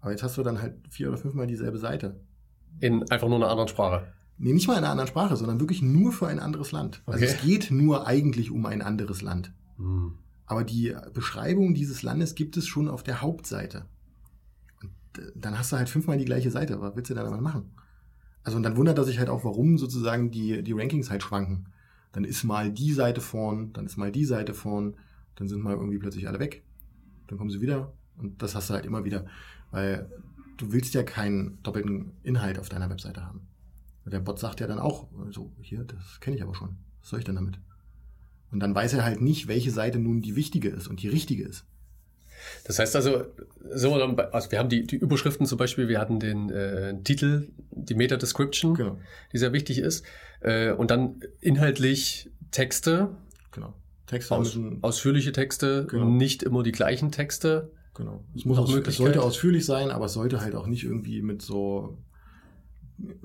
Aber 0.00 0.10
jetzt 0.10 0.22
hast 0.22 0.36
du 0.36 0.42
dann 0.42 0.60
halt 0.60 0.74
vier 0.90 1.08
oder 1.08 1.18
fünfmal 1.18 1.46
dieselbe 1.46 1.78
Seite. 1.78 2.20
In 2.80 3.08
einfach 3.10 3.28
nur 3.28 3.36
einer 3.36 3.48
anderen 3.50 3.68
Sprache. 3.68 4.12
Nee, 4.38 4.52
nicht 4.52 4.66
mal 4.66 4.74
in 4.74 4.78
einer 4.78 4.90
anderen 4.90 5.08
Sprache, 5.08 5.36
sondern 5.36 5.60
wirklich 5.60 5.82
nur 5.82 6.12
für 6.12 6.26
ein 6.26 6.40
anderes 6.40 6.72
Land. 6.72 7.02
Also 7.06 7.18
okay. 7.18 7.26
Also 7.26 7.36
es 7.36 7.42
geht 7.42 7.70
nur 7.70 8.06
eigentlich 8.06 8.50
um 8.50 8.66
ein 8.66 8.82
anderes 8.82 9.22
Land. 9.22 9.52
Mhm. 9.76 10.14
Aber 10.50 10.64
die 10.64 10.96
Beschreibung 11.14 11.74
dieses 11.74 12.02
Landes 12.02 12.34
gibt 12.34 12.56
es 12.56 12.66
schon 12.66 12.88
auf 12.88 13.04
der 13.04 13.22
Hauptseite. 13.22 13.84
Und 14.82 15.22
äh, 15.22 15.30
dann 15.36 15.56
hast 15.56 15.70
du 15.70 15.76
halt 15.76 15.88
fünfmal 15.88 16.18
die 16.18 16.24
gleiche 16.24 16.50
Seite. 16.50 16.80
Was 16.80 16.96
willst 16.96 17.08
du 17.08 17.14
da 17.14 17.22
damit 17.22 17.40
machen? 17.40 17.70
Also 18.42 18.56
und 18.56 18.64
dann 18.64 18.76
wundert 18.76 18.98
er 18.98 19.04
sich 19.04 19.20
halt 19.20 19.28
auch, 19.28 19.44
warum 19.44 19.78
sozusagen 19.78 20.32
die, 20.32 20.64
die 20.64 20.72
Rankings 20.72 21.08
halt 21.08 21.22
schwanken. 21.22 21.66
Dann 22.10 22.24
ist 22.24 22.42
mal 22.42 22.72
die 22.72 22.92
Seite 22.92 23.20
vorn, 23.20 23.72
dann 23.74 23.86
ist 23.86 23.96
mal 23.96 24.10
die 24.10 24.24
Seite 24.24 24.52
vorn, 24.52 24.96
dann 25.36 25.46
sind 25.46 25.62
mal 25.62 25.76
irgendwie 25.76 25.98
plötzlich 25.98 26.26
alle 26.26 26.40
weg. 26.40 26.64
Dann 27.28 27.38
kommen 27.38 27.50
sie 27.50 27.60
wieder. 27.60 27.92
Und 28.16 28.42
das 28.42 28.56
hast 28.56 28.70
du 28.70 28.74
halt 28.74 28.86
immer 28.86 29.04
wieder. 29.04 29.26
Weil 29.70 30.10
du 30.56 30.72
willst 30.72 30.94
ja 30.94 31.04
keinen 31.04 31.62
doppelten 31.62 32.10
Inhalt 32.24 32.58
auf 32.58 32.68
deiner 32.68 32.90
Webseite 32.90 33.24
haben. 33.24 33.46
Der 34.04 34.18
Bot 34.18 34.40
sagt 34.40 34.58
ja 34.58 34.66
dann 34.66 34.80
auch, 34.80 35.06
so, 35.30 35.52
hier, 35.60 35.84
das 35.84 36.18
kenne 36.18 36.34
ich 36.34 36.42
aber 36.42 36.56
schon. 36.56 36.76
Was 37.02 37.10
soll 37.10 37.20
ich 37.20 37.24
denn 37.24 37.36
damit? 37.36 37.60
Und 38.52 38.60
dann 38.60 38.74
weiß 38.74 38.94
er 38.94 39.04
halt 39.04 39.20
nicht, 39.20 39.48
welche 39.48 39.70
Seite 39.70 39.98
nun 39.98 40.22
die 40.22 40.36
wichtige 40.36 40.68
ist 40.68 40.88
und 40.88 41.02
die 41.02 41.08
richtige 41.08 41.44
ist. 41.44 41.64
Das 42.64 42.78
heißt 42.78 42.96
also, 42.96 43.24
so, 43.74 43.94
also 43.94 44.50
wir 44.50 44.58
haben 44.58 44.68
die, 44.68 44.86
die 44.86 44.96
Überschriften 44.96 45.46
zum 45.46 45.58
Beispiel, 45.58 45.88
wir 45.88 46.00
hatten 46.00 46.18
den 46.20 46.50
äh, 46.50 46.94
Titel, 47.02 47.48
die 47.70 47.94
Meta-Description, 47.94 48.74
genau. 48.74 48.98
die 49.32 49.38
sehr 49.38 49.52
wichtig 49.52 49.78
ist. 49.78 50.04
Äh, 50.40 50.72
und 50.72 50.90
dann 50.90 51.20
inhaltlich 51.40 52.30
Texte. 52.50 53.10
Genau. 53.52 53.74
Texte 54.06 54.34
aus, 54.34 54.58
ausführliche 54.80 55.32
Texte, 55.32 55.86
genau. 55.88 56.06
nicht 56.06 56.42
immer 56.42 56.62
die 56.62 56.72
gleichen 56.72 57.12
Texte. 57.12 57.70
Genau. 57.94 58.24
Es, 58.34 58.44
muss 58.44 58.58
auch, 58.58 58.68
es 58.74 58.96
sollte 58.96 59.22
ausführlich 59.22 59.64
sein, 59.64 59.90
aber 59.90 60.06
es 60.06 60.14
sollte 60.14 60.40
halt 60.40 60.54
auch 60.54 60.66
nicht 60.66 60.84
irgendwie 60.84 61.22
mit 61.22 61.42
so 61.42 61.98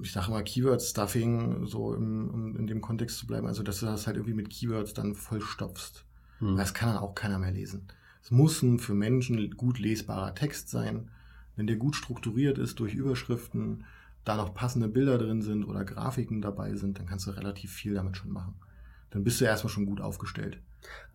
ich 0.02 0.12
sage 0.12 0.32
mal, 0.32 0.44
Keyword-Stuffing 0.44 1.66
so 1.66 1.94
im, 1.94 2.56
in 2.58 2.68
dem 2.68 2.82
Kontext 2.82 3.18
zu 3.18 3.28
bleiben, 3.28 3.48
also 3.48 3.64
dass 3.64 3.80
du 3.80 3.86
das 3.86 4.08
halt 4.08 4.18
irgendwie 4.18 4.36
mit 4.36 4.50
Keywords 4.50 4.94
dann 4.94 5.16
vollstopfst. 5.16 6.06
Hm. 6.40 6.58
Das 6.58 6.74
kann 6.74 6.90
dann 6.90 6.98
auch 6.98 7.16
keiner 7.16 7.40
mehr 7.40 7.52
lesen. 7.52 7.88
Es 8.22 8.32
muss 8.32 8.62
ein 8.62 8.80
für 8.80 8.94
Menschen 8.94 9.52
gut 9.52 9.80
lesbarer 9.80 10.34
Text 10.34 10.70
sein. 10.70 11.12
Wenn 11.56 11.68
der 11.68 11.76
gut 11.76 11.96
strukturiert 11.96 12.58
ist 12.58 12.80
durch 12.80 12.94
Überschriften, 12.94 13.86
da 14.24 14.36
noch 14.36 14.54
passende 14.54 14.88
Bilder 14.88 15.18
drin 15.18 15.42
sind 15.42 15.64
oder 15.64 15.86
Grafiken 15.86 16.42
dabei 16.42 16.76
sind, 16.76 16.98
dann 16.98 17.06
kannst 17.06 17.28
du 17.28 17.32
relativ 17.32 17.72
viel 17.72 17.94
damit 17.94 18.18
schon 18.18 18.32
machen. 18.32 18.56
Dann 19.12 19.24
bist 19.24 19.40
du 19.40 19.46
erstmal 19.46 19.72
schon 19.72 19.86
gut 19.86 20.02
aufgestellt. 20.02 20.60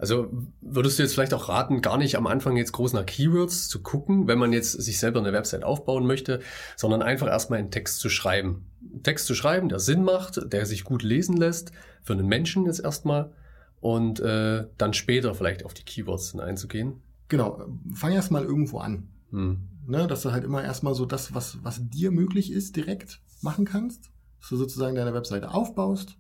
Also 0.01 0.31
würdest 0.63 0.99
du 0.99 1.03
jetzt 1.03 1.13
vielleicht 1.13 1.35
auch 1.35 1.51
raten, 1.51 1.83
gar 1.83 1.99
nicht 1.99 2.17
am 2.17 2.27
Anfang 2.27 2.57
jetzt 2.57 2.73
groß 2.73 2.95
nach 2.95 3.05
Keywords 3.05 3.69
zu 3.69 3.83
gucken, 3.83 4.29
wenn 4.29 4.39
man 4.39 4.53
jetzt 4.53 4.73
sich 4.73 4.99
selber 4.99 5.21
eine 5.21 5.35
Website 5.35 5.63
aufbauen 5.63 6.07
möchte, 6.07 6.41
sondern 6.77 7.03
einfach 7.03 7.27
erstmal 7.27 7.59
einen 7.59 7.71
Text 7.71 8.01
zu 8.01 8.09
schreiben. 8.09 8.65
Einen 8.81 9.03
Text 9.03 9.27
zu 9.27 9.35
schreiben, 9.35 9.69
der 9.69 9.79
Sinn 9.79 10.03
macht, 10.03 10.53
der 10.53 10.65
sich 10.65 10.85
gut 10.85 11.03
lesen 11.03 11.37
lässt, 11.37 11.73
für 12.03 12.15
einen 12.15 12.27
Menschen 12.27 12.65
jetzt 12.65 12.81
erstmal 12.81 13.33
und 13.81 14.21
äh, 14.21 14.67
dann 14.79 14.95
später 14.95 15.35
vielleicht 15.35 15.67
auf 15.67 15.75
die 15.75 15.85
Keywords 15.85 16.35
einzugehen. 16.39 17.03
Genau, 17.29 17.63
fang 17.95 18.13
erst 18.13 18.31
mal 18.31 18.45
irgendwo 18.45 18.79
an. 18.79 19.09
Hm. 19.33 19.69
Ne, 19.87 20.07
dass 20.07 20.23
du 20.23 20.33
halt 20.33 20.45
immer 20.45 20.63
erstmal 20.63 20.95
so 20.95 21.05
das, 21.05 21.35
was, 21.35 21.59
was 21.63 21.81
dir 21.91 22.11
möglich 22.11 22.53
ist, 22.53 22.75
direkt 22.77 23.21
machen 23.43 23.67
kannst. 23.67 24.11
Dass 24.41 24.49
du 24.49 24.57
sozusagen 24.57 24.95
deine 24.95 25.13
Webseite 25.13 25.53
aufbaust, 25.53 26.17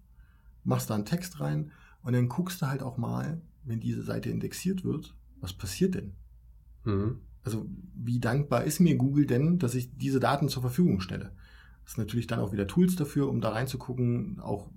machst 0.64 0.90
da 0.90 0.94
einen 0.94 1.06
Text 1.06 1.40
rein 1.40 1.72
und 2.02 2.12
dann 2.12 2.28
guckst 2.28 2.62
du 2.62 2.66
halt 2.66 2.82
auch 2.82 2.96
mal, 2.96 3.40
wenn 3.64 3.80
diese 3.80 4.02
Seite 4.02 4.30
indexiert 4.30 4.84
wird, 4.84 5.14
was 5.40 5.52
passiert 5.52 5.94
denn? 5.94 6.12
Mhm. 6.84 7.18
Also 7.42 7.66
wie 7.94 8.20
dankbar 8.20 8.64
ist 8.64 8.80
mir 8.80 8.96
Google 8.96 9.26
denn, 9.26 9.58
dass 9.58 9.74
ich 9.74 9.96
diese 9.96 10.20
Daten 10.20 10.48
zur 10.48 10.62
Verfügung 10.62 11.00
stelle? 11.00 11.32
Das 11.84 11.94
ist 11.94 11.98
natürlich 11.98 12.26
dann 12.26 12.40
auch 12.40 12.52
wieder 12.52 12.66
Tools 12.66 12.96
dafür, 12.96 13.28
um 13.28 13.40
da 13.40 13.50
reinzugucken. 13.50 14.40
Auch 14.40 14.70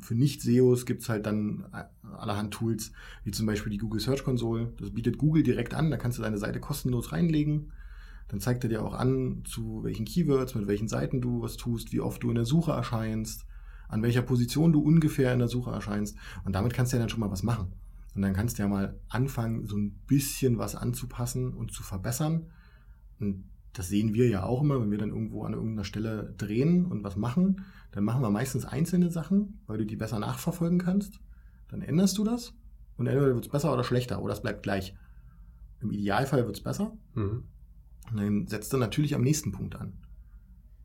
für 0.00 0.14
Nicht-SEOs 0.14 0.86
gibt's 0.86 1.08
halt 1.08 1.26
dann 1.26 1.66
allerhand 2.02 2.52
Tools, 2.52 2.92
wie 3.24 3.30
zum 3.30 3.46
Beispiel 3.46 3.70
die 3.70 3.78
Google 3.78 4.00
Search 4.00 4.24
Console. 4.24 4.72
Das 4.78 4.90
bietet 4.90 5.18
Google 5.18 5.42
direkt 5.42 5.74
an, 5.74 5.90
da 5.90 5.96
kannst 5.96 6.18
du 6.18 6.22
deine 6.22 6.38
Seite 6.38 6.60
kostenlos 6.60 7.12
reinlegen. 7.12 7.72
Dann 8.28 8.40
zeigt 8.40 8.64
er 8.64 8.70
dir 8.70 8.82
auch 8.82 8.94
an, 8.94 9.42
zu 9.44 9.84
welchen 9.84 10.04
Keywords, 10.04 10.54
mit 10.54 10.66
welchen 10.66 10.88
Seiten 10.88 11.20
du 11.20 11.42
was 11.42 11.56
tust, 11.56 11.92
wie 11.92 12.00
oft 12.00 12.22
du 12.22 12.30
in 12.30 12.34
der 12.34 12.44
Suche 12.44 12.72
erscheinst 12.72 13.46
an 13.88 14.02
welcher 14.02 14.22
Position 14.22 14.72
du 14.72 14.80
ungefähr 14.80 15.32
in 15.32 15.38
der 15.38 15.48
Suche 15.48 15.70
erscheinst. 15.70 16.16
Und 16.44 16.54
damit 16.54 16.74
kannst 16.74 16.92
du 16.92 16.96
ja 16.96 17.00
dann 17.00 17.08
schon 17.08 17.20
mal 17.20 17.30
was 17.30 17.42
machen. 17.42 17.72
Und 18.14 18.22
dann 18.22 18.32
kannst 18.32 18.58
du 18.58 18.62
ja 18.62 18.68
mal 18.68 18.98
anfangen, 19.08 19.66
so 19.66 19.76
ein 19.76 19.92
bisschen 20.06 20.58
was 20.58 20.74
anzupassen 20.74 21.52
und 21.52 21.72
zu 21.72 21.82
verbessern. 21.82 22.46
Und 23.20 23.44
das 23.74 23.88
sehen 23.88 24.14
wir 24.14 24.28
ja 24.28 24.44
auch 24.44 24.62
immer, 24.62 24.80
wenn 24.80 24.90
wir 24.90 24.98
dann 24.98 25.10
irgendwo 25.10 25.44
an 25.44 25.52
irgendeiner 25.52 25.84
Stelle 25.84 26.34
drehen 26.38 26.86
und 26.86 27.04
was 27.04 27.16
machen. 27.16 27.64
Dann 27.92 28.04
machen 28.04 28.22
wir 28.22 28.30
meistens 28.30 28.64
einzelne 28.64 29.10
Sachen, 29.10 29.60
weil 29.66 29.78
du 29.78 29.86
die 29.86 29.96
besser 29.96 30.18
nachverfolgen 30.18 30.78
kannst. 30.78 31.20
Dann 31.68 31.82
änderst 31.82 32.16
du 32.16 32.24
das 32.24 32.54
und 32.96 33.06
entweder 33.06 33.34
wird 33.34 33.44
es 33.44 33.50
besser 33.50 33.72
oder 33.72 33.84
schlechter 33.84 34.22
oder 34.22 34.32
es 34.32 34.40
bleibt 34.40 34.62
gleich. 34.62 34.94
Im 35.80 35.90
Idealfall 35.90 36.46
wird 36.46 36.56
es 36.56 36.62
besser. 36.62 36.96
Mhm. 37.14 37.44
Und 38.10 38.16
dann 38.16 38.46
setzt 38.46 38.72
du 38.72 38.78
natürlich 38.78 39.14
am 39.14 39.22
nächsten 39.22 39.52
Punkt 39.52 39.76
an. 39.76 39.92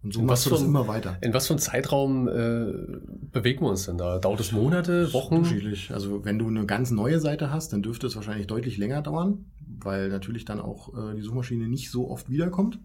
Und 0.03 0.13
so 0.13 0.21
machst 0.23 0.47
du 0.47 0.49
das 0.49 0.63
immer 0.63 0.87
weiter. 0.87 1.17
In 1.21 1.33
was 1.33 1.47
für 1.47 1.53
einem 1.53 1.59
Zeitraum 1.59 2.27
äh, 2.27 2.73
bewegen 3.31 3.61
wir 3.61 3.69
uns 3.69 3.85
denn 3.85 3.99
da? 3.99 4.17
Dauert 4.17 4.39
es 4.39 4.51
Monate, 4.51 5.13
Wochen? 5.13 5.37
Unterschiedlich. 5.37 5.91
Also 5.93 6.25
wenn 6.25 6.39
du 6.39 6.47
eine 6.47 6.65
ganz 6.65 6.89
neue 6.89 7.19
Seite 7.19 7.51
hast, 7.51 7.71
dann 7.71 7.83
dürfte 7.83 8.07
es 8.07 8.15
wahrscheinlich 8.15 8.47
deutlich 8.47 8.77
länger 8.77 9.03
dauern, 9.03 9.45
weil 9.79 10.09
natürlich 10.09 10.45
dann 10.45 10.59
auch 10.59 10.93
äh, 10.97 11.15
die 11.15 11.21
Suchmaschine 11.21 11.67
nicht 11.67 11.91
so 11.91 12.09
oft 12.09 12.29
wiederkommt. 12.29 12.79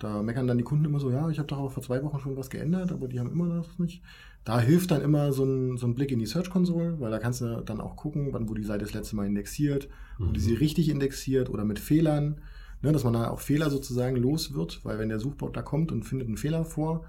Da 0.00 0.22
meckern 0.22 0.46
dann 0.46 0.58
die 0.58 0.64
Kunden 0.64 0.86
immer 0.86 0.98
so, 0.98 1.10
ja, 1.10 1.28
ich 1.28 1.38
habe 1.38 1.46
doch 1.46 1.58
auch 1.58 1.70
vor 1.70 1.82
zwei 1.82 2.02
Wochen 2.02 2.18
schon 2.18 2.36
was 2.36 2.50
geändert, 2.50 2.90
aber 2.90 3.06
die 3.06 3.20
haben 3.20 3.30
immer 3.30 3.44
noch 3.44 3.78
nicht. 3.78 4.02
Da 4.44 4.58
hilft 4.58 4.90
dann 4.90 5.02
immer 5.02 5.32
so 5.32 5.44
ein, 5.44 5.76
so 5.76 5.86
ein 5.86 5.94
Blick 5.94 6.10
in 6.10 6.18
die 6.18 6.26
Search 6.26 6.48
Console, 6.48 6.98
weil 6.98 7.10
da 7.10 7.18
kannst 7.18 7.42
du 7.42 7.60
dann 7.60 7.80
auch 7.80 7.96
gucken, 7.96 8.32
wann 8.32 8.48
wurde 8.48 8.62
die 8.62 8.66
Seite 8.66 8.84
das 8.84 8.94
letzte 8.94 9.14
Mal 9.14 9.26
indexiert, 9.26 9.88
mhm. 10.18 10.28
wurde 10.28 10.40
sie 10.40 10.54
richtig 10.54 10.88
indexiert 10.88 11.50
oder 11.50 11.64
mit 11.64 11.78
Fehlern 11.78 12.40
ne, 12.82 12.92
dass 12.92 13.04
man 13.04 13.12
da 13.12 13.30
auch 13.30 13.40
Fehler 13.40 13.70
sozusagen 13.70 14.16
los 14.16 14.54
wird, 14.54 14.84
weil 14.84 14.98
wenn 14.98 15.08
der 15.08 15.20
Suchbot 15.20 15.56
da 15.56 15.62
kommt 15.62 15.92
und 15.92 16.04
findet 16.04 16.28
einen 16.28 16.36
Fehler 16.36 16.64
vor, 16.64 17.04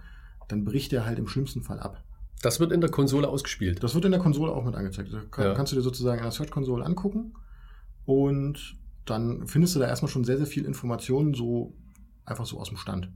dann 0.47 0.65
bricht 0.65 0.91
er 0.93 1.05
halt 1.05 1.19
im 1.19 1.27
schlimmsten 1.27 1.61
Fall 1.61 1.79
ab. 1.79 2.03
Das 2.41 2.59
wird 2.59 2.71
in 2.71 2.81
der 2.81 2.89
Konsole 2.89 3.27
ausgespielt. 3.27 3.83
Das 3.83 3.93
wird 3.93 4.05
in 4.05 4.11
der 4.11 4.19
Konsole 4.19 4.51
auch 4.51 4.65
mit 4.65 4.75
angezeigt. 4.75 5.13
Da 5.13 5.21
kann, 5.29 5.45
ja. 5.45 5.53
kannst 5.53 5.71
du 5.71 5.75
dir 5.75 5.83
sozusagen 5.83 6.17
in 6.17 6.23
der 6.23 6.31
Search 6.31 6.51
Console 6.51 6.83
angucken 6.83 7.33
und 8.05 8.77
dann 9.05 9.47
findest 9.47 9.75
du 9.75 9.79
da 9.79 9.87
erstmal 9.87 10.11
schon 10.11 10.23
sehr, 10.23 10.37
sehr 10.37 10.47
viel 10.47 10.65
Informationen, 10.65 11.33
so 11.33 11.73
einfach 12.25 12.45
so 12.45 12.59
aus 12.59 12.69
dem 12.69 12.77
Stand. 12.77 13.09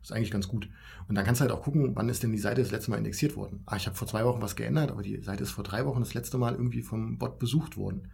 Das 0.00 0.10
ist 0.10 0.12
eigentlich 0.12 0.30
ganz 0.30 0.48
gut. 0.48 0.68
Und 1.08 1.16
dann 1.16 1.24
kannst 1.24 1.40
du 1.40 1.42
halt 1.42 1.52
auch 1.52 1.62
gucken, 1.62 1.96
wann 1.96 2.08
ist 2.08 2.22
denn 2.22 2.32
die 2.32 2.38
Seite 2.38 2.62
das 2.62 2.70
letzte 2.70 2.90
Mal 2.90 2.98
indexiert 2.98 3.36
worden. 3.36 3.62
Ah, 3.66 3.76
ich 3.76 3.86
habe 3.86 3.96
vor 3.96 4.06
zwei 4.06 4.24
Wochen 4.24 4.40
was 4.40 4.56
geändert, 4.56 4.90
aber 4.90 5.02
die 5.02 5.20
Seite 5.22 5.42
ist 5.42 5.50
vor 5.50 5.64
drei 5.64 5.84
Wochen 5.86 6.00
das 6.00 6.14
letzte 6.14 6.38
Mal 6.38 6.54
irgendwie 6.54 6.82
vom 6.82 7.18
Bot 7.18 7.38
besucht 7.38 7.76
worden 7.76 8.08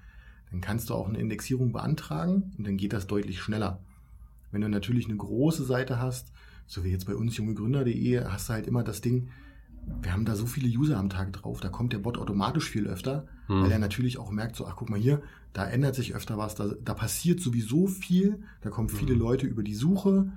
dann 0.54 0.60
kannst 0.60 0.88
du 0.88 0.94
auch 0.94 1.08
eine 1.08 1.18
Indexierung 1.18 1.72
beantragen 1.72 2.52
und 2.56 2.64
dann 2.64 2.76
geht 2.76 2.92
das 2.92 3.08
deutlich 3.08 3.40
schneller. 3.40 3.80
Wenn 4.52 4.60
du 4.60 4.68
natürlich 4.68 5.06
eine 5.06 5.16
große 5.16 5.64
Seite 5.64 6.00
hast, 6.00 6.30
so 6.68 6.84
wie 6.84 6.90
jetzt 6.90 7.06
bei 7.06 7.16
uns 7.16 7.36
jungegründer.de, 7.36 8.24
hast 8.26 8.48
du 8.48 8.52
halt 8.52 8.68
immer 8.68 8.84
das 8.84 9.00
Ding, 9.00 9.30
wir 10.00 10.12
haben 10.12 10.24
da 10.24 10.36
so 10.36 10.46
viele 10.46 10.68
User 10.68 10.96
am 10.96 11.10
Tag 11.10 11.32
drauf, 11.32 11.60
da 11.60 11.70
kommt 11.70 11.92
der 11.92 11.98
Bot 11.98 12.18
automatisch 12.18 12.70
viel 12.70 12.86
öfter, 12.86 13.26
hm. 13.48 13.64
weil 13.64 13.72
er 13.72 13.80
natürlich 13.80 14.16
auch 14.16 14.30
merkt, 14.30 14.54
so, 14.54 14.64
ach 14.64 14.76
guck 14.76 14.90
mal 14.90 14.98
hier, 14.98 15.22
da 15.52 15.66
ändert 15.66 15.96
sich 15.96 16.14
öfter 16.14 16.38
was, 16.38 16.54
da, 16.54 16.68
da 16.84 16.94
passiert 16.94 17.40
sowieso 17.40 17.88
viel, 17.88 18.44
da 18.60 18.70
kommen 18.70 18.88
viele 18.88 19.14
hm. 19.14 19.18
Leute 19.18 19.46
über 19.48 19.64
die 19.64 19.74
Suche, 19.74 20.30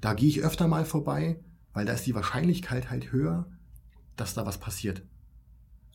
da 0.00 0.14
gehe 0.14 0.28
ich 0.28 0.42
öfter 0.42 0.68
mal 0.68 0.84
vorbei, 0.84 1.40
weil 1.72 1.84
da 1.84 1.94
ist 1.94 2.06
die 2.06 2.14
Wahrscheinlichkeit 2.14 2.90
halt 2.90 3.10
höher, 3.10 3.46
dass 4.14 4.34
da 4.34 4.46
was 4.46 4.58
passiert. 4.58 5.02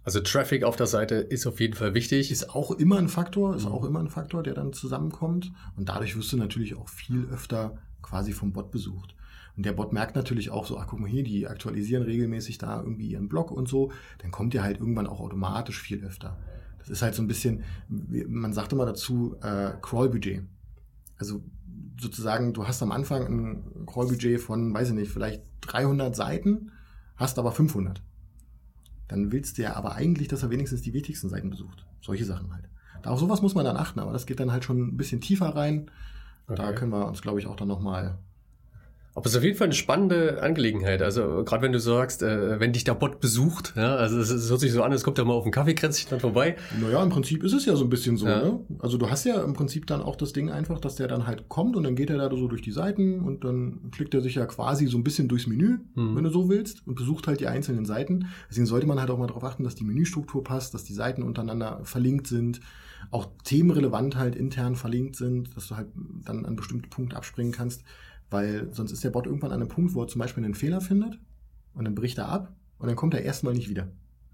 Also 0.04 0.22
Traffic 0.22 0.64
auf 0.64 0.76
der 0.76 0.88
Seite 0.88 1.16
ist 1.16 1.46
auf 1.46 1.60
jeden 1.60 1.76
Fall 1.76 1.94
wichtig. 1.94 2.32
Ist 2.32 2.50
auch 2.50 2.72
immer 2.72 2.98
ein 2.98 3.10
Faktor, 3.10 3.56
ist 3.56 3.66
mhm. 3.66 3.72
auch 3.72 3.86
immer 3.86 4.00
ein 4.00 4.08
Faktor, 4.08 4.44
der 4.44 4.54
dann 4.54 4.74
zusammenkommt. 4.74 5.52
Und 5.76 5.90
dadurch 5.90 6.18
wirst 6.18 6.32
du 6.32 6.38
natürlich 6.38 6.76
auch 6.76 6.90
viel 6.90 7.28
öfter 7.32 7.78
quasi 8.02 8.32
vom 8.32 8.54
Bot 8.54 8.72
besucht. 8.72 9.16
Und 9.58 9.66
der 9.66 9.74
Bot 9.74 9.92
merkt 9.92 10.16
natürlich 10.16 10.52
auch 10.52 10.66
so, 10.66 10.78
ach 10.78 10.88
guck 10.88 11.00
mal 11.00 11.10
hier, 11.10 11.24
die 11.24 11.48
aktualisieren 11.48 12.04
regelmäßig 12.04 12.58
da 12.60 12.82
irgendwie 12.82 13.10
ihren 13.10 13.28
Blog 13.28 13.52
und 13.52 13.68
so. 13.68 13.92
Dann 14.20 14.32
kommt 14.32 14.54
der 14.54 14.64
halt 14.64 14.80
irgendwann 14.80 15.08
auch 15.08 15.20
automatisch 15.20 15.82
viel 15.82 16.04
öfter. 16.04 16.38
Das 16.78 16.88
ist 16.88 17.02
halt 17.02 17.14
so 17.14 17.22
ein 17.22 17.28
bisschen, 17.28 17.64
man 17.90 18.54
sagt 18.54 18.72
immer 18.72 18.86
dazu, 18.86 19.36
äh, 19.42 19.72
Crawl-Budget. 19.82 20.44
Also 21.18 21.44
sozusagen, 22.00 22.54
du 22.54 22.66
hast 22.66 22.82
am 22.82 22.94
Anfang 22.94 23.26
ein 23.28 23.86
Crawl-Budget 23.86 24.40
von, 24.40 24.74
weiß 24.74 24.90
ich 24.90 24.96
nicht, 24.96 25.12
vielleicht 25.12 25.44
300 25.62 26.16
Seiten, 26.16 26.72
hast 27.18 27.38
aber 27.38 27.52
500 27.52 28.02
dann 29.10 29.34
willst 29.34 29.58
du 29.58 29.64
ja 29.64 29.76
aber 29.76 29.96
eigentlich, 29.96 30.30
dass 30.30 30.44
er 30.44 30.52
wenigstens 30.52 30.82
die 30.82 30.94
wichtigsten 30.94 31.28
Seiten 31.28 31.50
besucht. 31.50 31.86
Solche 32.02 32.26
Sachen 32.26 32.54
halt. 32.54 32.70
Auf 33.06 33.20
sowas 33.20 33.42
muss 33.42 33.56
man 33.56 33.66
dann 33.66 33.78
achten, 33.78 34.00
aber 34.00 34.14
das 34.14 34.26
geht 34.26 34.40
dann 34.40 34.52
halt 34.52 34.64
schon 34.64 34.80
ein 34.80 34.98
bisschen 34.98 35.20
tiefer 35.20 35.56
rein. 35.56 35.92
Okay. 36.48 36.56
Da 36.56 36.74
können 36.74 36.92
wir 36.92 37.08
uns, 37.08 37.22
glaube 37.22 37.40
ich, 37.40 37.48
auch 37.48 37.56
dann 37.56 37.68
nochmal 37.68 38.18
aber 39.16 39.26
es 39.26 39.34
ist 39.34 39.38
auf 39.38 39.44
jeden 39.44 39.58
Fall 39.58 39.66
eine 39.66 39.74
spannende 39.74 40.42
Angelegenheit. 40.42 41.02
Also 41.02 41.44
gerade 41.44 41.64
wenn 41.64 41.72
du 41.72 41.80
sagst, 41.80 42.22
äh, 42.22 42.60
wenn 42.60 42.74
dich 42.74 42.84
der 42.84 42.94
Bot 42.94 43.20
besucht, 43.20 43.74
ja, 43.76 43.96
also 43.96 44.20
es, 44.20 44.30
es 44.30 44.50
hört 44.50 44.60
sich 44.60 44.72
so 44.72 44.84
an, 44.84 44.92
es 44.92 45.04
kommt 45.04 45.18
ja 45.18 45.26
mal 45.26 45.34
auf 45.34 45.44
den 45.44 45.52
Kaffeekränzchen 45.52 46.10
dann 46.10 46.20
vorbei. 46.20 46.56
Naja, 46.80 47.02
im 47.02 47.10
Prinzip 47.10 47.44
ist 47.44 47.54
es 47.54 47.66
ja 47.66 47.76
so 47.76 47.84
ein 47.84 47.90
bisschen 47.90 48.18
so. 48.18 48.28
Ja. 48.28 48.44
Ne? 48.44 48.60
Also 48.80 48.98
du 48.98 49.10
hast 49.10 49.26
ja 49.26 49.42
im 49.44 49.54
Prinzip 49.54 49.88
dann 49.88 50.02
auch 50.02 50.16
das 50.16 50.34
Ding 50.34 50.50
einfach, 50.50 50.80
dass 50.80 50.96
der 50.96 51.08
dann 51.08 51.28
halt 51.28 51.50
kommt 51.50 51.76
und 51.76 51.84
dann 51.84 51.96
geht 51.96 52.10
er 52.10 52.18
da 52.18 52.30
so 52.30 52.48
durch 52.48 52.62
die 52.62 52.72
Seiten 52.72 53.20
und 53.22 53.44
dann 53.44 53.90
klickt 53.92 54.14
er 54.14 54.22
sich 54.22 54.36
ja 54.36 54.46
quasi 54.46 54.88
so 54.88 54.98
ein 54.98 55.04
bisschen 55.04 55.28
durchs 55.28 55.48
Menü, 55.48 55.80
hm. 55.96 56.16
wenn 56.16 56.24
du 56.24 56.30
so 56.30 56.50
willst, 56.50 56.86
und 56.88 56.96
besucht 56.96 57.28
halt 57.28 57.40
die 57.40 57.48
einzelnen 57.48 57.86
Seiten. 57.86 58.28
Deswegen 58.50 58.68
sollte 58.68 58.86
man 58.86 59.00
halt 59.00 59.10
auch 59.10 59.18
mal 59.18 59.28
darauf 59.28 59.44
achten, 59.44 59.64
dass 59.64 59.76
die 59.76 59.84
Menüstruktur 59.84 60.44
passt, 60.44 60.74
dass 60.74 60.84
die 60.84 60.94
Seiten 60.94 61.24
untereinander 61.24 61.82
verlinkt 61.84 62.28
sind 62.28 62.62
auch 63.12 63.30
themenrelevant 63.44 64.16
halt 64.16 64.36
intern 64.36 64.76
verlinkt 64.76 65.16
sind, 65.16 65.56
dass 65.56 65.68
du 65.68 65.78
halt 65.78 65.88
dann 66.26 66.46
an 66.46 66.56
bestimmte 66.56 66.90
Punkte 66.90 67.16
abspringen 67.16 67.52
kannst, 67.52 67.84
weil 68.30 68.68
sonst 68.72 68.92
ist 68.92 69.04
der 69.04 69.10
Bot 69.10 69.26
irgendwann 69.26 69.52
an 69.52 69.62
einem 69.62 69.70
Punkt, 69.70 69.94
wo 69.94 70.04
er 70.04 70.08
zum 70.08 70.20
Beispiel 70.20 70.44
einen 70.44 70.54
Fehler 70.54 70.82
findet 70.82 71.20
und 71.74 71.86
dann 71.86 71.96
bricht 71.96 72.18
er 72.18 72.30
ab 72.30 72.54
und 72.78 72.88
dann 72.88 72.96
kommt 72.96 73.14
er 73.14 73.22
erstmal 73.22 73.54
nicht 73.54 73.70
wieder. 73.70 73.88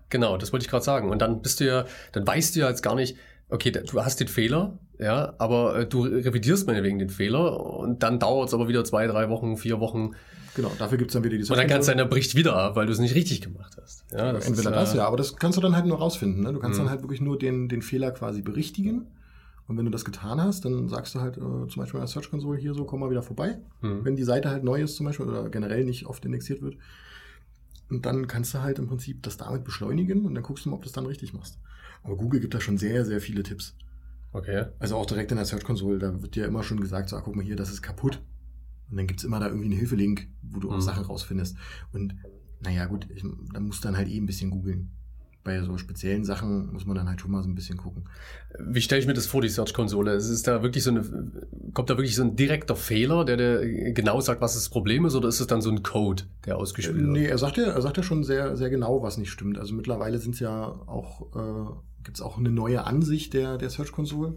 Genau, 0.10 0.38
das 0.38 0.54
wollte 0.54 0.66
ich 0.66 0.70
gerade 0.70 0.84
sagen. 0.84 1.10
Und 1.10 1.22
dann 1.22 1.42
bist 1.42 1.60
du 1.60 1.66
ja, 1.66 1.86
dann 2.12 2.26
weißt 2.28 2.56
du 2.56 2.62
ja 2.62 2.70
jetzt 2.70 2.84
gar 2.84 2.96
nicht, 2.96 3.18
okay, 3.50 3.72
du 3.72 4.04
hast 4.04 4.20
den 4.20 4.28
Fehler, 4.28 4.78
ja, 5.00 5.34
aber 5.40 5.80
äh, 5.80 5.86
du 5.88 6.04
revidierst 6.04 6.68
meinetwegen 6.68 7.00
den 7.00 7.10
Fehler 7.10 7.60
und 7.60 8.04
dann 8.04 8.20
dauert 8.20 8.50
es 8.50 8.54
aber 8.54 8.68
wieder 8.68 8.84
zwei, 8.84 9.08
drei 9.08 9.30
Wochen, 9.30 9.58
vier 9.58 9.80
Wochen. 9.80 10.12
Genau, 10.56 10.72
dafür 10.80 10.98
gibt 10.98 11.12
es 11.12 11.14
dann 11.14 11.24
wieder 11.24 11.38
die 11.38 11.44
Und 11.44 11.58
dann 11.58 11.68
kann 11.68 11.82
es 11.82 11.86
sein, 11.86 11.98
der 11.98 12.06
bricht 12.06 12.36
wieder 12.36 12.56
ab, 12.56 12.78
weil 12.78 12.86
du 12.86 12.94
es 12.94 13.00
nicht 13.00 13.14
richtig 13.14 13.42
gemacht 13.42 13.76
hast. 13.82 14.06
Ja, 14.12 14.32
das 14.32 14.48
Entweder 14.48 14.70
ist, 14.70 14.76
das, 14.76 14.94
äh, 14.94 14.98
ja, 14.98 15.08
aber 15.08 15.18
das 15.18 15.36
kannst 15.36 15.58
du 15.58 15.62
dann 15.62 15.76
halt 15.76 15.86
nur 15.86 15.98
rausfinden. 15.98 16.44
Ne? 16.44 16.54
Du 16.54 16.60
kannst 16.60 16.80
dann 16.80 16.86
mhm. 16.86 16.92
halt 16.92 17.02
wirklich 17.02 17.20
nur 17.20 17.38
den, 17.38 17.68
den 17.68 17.82
Fehler 17.82 18.12
quasi 18.12 18.42
berichtigen. 18.42 19.08
Und 19.68 19.78
wenn 19.78 19.86
du 19.86 19.92
das 19.92 20.06
getan 20.06 20.40
hast, 20.42 20.64
dann 20.64 20.88
sagst 20.90 21.16
du 21.16 21.22
halt 21.22 21.38
äh, 21.38 21.40
zum 21.40 21.76
Beispiel 21.76 21.98
in 22.00 22.06
der 22.06 22.08
Search 22.08 22.30
Console 22.30 22.60
hier 22.60 22.74
so, 22.74 22.86
komm 22.86 23.00
mal 23.00 23.10
wieder 23.10 23.24
vorbei. 23.24 23.58
Mhm. 23.82 24.06
Wenn 24.06 24.16
die 24.16 24.24
Seite 24.24 24.50
halt 24.50 24.64
neu 24.64 24.82
ist 24.82 24.96
zum 24.96 25.08
Beispiel 25.08 25.26
oder 25.26 25.50
generell 25.50 25.86
nicht 25.86 26.06
oft 26.06 26.24
indexiert 26.24 26.62
wird. 26.62 26.78
Und 27.90 28.06
dann 28.06 28.28
kannst 28.28 28.54
du 28.54 28.62
halt 28.62 28.80
im 28.80 28.88
Prinzip 28.88 29.24
das 29.24 29.38
damit 29.38 29.64
beschleunigen 29.64 30.26
und 30.26 30.36
dann 30.36 30.44
guckst 30.44 30.66
du 30.66 30.70
mal, 30.70 30.76
ob 30.76 30.84
du 30.84 30.88
es 30.88 30.94
dann 30.94 31.06
richtig 31.06 31.34
machst. 31.34 31.60
Aber 32.04 32.16
Google 32.16 32.40
gibt 32.40 32.54
da 32.54 32.62
schon 32.62 32.78
sehr, 32.78 33.06
sehr 33.06 33.22
viele 33.22 33.44
Tipps. 33.44 33.76
Okay. 34.34 34.66
Also 34.80 34.98
auch 34.98 35.06
direkt 35.06 35.32
in 35.32 35.38
der 35.38 35.46
Search 35.46 35.64
Console, 35.64 35.98
da 35.98 36.22
wird 36.22 36.36
dir 36.36 36.46
immer 36.46 36.62
schon 36.62 36.80
gesagt, 36.80 37.10
so, 37.10 37.16
ah, 37.16 37.22
guck 37.22 37.36
mal 37.36 37.46
hier, 37.46 37.56
das 37.56 37.72
ist 37.72 37.82
kaputt. 37.82 38.22
Und 38.92 38.98
dann 38.98 39.08
gibt's 39.08 39.24
immer 39.24 39.40
da 39.40 39.48
irgendwie 39.48 39.66
einen 39.66 39.78
Hilfelink, 39.78 40.28
wo 40.44 40.60
du 40.60 40.70
auch 40.70 40.76
mhm. 40.76 40.82
Sachen 40.82 41.06
rausfindest. 41.06 41.58
Und 41.92 42.16
naja, 42.60 42.86
gut, 42.86 43.08
ich, 43.10 43.24
da 43.54 43.60
musst 43.60 43.84
du 43.84 43.88
dann 43.88 43.98
halt 43.98 44.10
eh 44.10 44.18
ein 44.18 44.28
bisschen 44.28 44.52
googeln 44.52 44.92
bei 45.46 45.62
so 45.62 45.78
speziellen 45.78 46.26
Sachen 46.26 46.74
muss 46.74 46.86
man 46.86 46.98
dann 46.98 47.08
halt 47.08 47.22
schon 47.22 47.32
mal 47.32 47.42
so 47.44 47.48
ein 47.48 47.56
bisschen 47.56 47.78
gucken. 47.78 48.10
Wie 48.60 48.82
stelle 48.82 49.00
ich 49.00 49.08
mir 49.08 49.14
das 49.14 49.28
vor, 49.28 49.42
die 49.42 49.48
Search-Konsole? 49.48 50.14
Ist 50.14 50.48
da 50.48 50.64
wirklich 50.64 50.84
so 50.84 50.90
eine, 50.90 51.04
kommt 51.74 51.90
da 51.90 51.98
wirklich 51.98 52.16
so 52.16 52.24
ein 52.24 52.36
direkter 52.36 52.76
Fehler, 52.76 53.24
der 53.24 53.38
dir 53.38 53.94
genau 53.94 54.20
sagt, 54.20 54.42
was 54.42 54.56
das 54.56 54.70
Problem 54.70 55.06
ist, 55.06 55.16
oder 55.16 55.30
ist 55.30 55.40
es 55.40 55.48
dann 55.48 55.62
so 55.62 55.70
ein 55.70 55.84
Code, 55.84 56.24
der 56.46 56.58
ausgespielt 56.58 56.98
wird? 56.98 57.10
Nee, 57.10 57.28
er 57.28 57.38
sagt 57.38 57.58
ja, 57.58 57.66
er 57.66 57.82
sagt 57.82 57.96
ja 57.96 58.04
schon 58.04 58.24
sehr, 58.24 58.58
sehr 58.58 58.72
genau, 58.72 59.04
was 59.04 59.18
nicht 59.18 59.30
stimmt. 59.30 59.60
Also 59.60 59.76
mittlerweile 59.76 60.18
sind 60.18 60.34
es 60.34 60.40
ja 60.40 60.66
auch, 60.66 61.22
äh, 61.36 61.72
gibt 62.04 62.18
es 62.18 62.24
auch 62.24 62.40
eine 62.40 62.50
neue 62.50 62.84
Ansicht 62.84 63.34
der, 63.36 63.60
der 63.60 63.70
Search-Konsole. 63.70 64.36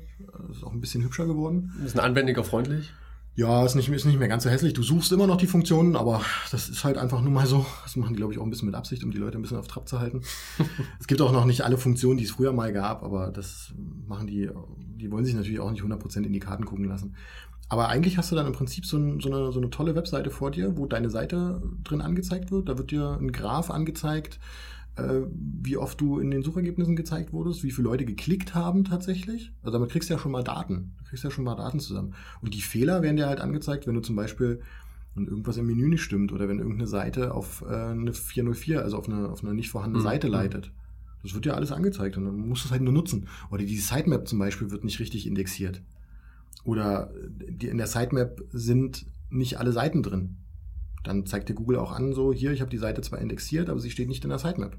Ist 0.51 0.63
auch 0.63 0.73
ein 0.73 0.81
bisschen 0.81 1.03
hübscher 1.03 1.27
geworden. 1.27 1.73
Ist 1.85 1.99
ein 1.99 2.05
Anwendiger 2.05 2.45
freundlich? 2.45 2.93
Ja, 3.39 3.65
ist 3.65 3.77
nicht, 3.77 3.89
ist 3.89 4.05
nicht 4.05 4.19
mehr 4.19 4.27
ganz 4.27 4.43
so 4.43 4.51
hässlich. 4.51 4.73
Du 4.73 4.83
suchst 4.83 5.13
immer 5.13 5.29
noch 5.29 5.37
die 5.37 5.47
Funktionen, 5.47 5.95
aber 5.95 6.23
das 6.51 6.69
ist 6.69 6.83
halt 6.83 6.99
einfach 6.99 7.23
nur 7.23 7.31
mal 7.31 7.47
so. 7.47 7.65
Das 7.85 7.95
machen 7.95 8.15
die, 8.15 8.17
glaube 8.17 8.33
ich, 8.33 8.41
auch 8.41 8.43
ein 8.43 8.51
bisschen 8.51 8.67
mit 8.67 8.75
Absicht, 8.75 9.05
um 9.05 9.13
die 9.13 9.19
Leute 9.19 9.39
ein 9.39 9.43
bisschen 9.43 9.59
auf 9.59 9.69
Trab 9.69 9.89
zu 9.89 10.01
halten. 10.01 10.23
es 10.99 11.07
gibt 11.07 11.23
auch 11.23 11.31
noch 11.31 11.45
nicht 11.45 11.61
alle 11.61 11.79
Funktionen, 11.79 12.19
die 12.19 12.25
es 12.25 12.33
früher 12.33 12.53
mal 12.53 12.73
gab, 12.73 13.05
aber 13.05 13.31
das 13.31 13.73
machen 14.09 14.27
die, 14.27 14.51
die 14.97 15.13
wollen 15.13 15.25
sich 15.25 15.37
natürlich 15.37 15.61
auch 15.61 15.71
nicht 15.71 15.85
100% 15.85 16.25
in 16.25 16.33
die 16.33 16.41
Karten 16.41 16.65
gucken 16.65 16.87
lassen. 16.87 17.15
Aber 17.69 17.89
eigentlich 17.89 18.19
hast 18.19 18.33
du 18.33 18.35
dann 18.35 18.49
im 18.49 18.55
Prinzip 18.55 18.85
so, 18.85 18.97
ein, 18.97 19.21
so, 19.21 19.31
eine, 19.31 19.53
so 19.53 19.61
eine 19.61 19.71
tolle 19.71 19.95
Webseite 19.95 20.31
vor 20.31 20.51
dir, 20.51 20.77
wo 20.77 20.87
deine 20.87 21.09
Seite 21.09 21.63
drin 21.85 22.01
angezeigt 22.01 22.51
wird. 22.51 22.69
Da 22.69 22.77
wird 22.77 22.91
dir 22.91 23.19
ein 23.21 23.31
Graph 23.31 23.71
angezeigt, 23.71 24.41
wie 24.99 25.77
oft 25.77 26.01
du 26.01 26.19
in 26.19 26.31
den 26.31 26.43
Suchergebnissen 26.43 26.97
gezeigt 26.97 27.33
wurdest, 27.33 27.63
wie 27.63 27.71
viele 27.71 27.89
Leute 27.89 28.05
geklickt 28.05 28.55
haben 28.55 28.85
tatsächlich. 28.85 29.53
Also 29.63 29.73
damit 29.73 29.91
kriegst 29.91 30.09
du 30.09 30.15
ja 30.15 30.21
schon 30.21 30.33
mal 30.33 30.45
Daten. 30.45 30.95
Du 30.99 31.05
kriegst 31.05 31.25
ja 31.25 31.31
schon 31.31 31.45
mal 31.45 31.55
Daten 31.55 31.81
zusammen. 31.81 32.15
Und 32.41 32.55
die 32.55 32.61
Fehler 32.61 33.03
werden 33.03 33.17
dir 33.17 33.27
halt 33.27 33.41
angezeigt, 33.41 33.87
wenn 33.87 33.95
du 33.95 34.01
zum 34.01 34.17
Beispiel 34.17 34.61
wenn 35.15 35.27
irgendwas 35.27 35.57
im 35.57 35.67
Menü 35.67 35.89
nicht 35.89 36.03
stimmt 36.03 36.33
oder 36.33 36.49
wenn 36.49 36.59
irgendeine 36.59 36.87
Seite 36.87 37.35
auf 37.35 37.65
äh, 37.69 37.75
eine 37.75 38.13
404, 38.13 38.83
also 38.83 38.97
auf 38.97 39.09
eine, 39.09 39.29
auf 39.29 39.43
eine 39.43 39.55
nicht 39.55 39.71
vorhandene 39.71 40.01
mhm. 40.01 40.07
Seite 40.07 40.29
leitet. 40.29 40.71
Das 41.23 41.35
wird 41.35 41.45
dir 41.45 41.57
alles 41.57 41.73
angezeigt 41.73 42.17
und 42.17 42.25
dann 42.25 42.49
musst 42.49 42.65
du 42.65 42.69
es 42.69 42.73
halt 42.73 42.83
nur 42.83 42.93
nutzen. 42.93 43.27
Oder 43.51 43.65
die 43.65 43.77
Sitemap 43.77 44.29
zum 44.29 44.39
Beispiel 44.39 44.71
wird 44.71 44.85
nicht 44.85 45.01
richtig 45.01 45.27
indexiert. 45.27 45.83
Oder 46.65 47.11
die, 47.29 47.69
in 47.69 47.79
der 47.79 47.89
Sitemap 47.89 48.43
sind 48.53 49.07
nicht 49.31 49.59
alle 49.59 49.73
Seiten 49.73 50.03
drin. 50.03 50.37
Dann 51.05 51.27
zeigt 51.27 51.49
dir 51.49 51.55
Google 51.55 51.79
auch 51.79 51.93
an, 51.93 52.13
so 52.13 52.33
hier, 52.33 52.53
ich 52.53 52.61
habe 52.61 52.71
die 52.71 52.79
Seite 52.79 53.01
zwar 53.03 53.21
indexiert, 53.21 53.69
aber 53.69 53.81
sie 53.81 53.91
steht 53.91 54.09
nicht 54.09 54.25
in 54.25 54.31
der 54.31 54.39
Sitemap. 54.39 54.79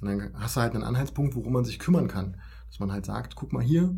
Und 0.00 0.08
dann 0.08 0.30
hast 0.34 0.56
du 0.56 0.60
halt 0.60 0.74
einen 0.74 0.84
Anhaltspunkt, 0.84 1.34
worum 1.34 1.52
man 1.52 1.64
sich 1.64 1.78
kümmern 1.78 2.08
kann. 2.08 2.36
Dass 2.68 2.80
man 2.80 2.92
halt 2.92 3.06
sagt, 3.06 3.36
guck 3.36 3.52
mal 3.52 3.62
hier, 3.62 3.96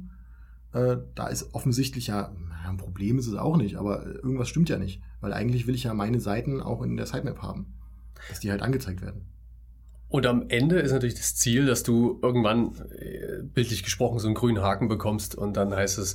äh, 0.73 0.99
da 1.15 1.29
ist 1.29 1.55
offensichtlich 1.55 2.09
ja, 2.09 2.33
ein 2.67 2.77
Problem 2.77 3.19
ist 3.19 3.27
es 3.27 3.35
auch 3.35 3.57
nicht, 3.57 3.77
aber 3.77 4.07
irgendwas 4.07 4.49
stimmt 4.49 4.69
ja 4.69 4.79
nicht. 4.79 5.01
Weil 5.21 5.33
eigentlich 5.33 5.67
will 5.67 5.75
ich 5.75 5.85
ja 5.85 5.95
meine 5.95 6.21
Seiten 6.21 6.61
auch 6.61 6.83
in 6.83 6.97
der 6.97 7.07
Sitemap 7.07 7.43
haben. 7.43 7.75
Dass 8.29 8.41
die 8.41 8.51
halt 8.51 8.63
angezeigt 8.63 9.03
werden. 9.03 9.27
Und 10.15 10.27
am 10.27 10.45
Ende 10.49 10.79
ist 10.79 10.93
natürlich 10.93 11.17
das 11.17 11.35
Ziel, 11.35 11.67
dass 11.67 11.83
du 11.83 12.21
irgendwann 12.23 12.77
äh, 13.01 13.43
bildlich 13.43 13.83
gesprochen 13.83 14.21
so 14.21 14.29
einen 14.29 14.37
grünen 14.37 14.63
Haken 14.63 14.87
bekommst 14.87 15.35
und 15.35 15.57
dann 15.57 15.75
heißt 15.75 15.99
es, 15.99 16.15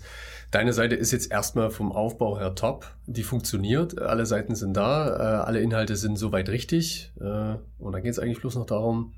deine 0.52 0.72
Seite 0.72 0.96
ist 0.96 1.12
jetzt 1.12 1.30
erstmal 1.30 1.70
vom 1.70 1.92
Aufbau 1.92 2.40
her 2.40 2.56
top, 2.56 2.96
die 3.08 3.24
funktioniert, 3.24 4.02
alle 4.02 4.26
Seiten 4.26 4.56
sind 4.56 4.78
da, 4.78 5.10
äh, 5.10 5.46
alle 5.46 5.60
Inhalte 5.60 5.98
sind 5.98 6.18
soweit 6.18 6.48
richtig 6.48 7.12
äh, 7.20 7.56
und 7.78 7.92
dann 7.92 8.02
geht 8.02 8.12
es 8.12 8.20
eigentlich 8.20 8.40
bloß 8.40 8.56
noch 8.56 8.68
darum, 8.68 9.12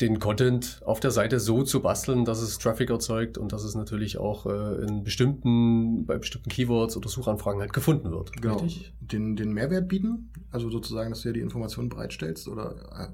den 0.00 0.18
Content 0.18 0.80
auf 0.84 1.00
der 1.00 1.10
Seite 1.10 1.40
so 1.40 1.62
zu 1.62 1.80
basteln, 1.80 2.24
dass 2.24 2.42
es 2.42 2.58
Traffic 2.58 2.90
erzeugt 2.90 3.38
und 3.38 3.52
dass 3.52 3.64
es 3.64 3.74
natürlich 3.74 4.18
auch 4.18 4.44
äh, 4.44 4.84
in 4.84 5.04
bestimmten, 5.04 6.04
bei 6.04 6.18
bestimmten 6.18 6.50
Keywords 6.50 6.96
oder 6.96 7.08
Suchanfragen 7.08 7.60
halt 7.60 7.72
gefunden 7.72 8.10
wird. 8.10 8.32
Genau. 8.32 8.58
Richtig? 8.58 8.92
Den, 9.00 9.36
den 9.36 9.52
Mehrwert 9.52 9.88
bieten, 9.88 10.32
also 10.50 10.68
sozusagen, 10.70 11.10
dass 11.10 11.22
du 11.22 11.28
ja 11.28 11.32
die 11.32 11.40
Informationen 11.40 11.88
bereitstellst 11.88 12.46
oder 12.48 12.74
äh, 12.92 13.08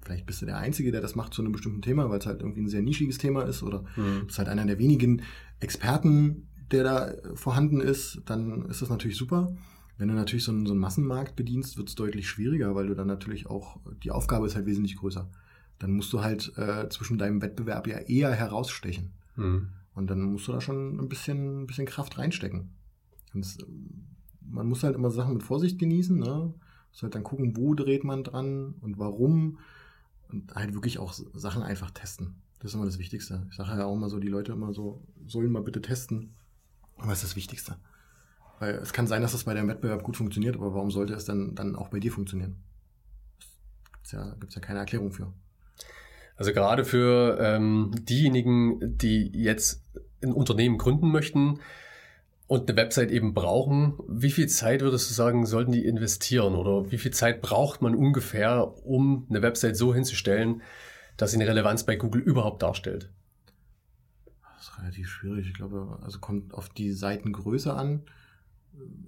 vielleicht 0.00 0.24
bist 0.24 0.40
du 0.40 0.46
der 0.46 0.56
Einzige, 0.56 0.90
der 0.90 1.02
das 1.02 1.16
macht 1.16 1.34
zu 1.34 1.42
einem 1.42 1.52
bestimmten 1.52 1.82
Thema, 1.82 2.08
weil 2.08 2.18
es 2.18 2.26
halt 2.26 2.40
irgendwie 2.40 2.62
ein 2.62 2.68
sehr 2.68 2.82
nischiges 2.82 3.18
Thema 3.18 3.42
ist 3.42 3.62
oder 3.62 3.84
mhm. 3.96 4.26
bist 4.26 4.38
halt 4.38 4.48
einer 4.48 4.64
der 4.64 4.78
wenigen 4.78 5.22
Experten, 5.60 6.48
der 6.70 6.84
da 6.84 7.12
vorhanden 7.34 7.80
ist, 7.80 8.22
dann 8.24 8.64
ist 8.66 8.80
das 8.80 8.88
natürlich 8.88 9.18
super. 9.18 9.54
Wenn 9.98 10.08
du 10.08 10.14
natürlich 10.14 10.44
so 10.44 10.52
einen, 10.52 10.66
so 10.66 10.72
einen 10.72 10.80
Massenmarkt 10.80 11.36
bedienst, 11.36 11.76
wird 11.76 11.88
es 11.88 11.94
deutlich 11.94 12.28
schwieriger, 12.28 12.74
weil 12.74 12.86
du 12.86 12.94
dann 12.94 13.06
natürlich 13.06 13.46
auch, 13.46 13.80
die 14.02 14.10
Aufgabe 14.10 14.46
ist 14.46 14.56
halt 14.56 14.66
wesentlich 14.66 14.96
größer 14.96 15.30
dann 15.78 15.92
musst 15.92 16.12
du 16.12 16.22
halt 16.22 16.56
äh, 16.56 16.88
zwischen 16.88 17.18
deinem 17.18 17.42
Wettbewerb 17.42 17.86
ja 17.86 17.98
eher 17.98 18.32
herausstechen. 18.32 19.12
Mhm. 19.36 19.68
Und 19.94 20.10
dann 20.10 20.20
musst 20.22 20.46
du 20.48 20.52
da 20.52 20.60
schon 20.60 20.98
ein 20.98 21.08
bisschen, 21.08 21.62
ein 21.62 21.66
bisschen 21.66 21.86
Kraft 21.86 22.18
reinstecken. 22.18 22.70
Das, 23.34 23.58
man 24.40 24.66
muss 24.68 24.82
halt 24.82 24.94
immer 24.94 25.10
Sachen 25.10 25.34
mit 25.34 25.42
Vorsicht 25.42 25.78
genießen, 25.78 26.18
ne? 26.18 26.54
Muss 26.90 27.02
halt 27.02 27.14
dann 27.14 27.22
gucken, 27.22 27.56
wo 27.56 27.74
dreht 27.74 28.04
man 28.04 28.24
dran 28.24 28.74
und 28.80 28.98
warum. 28.98 29.58
Und 30.28 30.54
halt 30.54 30.74
wirklich 30.74 30.98
auch 30.98 31.12
Sachen 31.12 31.62
einfach 31.62 31.90
testen. 31.90 32.42
Das 32.58 32.70
ist 32.70 32.74
immer 32.74 32.84
das 32.84 32.98
Wichtigste. 32.98 33.46
Ich 33.50 33.56
sage 33.56 33.78
ja 33.78 33.84
auch 33.84 33.94
immer 33.94 34.08
so, 34.08 34.18
die 34.18 34.28
Leute 34.28 34.52
immer 34.52 34.72
so, 34.72 35.06
sollen 35.26 35.52
mal 35.52 35.62
bitte 35.62 35.82
testen. 35.82 36.34
Aber 36.96 37.08
das 37.08 37.18
ist 37.22 37.30
das 37.30 37.36
Wichtigste. 37.36 37.76
Weil 38.58 38.74
es 38.76 38.92
kann 38.92 39.06
sein, 39.06 39.22
dass 39.22 39.32
das 39.32 39.44
bei 39.44 39.54
deinem 39.54 39.68
Wettbewerb 39.68 40.02
gut 40.02 40.16
funktioniert, 40.16 40.56
aber 40.56 40.74
warum 40.74 40.90
sollte 40.90 41.14
es 41.14 41.26
dann, 41.26 41.54
dann 41.54 41.76
auch 41.76 41.88
bei 41.88 42.00
dir 42.00 42.10
funktionieren? 42.10 42.56
Ja, 44.10 44.34
gibt's 44.34 44.54
ja 44.54 44.60
keine 44.60 44.78
Erklärung 44.78 45.12
für. 45.12 45.32
Also 46.36 46.52
gerade 46.52 46.84
für 46.84 47.38
ähm, 47.40 47.92
diejenigen, 47.98 48.98
die 48.98 49.30
jetzt 49.32 49.82
ein 50.22 50.32
Unternehmen 50.32 50.76
gründen 50.76 51.10
möchten 51.10 51.60
und 52.46 52.68
eine 52.68 52.76
Website 52.76 53.10
eben 53.10 53.32
brauchen, 53.32 53.94
wie 54.06 54.30
viel 54.30 54.46
Zeit 54.46 54.82
würdest 54.82 55.10
du 55.10 55.14
sagen, 55.14 55.46
sollten 55.46 55.72
die 55.72 55.84
investieren 55.84 56.54
oder 56.54 56.90
wie 56.92 56.98
viel 56.98 57.12
Zeit 57.12 57.40
braucht 57.40 57.80
man 57.80 57.94
ungefähr, 57.94 58.74
um 58.86 59.26
eine 59.30 59.42
Website 59.42 59.76
so 59.76 59.94
hinzustellen, 59.94 60.62
dass 61.16 61.30
sie 61.30 61.38
eine 61.38 61.48
Relevanz 61.48 61.84
bei 61.84 61.96
Google 61.96 62.20
überhaupt 62.20 62.62
darstellt? 62.62 63.10
Das 64.56 64.68
ist 64.68 64.78
relativ 64.78 65.08
schwierig. 65.08 65.48
Ich 65.48 65.54
glaube, 65.54 65.98
also 66.02 66.18
kommt 66.18 66.52
auf 66.52 66.68
die 66.68 66.92
Seitengröße 66.92 67.72
an. 67.72 68.02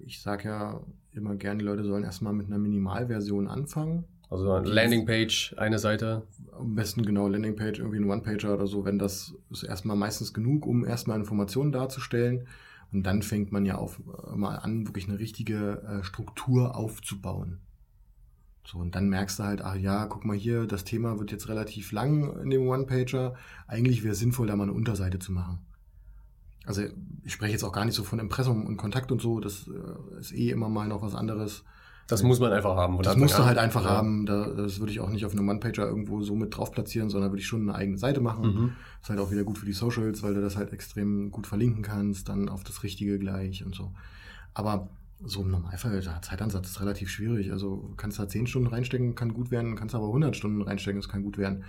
Ich 0.05 0.23
sage 0.23 0.49
ja 0.49 0.81
immer 1.13 1.37
gerne, 1.37 1.59
die 1.59 1.65
Leute 1.67 1.85
sollen 1.85 2.05
erstmal 2.05 2.33
mit 2.33 2.47
einer 2.47 2.59
Minimalversion 2.59 3.49
anfangen 3.49 4.05
also 4.31 4.53
eine 4.53 4.69
Landingpage, 4.69 5.55
eine 5.57 5.79
Seite. 5.79 6.23
Am 6.53 6.75
besten 6.75 7.03
genau 7.03 7.29
Landingpage, 7.29 7.79
irgendwie 7.79 7.99
ein 7.99 8.11
One-Pager 8.11 8.55
oder 8.55 8.67
so, 8.67 8.85
wenn 8.85 8.99
das 8.99 9.35
ist 9.51 9.63
erstmal 9.63 9.97
meistens 9.97 10.35
genug, 10.35 10.67
um 10.67 10.85
erstmal 10.85 11.19
Informationen 11.19 11.73
darzustellen. 11.73 12.47
Und 12.93 13.05
dann 13.05 13.23
fängt 13.23 13.53
man 13.53 13.67
ja 13.67 13.77
auf, 13.77 14.01
äh, 14.01 14.37
mal 14.37 14.57
an, 14.57 14.87
wirklich 14.87 15.09
eine 15.09 15.19
richtige 15.19 15.83
äh, 15.83 16.05
Struktur 16.05 16.77
aufzubauen. 16.77 17.61
So, 18.65 18.79
und 18.79 18.95
dann 18.95 19.09
merkst 19.09 19.39
du 19.39 19.45
halt, 19.45 19.63
ach 19.63 19.77
ja, 19.77 20.07
guck 20.07 20.27
mal 20.27 20.37
hier, 20.37 20.67
das 20.67 20.85
Thema 20.85 21.19
wird 21.19 21.33
jetzt 21.33 21.49
relativ 21.49 21.91
lang 21.93 22.39
in 22.43 22.51
dem 22.51 22.67
One-Pager. 22.67 23.35
Eigentlich 23.67 24.03
wäre 24.03 24.13
es 24.13 24.19
sinnvoll, 24.19 24.47
da 24.47 24.57
mal 24.57 24.65
eine 24.65 24.75
Unterseite 24.75 25.19
zu 25.19 25.33
machen. 25.33 25.61
Also 26.67 26.83
ich 27.25 27.33
spreche 27.33 27.53
jetzt 27.53 27.65
auch 27.65 27.73
gar 27.73 27.87
nicht 27.87 27.95
so 27.95 28.05
von 28.05 28.19
Impressum 28.19 28.67
und 28.67 28.77
Kontakt 28.77 29.11
und 29.11 29.23
so, 29.23 29.41
das 29.41 29.69
äh, 29.69 30.21
ist 30.21 30.33
eh 30.33 30.51
immer 30.51 30.69
mal 30.69 30.87
noch 30.87 31.01
was 31.01 31.15
anderes. 31.15 31.65
Das 32.09 32.23
muss 32.23 32.41
man 32.41 32.53
einfach 32.53 32.75
haben. 32.75 33.01
Das 33.03 33.17
musst 33.17 33.39
du 33.39 33.45
halt 33.45 33.59
einfach 33.59 33.85
ja. 33.85 33.91
haben. 33.91 34.25
das 34.25 34.81
würde 34.81 34.91
ich 34.91 35.01
auch 35.01 35.11
nicht 35.11 35.27
auf 35.27 35.33
einem 35.33 35.47
One-Pager 35.47 35.87
irgendwo 35.87 36.23
so 36.23 36.35
mit 36.35 36.57
drauf 36.57 36.73
platzieren, 36.73 37.11
sondern 37.11 37.31
würde 37.31 37.41
ich 37.41 37.47
schon 37.47 37.69
eine 37.69 37.75
eigene 37.75 37.99
Seite 37.99 38.21
machen. 38.21 38.55
Mhm. 38.55 38.73
Ist 39.03 39.11
halt 39.11 39.21
auch 39.21 39.31
wieder 39.31 39.45
gut 39.45 39.59
für 39.59 39.67
die 39.67 39.73
Socials, 39.73 40.23
weil 40.23 40.33
du 40.33 40.41
das 40.41 40.57
halt 40.57 40.73
extrem 40.73 41.31
gut 41.31 41.47
verlinken 41.47 41.83
kannst, 41.83 42.31
dann 42.31 42.49
auf 42.49 42.65
das 42.65 42.83
Richtige 42.83 43.19
gleich 43.19 43.63
und 43.65 43.75
so. 43.75 43.93
Aber 44.55 44.89
so 45.23 45.43
im 45.43 45.51
Normalfall, 45.51 46.01
der 46.01 46.23
Zeitansatz 46.23 46.71
ist 46.71 46.81
relativ 46.81 47.11
schwierig. 47.11 47.53
Also 47.53 47.93
kannst 47.99 48.19
da 48.19 48.27
10 48.27 48.47
Stunden 48.47 48.69
reinstecken, 48.69 49.15
kann 49.15 49.35
gut 49.35 49.51
werden, 49.51 49.77
kannst 49.77 49.95
aber 49.95 50.07
100 50.07 50.35
Stunden 50.35 50.63
reinstecken, 50.63 51.01
das 51.01 51.11
kann 51.11 51.23
gut 51.23 51.37
werden. 51.37 51.65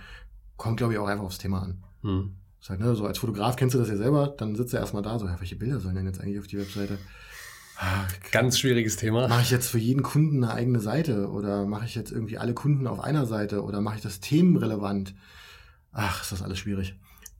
Kommt, 0.56 0.78
glaube 0.78 0.94
ich, 0.94 0.98
auch 0.98 1.08
einfach 1.08 1.24
aufs 1.24 1.38
Thema 1.38 1.62
an. 1.62 1.84
Mhm. 2.00 2.36
Das 2.60 2.70
halt, 2.70 2.80
ne, 2.80 2.94
so 2.94 3.06
als 3.06 3.18
Fotograf 3.18 3.56
kennst 3.56 3.74
du 3.74 3.78
das 3.78 3.88
ja 3.88 3.96
selber, 3.96 4.34
dann 4.36 4.54
sitzt 4.54 4.74
er 4.74 4.80
erstmal 4.80 5.02
da, 5.02 5.18
so, 5.18 5.26
ja, 5.26 5.38
welche 5.38 5.56
Bilder 5.56 5.80
sollen 5.80 5.96
denn 5.96 6.06
jetzt 6.06 6.20
eigentlich 6.20 6.38
auf 6.38 6.46
die 6.46 6.58
Webseite? 6.58 6.98
Ganz 8.30 8.58
schwieriges 8.58 8.96
Thema. 8.96 9.28
Mache 9.28 9.42
ich 9.42 9.50
jetzt 9.50 9.68
für 9.68 9.78
jeden 9.78 10.02
Kunden 10.02 10.44
eine 10.44 10.52
eigene 10.52 10.80
Seite 10.80 11.30
oder 11.30 11.66
mache 11.66 11.86
ich 11.86 11.94
jetzt 11.94 12.12
irgendwie 12.12 12.38
alle 12.38 12.54
Kunden 12.54 12.86
auf 12.86 13.00
einer 13.00 13.26
Seite 13.26 13.62
oder 13.62 13.80
mache 13.80 13.96
ich 13.96 14.02
das 14.02 14.20
themenrelevant? 14.20 15.14
Ach, 15.92 16.22
ist 16.22 16.32
das 16.32 16.42
alles 16.42 16.58
schwierig. 16.58 16.94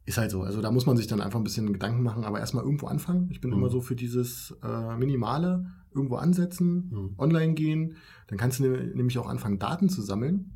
Ist 0.07 0.19
halt 0.19 0.31
so. 0.31 0.43
Also 0.43 0.61
da 0.61 0.71
muss 0.73 0.87
man 0.87 0.97
sich 0.97 1.07
dann 1.07 1.21
einfach 1.21 1.39
ein 1.39 1.45
bisschen 1.45 1.73
Gedanken 1.73 2.03
machen, 2.03 2.25
aber 2.25 2.41
erstmal 2.41 2.65
irgendwo 2.65 2.87
anfangen. 2.87 3.29
Ich 3.31 3.41
bin 3.41 3.51
mhm. 3.51 3.59
immer 3.59 3.69
so 3.69 3.81
für 3.81 3.95
dieses 3.95 4.57
äh, 4.63 4.97
Minimale, 4.97 5.67
irgendwo 5.95 6.17
ansetzen, 6.17 6.91
mhm. 6.91 7.15
online 7.19 7.55
gehen. 7.55 7.97
Dann 8.27 8.39
kannst 8.39 8.59
du 8.61 8.65
nämlich 8.65 9.19
auch 9.19 9.29
anfangen, 9.29 9.59
Daten 9.59 9.89
zu 9.89 10.03
sammeln. 10.03 10.53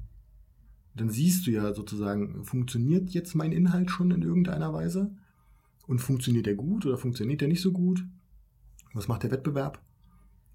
Dann 0.97 1.11
siehst 1.11 1.47
du 1.47 1.51
ja 1.51 1.75
sozusagen, 1.75 2.45
funktioniert 2.45 3.11
jetzt 3.11 3.35
mein 3.35 3.53
Inhalt 3.53 3.91
schon 3.91 4.11
in 4.11 4.23
irgendeiner 4.23 4.73
Weise? 4.73 5.15
Und 5.87 5.99
funktioniert 5.99 6.47
der 6.47 6.55
gut 6.55 6.87
oder 6.87 6.97
funktioniert 6.97 7.43
der 7.43 7.49
nicht 7.49 7.61
so 7.61 7.71
gut? 7.71 8.05
Was 8.95 9.09
macht 9.09 9.23
der 9.23 9.31
Wettbewerb? 9.31 9.81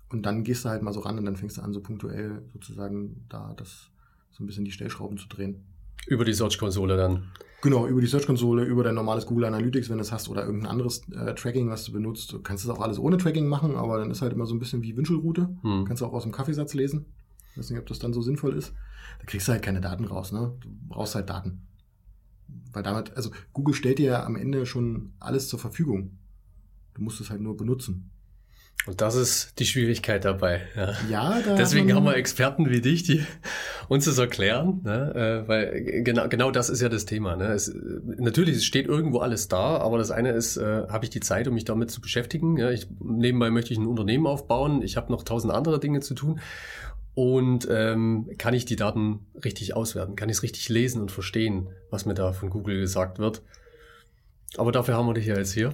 Und 0.10 0.26
dann 0.26 0.44
gehst 0.44 0.66
du 0.66 0.70
halt 0.70 0.82
mal 0.82 0.94
so 0.94 1.02
ran 1.02 1.20
und 1.20 1.26
dann 1.26 1.36
fängst 1.36 1.58
du 1.58 1.62
an, 1.62 1.74
so 1.74 1.82
punktuell 1.82 2.42
sozusagen 2.54 3.26
da 3.30 3.54
das 3.56 3.90
so 4.32 4.44
ein 4.44 4.48
bisschen 4.48 4.66
die 4.66 4.72
Stellschrauben 4.72 5.18
zu 5.18 5.28
drehen. 5.28 5.64
Über 6.08 6.26
die 6.26 6.34
Search-Konsole 6.34 6.98
dann. 6.98 7.32
Genau, 7.62 7.86
über 7.86 8.00
die 8.00 8.08
Search-Konsole, 8.08 8.64
über 8.64 8.84
dein 8.84 8.96
normales 8.96 9.26
Google 9.26 9.46
Analytics, 9.46 9.90
wenn 9.90 9.98
du 9.98 10.04
es 10.04 10.12
hast, 10.12 10.30
oder 10.30 10.46
irgendein 10.46 10.72
anderes 10.72 11.02
äh, 11.12 11.36
Tracking, 11.36 11.70
was 11.70 11.84
du 11.84 11.92
benutzt. 11.92 12.32
Du 12.32 12.42
kannst 12.42 12.64
es 12.64 12.70
auch 12.70 12.80
alles 12.80 12.98
ohne 12.98 13.18
Tracking 13.18 13.48
machen, 13.48 13.76
aber 13.76 13.98
dann 14.00 14.10
ist 14.10 14.22
halt 14.22 14.34
immer 14.34 14.46
so 14.46 14.56
ein 14.56 14.60
bisschen 14.60 14.82
wie 14.82 14.96
Wünschelroute. 14.96 15.50
Hm. 15.62 15.86
Kannst 15.86 16.02
du 16.02 16.06
auch 16.06 16.14
aus 16.14 16.24
dem 16.24 16.32
Kaffeesatz 16.32 16.74
lesen. 16.74 17.06
Ich 17.52 17.58
weiß 17.58 17.70
nicht, 17.70 17.80
ob 17.80 17.86
das 17.88 18.00
dann 18.00 18.14
so 18.14 18.22
sinnvoll 18.22 18.56
ist. 18.56 18.74
Da 19.20 19.26
kriegst 19.26 19.48
du 19.48 19.52
halt 19.52 19.62
keine 19.62 19.82
Daten 19.82 20.06
raus, 20.06 20.32
ne? 20.32 20.54
Du 20.62 20.70
brauchst 20.88 21.16
halt 21.16 21.30
Daten. 21.30 21.68
Weil 22.72 22.84
damit, 22.84 23.16
also 23.18 23.32
Google 23.52 23.76
stellt 23.76 24.00
dir 24.00 24.12
ja 24.12 24.26
am 24.26 24.38
Ende 24.38 24.66
schon 24.66 25.12
alles 25.20 25.50
zur 25.50 25.60
Verfügung. 25.60 26.18
Du 26.94 27.02
musst 27.02 27.20
es 27.20 27.30
halt 27.30 27.42
nur 27.42 27.58
benutzen. 27.58 28.10
Und 28.86 29.02
das 29.02 29.16
ist 29.16 29.60
die 29.60 29.66
Schwierigkeit 29.66 30.24
dabei. 30.24 30.62
Ja. 30.76 30.94
ja 31.10 31.42
da 31.46 31.56
Deswegen 31.56 31.94
haben 31.94 32.06
wir 32.06 32.16
Experten 32.16 32.70
wie 32.70 32.80
dich, 32.80 33.04
die 33.04 33.26
uns 33.90 34.06
das 34.06 34.18
erklären, 34.18 34.82
ne? 34.84 35.44
äh, 35.44 35.48
weil 35.48 35.84
genau, 36.04 36.30
genau 36.30 36.50
das 36.50 36.70
ist 36.70 36.82
ja 36.82 36.88
das 36.88 37.06
Thema. 37.06 37.36
Ne? 37.36 37.48
Es, 37.48 37.74
natürlich 38.18 38.56
es 38.56 38.66
steht 38.66 38.88
irgendwo 38.88 39.20
alles 39.20 39.50
da, 39.50 39.78
aber 39.78 39.98
das 39.98 40.12
eine 40.12 40.32
ist, 40.32 40.58
äh, 40.58 40.88
habe 40.88 41.04
ich 41.04 41.10
die 41.10 41.20
Zeit, 41.20 41.48
um 41.48 41.56
mich 41.56 41.66
damit 41.66 41.92
zu 41.92 42.00
beschäftigen. 42.00 42.58
Ja? 42.58 42.72
Ich, 42.72 42.88
nebenbei 43.00 43.50
möchte 43.50 43.74
ich 43.74 43.80
ein 43.80 43.86
Unternehmen 43.86 44.26
aufbauen, 44.26 44.82
ich 44.82 44.96
habe 44.96 45.12
noch 45.12 45.24
tausend 45.24 45.54
andere 45.54 45.80
Dinge 45.80 46.00
zu 46.00 46.14
tun. 46.14 46.40
Und 47.16 47.68
ähm, 47.70 48.30
kann 48.38 48.54
ich 48.54 48.64
die 48.64 48.78
Daten 48.78 49.28
richtig 49.44 49.76
auswerten? 49.76 50.16
Kann 50.16 50.30
ich 50.30 50.38
es 50.38 50.44
richtig 50.44 50.70
lesen 50.70 51.02
und 51.02 51.12
verstehen, 51.12 51.68
was 51.90 52.06
mir 52.06 52.14
da 52.14 52.32
von 52.32 52.50
Google 52.50 52.80
gesagt 52.80 53.20
wird? 53.20 53.42
Aber 54.58 54.72
dafür 54.72 54.96
haben 54.96 55.08
wir 55.08 55.14
dich 55.14 55.28
ja 55.28 55.38
jetzt 55.38 55.54
hier. 55.54 55.74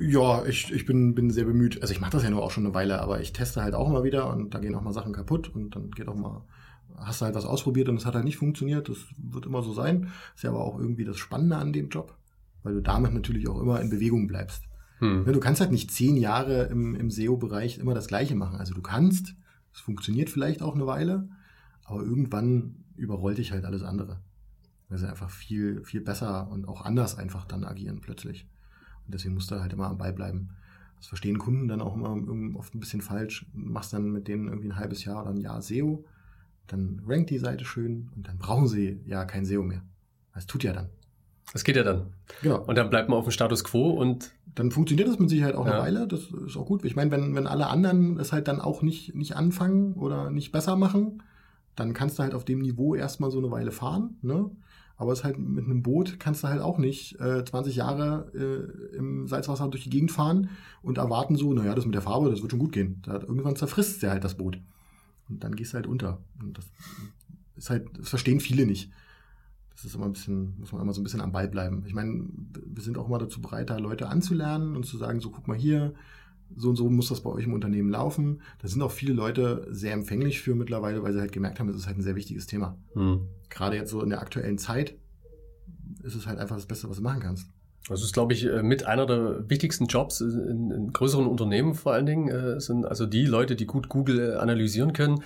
Ja, 0.00 0.44
ich, 0.44 0.72
ich 0.72 0.86
bin, 0.86 1.14
bin 1.14 1.30
sehr 1.30 1.44
bemüht. 1.44 1.82
Also 1.82 1.92
ich 1.92 2.00
mache 2.00 2.12
das 2.12 2.22
ja 2.22 2.30
nur 2.30 2.42
auch 2.42 2.50
schon 2.50 2.64
eine 2.64 2.74
Weile, 2.74 3.00
aber 3.00 3.20
ich 3.20 3.32
teste 3.32 3.62
halt 3.62 3.74
auch 3.74 3.88
mal 3.88 4.04
wieder 4.04 4.30
und 4.30 4.54
da 4.54 4.58
gehen 4.58 4.74
auch 4.74 4.82
mal 4.82 4.92
Sachen 4.92 5.12
kaputt 5.12 5.52
und 5.52 5.74
dann 5.74 5.90
geht 5.90 6.08
auch 6.08 6.14
mal, 6.14 6.44
hast 6.96 7.20
du 7.20 7.24
halt 7.24 7.34
was 7.34 7.44
ausprobiert 7.44 7.88
und 7.88 7.96
es 7.96 8.06
hat 8.06 8.14
halt 8.14 8.24
nicht 8.24 8.36
funktioniert. 8.36 8.88
Das 8.88 8.98
wird 9.16 9.46
immer 9.46 9.62
so 9.62 9.72
sein. 9.72 10.12
Ist 10.34 10.44
ja 10.44 10.50
aber 10.50 10.60
auch 10.60 10.78
irgendwie 10.78 11.04
das 11.04 11.18
Spannende 11.18 11.56
an 11.56 11.72
dem 11.72 11.88
Job, 11.88 12.16
weil 12.62 12.74
du 12.74 12.80
damit 12.80 13.12
natürlich 13.12 13.48
auch 13.48 13.60
immer 13.60 13.80
in 13.80 13.90
Bewegung 13.90 14.28
bleibst. 14.28 14.64
Hm. 14.98 15.24
Du 15.24 15.40
kannst 15.40 15.60
halt 15.60 15.72
nicht 15.72 15.90
zehn 15.90 16.16
Jahre 16.16 16.64
im, 16.64 16.94
im 16.94 17.10
SEO-Bereich 17.10 17.78
immer 17.78 17.94
das 17.94 18.06
Gleiche 18.06 18.36
machen. 18.36 18.56
Also 18.56 18.72
du 18.72 18.82
kannst, 18.82 19.34
es 19.74 19.80
funktioniert 19.80 20.30
vielleicht 20.30 20.62
auch 20.62 20.76
eine 20.76 20.86
Weile, 20.86 21.28
aber 21.82 22.02
irgendwann 22.02 22.84
überrollt 22.94 23.38
dich 23.38 23.50
halt 23.50 23.64
alles 23.64 23.82
andere 23.82 24.20
weil 24.92 24.98
sie 24.98 25.08
einfach 25.08 25.30
viel, 25.30 25.82
viel 25.84 26.02
besser 26.02 26.48
und 26.50 26.68
auch 26.68 26.82
anders 26.82 27.16
einfach 27.16 27.46
dann 27.46 27.64
agieren 27.64 28.02
plötzlich. 28.02 28.46
Und 29.06 29.14
deswegen 29.14 29.32
musst 29.32 29.50
du 29.50 29.58
halt 29.58 29.72
immer 29.72 29.86
am 29.86 29.96
Ball 29.96 30.12
bleiben. 30.12 30.50
Das 30.98 31.06
verstehen 31.06 31.38
Kunden 31.38 31.66
dann 31.66 31.80
auch 31.80 31.96
immer 31.96 32.14
oft 32.58 32.74
ein 32.74 32.80
bisschen 32.80 33.00
falsch. 33.00 33.46
Machst 33.54 33.94
dann 33.94 34.12
mit 34.12 34.28
denen 34.28 34.48
irgendwie 34.48 34.68
ein 34.68 34.76
halbes 34.76 35.06
Jahr 35.06 35.22
oder 35.22 35.30
ein 35.30 35.40
Jahr 35.40 35.62
SEO, 35.62 36.04
dann 36.66 37.00
rankt 37.06 37.30
die 37.30 37.38
Seite 37.38 37.64
schön 37.64 38.10
und 38.14 38.28
dann 38.28 38.36
brauchen 38.36 38.68
sie 38.68 39.00
ja 39.06 39.24
kein 39.24 39.46
SEO 39.46 39.62
mehr. 39.62 39.82
Das 40.34 40.46
tut 40.46 40.62
ja 40.62 40.74
dann. 40.74 40.90
Das 41.54 41.64
geht 41.64 41.76
ja 41.76 41.84
dann. 41.84 42.12
Genau. 42.42 42.62
Und 42.62 42.76
dann 42.76 42.90
bleibt 42.90 43.08
man 43.08 43.18
auf 43.18 43.24
dem 43.24 43.32
Status 43.32 43.64
quo 43.64 43.92
und. 43.92 44.32
Dann 44.54 44.70
funktioniert 44.72 45.08
das 45.08 45.18
mit 45.18 45.30
Sicherheit 45.30 45.54
auch 45.54 45.64
ja. 45.64 45.72
eine 45.72 45.82
Weile. 45.82 46.06
Das 46.06 46.30
ist 46.46 46.58
auch 46.58 46.66
gut. 46.66 46.84
Ich 46.84 46.96
meine, 46.96 47.10
wenn, 47.10 47.34
wenn 47.34 47.46
alle 47.46 47.68
anderen 47.68 48.20
es 48.20 48.30
halt 48.30 48.46
dann 48.46 48.60
auch 48.60 48.82
nicht, 48.82 49.14
nicht 49.14 49.36
anfangen 49.36 49.94
oder 49.94 50.30
nicht 50.30 50.52
besser 50.52 50.76
machen, 50.76 51.22
dann 51.76 51.94
kannst 51.94 52.18
du 52.18 52.22
halt 52.22 52.34
auf 52.34 52.44
dem 52.44 52.58
Niveau 52.58 52.94
erstmal 52.94 53.30
so 53.30 53.38
eine 53.38 53.50
Weile 53.50 53.72
fahren. 53.72 54.18
Ne? 54.20 54.50
Aber 54.96 55.12
es 55.12 55.20
ist 55.20 55.24
halt 55.24 55.38
mit 55.38 55.64
einem 55.64 55.82
Boot 55.82 56.20
kannst 56.20 56.44
du 56.44 56.48
halt 56.48 56.60
auch 56.60 56.78
nicht 56.78 57.18
äh, 57.20 57.44
20 57.44 57.76
Jahre 57.76 58.30
äh, 58.34 58.96
im 58.96 59.26
Salzwasser 59.26 59.68
durch 59.68 59.84
die 59.84 59.90
Gegend 59.90 60.12
fahren 60.12 60.50
und 60.82 60.98
erwarten 60.98 61.36
so, 61.36 61.52
naja, 61.52 61.74
das 61.74 61.86
mit 61.86 61.94
der 61.94 62.02
Farbe, 62.02 62.30
das 62.30 62.42
wird 62.42 62.52
schon 62.52 62.60
gut 62.60 62.72
gehen. 62.72 63.02
Da, 63.02 63.14
irgendwann 63.14 63.56
zerfrisst 63.56 64.02
der 64.02 64.10
halt 64.10 64.24
das 64.24 64.36
Boot. 64.36 64.60
Und 65.28 65.42
dann 65.44 65.56
gehst 65.56 65.72
du 65.72 65.76
halt 65.76 65.86
unter. 65.86 66.18
Und 66.40 66.58
das 66.58 66.66
ist 67.56 67.70
halt, 67.70 67.88
das 67.98 68.08
verstehen 68.08 68.40
viele 68.40 68.66
nicht. 68.66 68.90
Das 69.74 69.84
ist 69.84 69.94
immer 69.94 70.04
ein 70.04 70.12
bisschen, 70.12 70.58
muss 70.58 70.72
man 70.72 70.82
immer 70.82 70.92
so 70.92 71.00
ein 71.00 71.04
bisschen 71.04 71.20
am 71.20 71.32
Ball 71.32 71.48
bleiben. 71.48 71.84
Ich 71.86 71.94
meine, 71.94 72.26
wir 72.66 72.82
sind 72.82 72.98
auch 72.98 73.08
immer 73.08 73.18
dazu 73.18 73.40
bereit, 73.40 73.70
da 73.70 73.78
Leute 73.78 74.08
anzulernen 74.08 74.76
und 74.76 74.86
zu 74.86 74.96
sagen, 74.98 75.20
so 75.20 75.30
guck 75.30 75.48
mal 75.48 75.56
hier, 75.56 75.94
so 76.56 76.70
und 76.70 76.76
so 76.76 76.88
muss 76.88 77.08
das 77.08 77.22
bei 77.22 77.30
euch 77.30 77.44
im 77.44 77.52
Unternehmen 77.52 77.90
laufen. 77.90 78.42
Da 78.60 78.68
sind 78.68 78.82
auch 78.82 78.90
viele 78.90 79.12
Leute 79.12 79.66
sehr 79.70 79.92
empfänglich 79.92 80.40
für 80.40 80.54
mittlerweile, 80.54 81.02
weil 81.02 81.12
sie 81.12 81.20
halt 81.20 81.32
gemerkt 81.32 81.60
haben, 81.60 81.68
es 81.68 81.76
ist 81.76 81.86
halt 81.86 81.98
ein 81.98 82.02
sehr 82.02 82.16
wichtiges 82.16 82.46
Thema. 82.46 82.78
Mhm. 82.94 83.28
Gerade 83.50 83.76
jetzt 83.76 83.90
so 83.90 84.02
in 84.02 84.10
der 84.10 84.20
aktuellen 84.20 84.58
Zeit 84.58 84.96
ist 86.02 86.14
es 86.14 86.26
halt 86.26 86.38
einfach 86.38 86.56
das 86.56 86.66
Beste, 86.66 86.88
was 86.88 86.96
du 86.96 87.02
machen 87.02 87.20
kannst. 87.20 87.48
Das 87.88 88.02
ist, 88.02 88.12
glaube 88.12 88.32
ich, 88.32 88.46
äh, 88.46 88.62
mit 88.62 88.86
einer 88.86 89.06
der 89.06 89.48
wichtigsten 89.50 89.86
Jobs 89.86 90.20
in, 90.20 90.70
in 90.70 90.92
größeren 90.92 91.26
Unternehmen 91.26 91.74
vor 91.74 91.92
allen 91.92 92.06
Dingen, 92.06 92.28
äh, 92.28 92.60
sind 92.60 92.86
also 92.86 93.06
die 93.06 93.26
Leute, 93.26 93.56
die 93.56 93.66
gut 93.66 93.88
Google 93.88 94.38
analysieren 94.38 94.92
können 94.92 95.22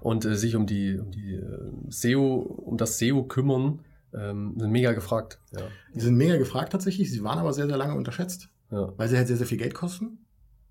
und 0.00 0.24
äh, 0.24 0.36
sich 0.36 0.54
um 0.54 0.66
die, 0.66 0.98
um 0.98 1.10
die 1.10 1.40
SEO, 1.88 2.36
um 2.36 2.76
das 2.76 2.98
SEO 2.98 3.24
kümmern, 3.24 3.80
ähm, 4.12 4.54
sind 4.58 4.70
mega 4.70 4.92
gefragt. 4.92 5.40
Ja. 5.52 5.62
Die 5.94 6.00
sind 6.00 6.16
mega 6.16 6.36
gefragt 6.36 6.72
tatsächlich, 6.72 7.10
sie 7.10 7.24
waren 7.24 7.38
aber 7.38 7.52
sehr, 7.52 7.66
sehr 7.66 7.76
lange 7.76 7.94
unterschätzt, 7.94 8.48
ja. 8.70 8.92
weil 8.96 9.08
sie 9.08 9.16
halt 9.16 9.26
sehr, 9.26 9.36
sehr 9.36 9.46
viel 9.46 9.58
Geld 9.58 9.74
kosten. 9.74 10.23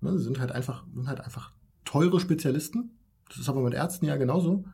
Ne, 0.04 0.18
sie 0.18 0.24
sind 0.24 0.38
halt 0.38 0.52
einfach, 0.52 0.84
sind 0.94 1.08
halt 1.08 1.20
einfach 1.20 1.50
teure 1.86 2.20
Spezialisten. 2.20 2.90
Das 3.28 3.38
ist 3.38 3.48
aber 3.48 3.62
mit 3.62 3.72
Ärzten 3.72 4.04
ja 4.04 4.16
genauso. 4.16 4.64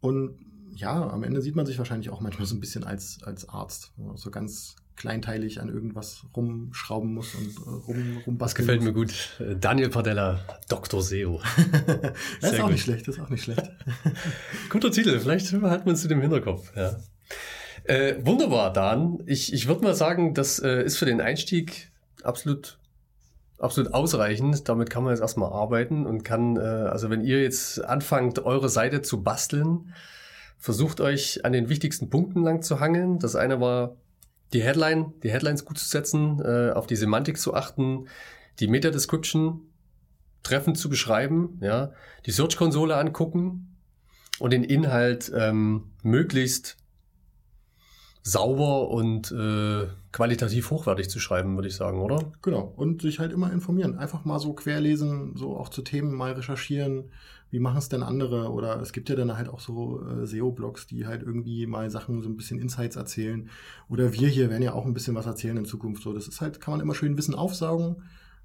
Und 0.00 0.34
ja, 0.74 1.08
am 1.10 1.22
Ende 1.22 1.40
sieht 1.40 1.54
man 1.54 1.64
sich 1.64 1.78
wahrscheinlich 1.78 2.10
auch 2.10 2.20
manchmal 2.20 2.46
so 2.46 2.56
ein 2.56 2.60
bisschen 2.60 2.82
als, 2.82 3.22
als 3.22 3.48
Arzt. 3.48 3.92
So 4.16 4.32
ganz 4.32 4.74
kleinteilig 4.96 5.60
an 5.60 5.68
irgendwas 5.68 6.24
rumschrauben 6.36 7.14
muss 7.14 7.36
und 7.36 7.56
äh, 7.56 7.70
rum, 7.70 8.22
rumbasteln 8.26 8.38
Das 8.38 8.54
gefällt 8.54 8.80
muss. 8.80 8.86
mir 8.86 8.92
gut. 8.92 9.60
Daniel 9.60 9.90
Padella, 9.90 10.40
Dr. 10.68 11.00
SEO. 11.02 11.40
das 12.40 12.52
ist 12.52 12.58
auch 12.58 12.64
gut. 12.64 12.72
nicht 12.72 12.82
schlecht, 12.82 13.06
das 13.06 13.16
ist 13.16 13.22
auch 13.22 13.30
nicht 13.30 13.44
schlecht. 13.44 13.70
Guter 14.70 14.90
Titel, 14.90 15.20
vielleicht 15.20 15.52
hat 15.52 15.86
man 15.86 15.94
es 15.94 16.02
zu 16.02 16.08
dem 16.08 16.20
Hinterkopf, 16.20 16.72
ja. 16.76 16.96
Äh, 17.84 18.16
wunderbar, 18.26 18.72
Dan. 18.72 19.22
Ich, 19.26 19.52
ich 19.52 19.68
würde 19.68 19.82
mal 19.82 19.94
sagen, 19.94 20.34
das 20.34 20.58
äh, 20.58 20.82
ist 20.82 20.96
für 20.96 21.06
den 21.06 21.20
Einstieg 21.20 21.92
absolut 22.22 22.78
absolut 23.62 23.94
ausreichend. 23.94 24.68
Damit 24.68 24.90
kann 24.90 25.04
man 25.04 25.12
jetzt 25.12 25.20
erstmal 25.20 25.52
arbeiten 25.52 26.06
und 26.06 26.24
kann, 26.24 26.56
äh, 26.56 26.60
also 26.60 27.10
wenn 27.10 27.22
ihr 27.22 27.42
jetzt 27.42 27.84
anfangt, 27.84 28.44
eure 28.44 28.68
Seite 28.68 29.02
zu 29.02 29.22
basteln, 29.22 29.94
versucht 30.58 31.00
euch 31.00 31.44
an 31.44 31.52
den 31.52 31.68
wichtigsten 31.68 32.10
Punkten 32.10 32.42
lang 32.42 32.62
zu 32.62 32.80
hangeln. 32.80 33.18
Das 33.18 33.36
eine 33.36 33.60
war 33.60 33.96
die 34.52 34.62
Headline, 34.62 35.12
die 35.22 35.30
Headlines 35.30 35.64
gut 35.64 35.78
zu 35.78 35.88
setzen, 35.88 36.40
äh, 36.40 36.70
auf 36.72 36.86
die 36.86 36.96
Semantik 36.96 37.38
zu 37.38 37.54
achten, 37.54 38.06
die 38.60 38.68
Meta-Description 38.68 39.62
treffend 40.42 40.76
zu 40.76 40.88
beschreiben, 40.88 41.58
ja, 41.60 41.92
die 42.26 42.32
Search-Konsole 42.32 42.96
angucken 42.96 43.76
und 44.38 44.52
den 44.52 44.64
Inhalt 44.64 45.32
ähm, 45.34 45.92
möglichst 46.02 46.76
sauber 48.22 48.88
und 48.88 49.32
äh, 49.32 49.88
qualitativ 50.12 50.70
hochwertig 50.70 51.08
zu 51.08 51.18
schreiben, 51.18 51.56
würde 51.56 51.68
ich 51.68 51.76
sagen, 51.76 52.00
oder? 52.00 52.32
Genau. 52.42 52.72
Und 52.76 53.02
sich 53.02 53.18
halt 53.18 53.32
immer 53.32 53.52
informieren. 53.52 53.96
Einfach 53.96 54.24
mal 54.24 54.38
so 54.38 54.52
querlesen, 54.52 55.36
so 55.36 55.56
auch 55.56 55.68
zu 55.70 55.82
Themen 55.82 56.14
mal 56.14 56.32
recherchieren. 56.32 57.10
Wie 57.50 57.60
machen 57.60 57.78
es 57.78 57.88
denn 57.88 58.02
andere? 58.02 58.50
Oder 58.50 58.80
es 58.80 58.92
gibt 58.92 59.08
ja 59.08 59.16
dann 59.16 59.36
halt 59.36 59.48
auch 59.48 59.60
so 59.60 60.02
äh, 60.06 60.26
SEO-Blogs, 60.26 60.86
die 60.86 61.06
halt 61.06 61.22
irgendwie 61.22 61.66
mal 61.66 61.90
Sachen, 61.90 62.22
so 62.22 62.28
ein 62.28 62.36
bisschen 62.36 62.58
Insights 62.58 62.96
erzählen. 62.96 63.48
Oder 63.88 64.12
wir 64.12 64.28
hier 64.28 64.50
werden 64.50 64.62
ja 64.62 64.74
auch 64.74 64.86
ein 64.86 64.94
bisschen 64.94 65.14
was 65.14 65.26
erzählen 65.26 65.56
in 65.56 65.64
Zukunft. 65.64 66.02
So, 66.02 66.12
das 66.12 66.28
ist 66.28 66.40
halt, 66.40 66.60
kann 66.60 66.72
man 66.72 66.80
immer 66.80 66.94
schön 66.94 67.16
Wissen 67.16 67.34
aufsaugen 67.34 67.96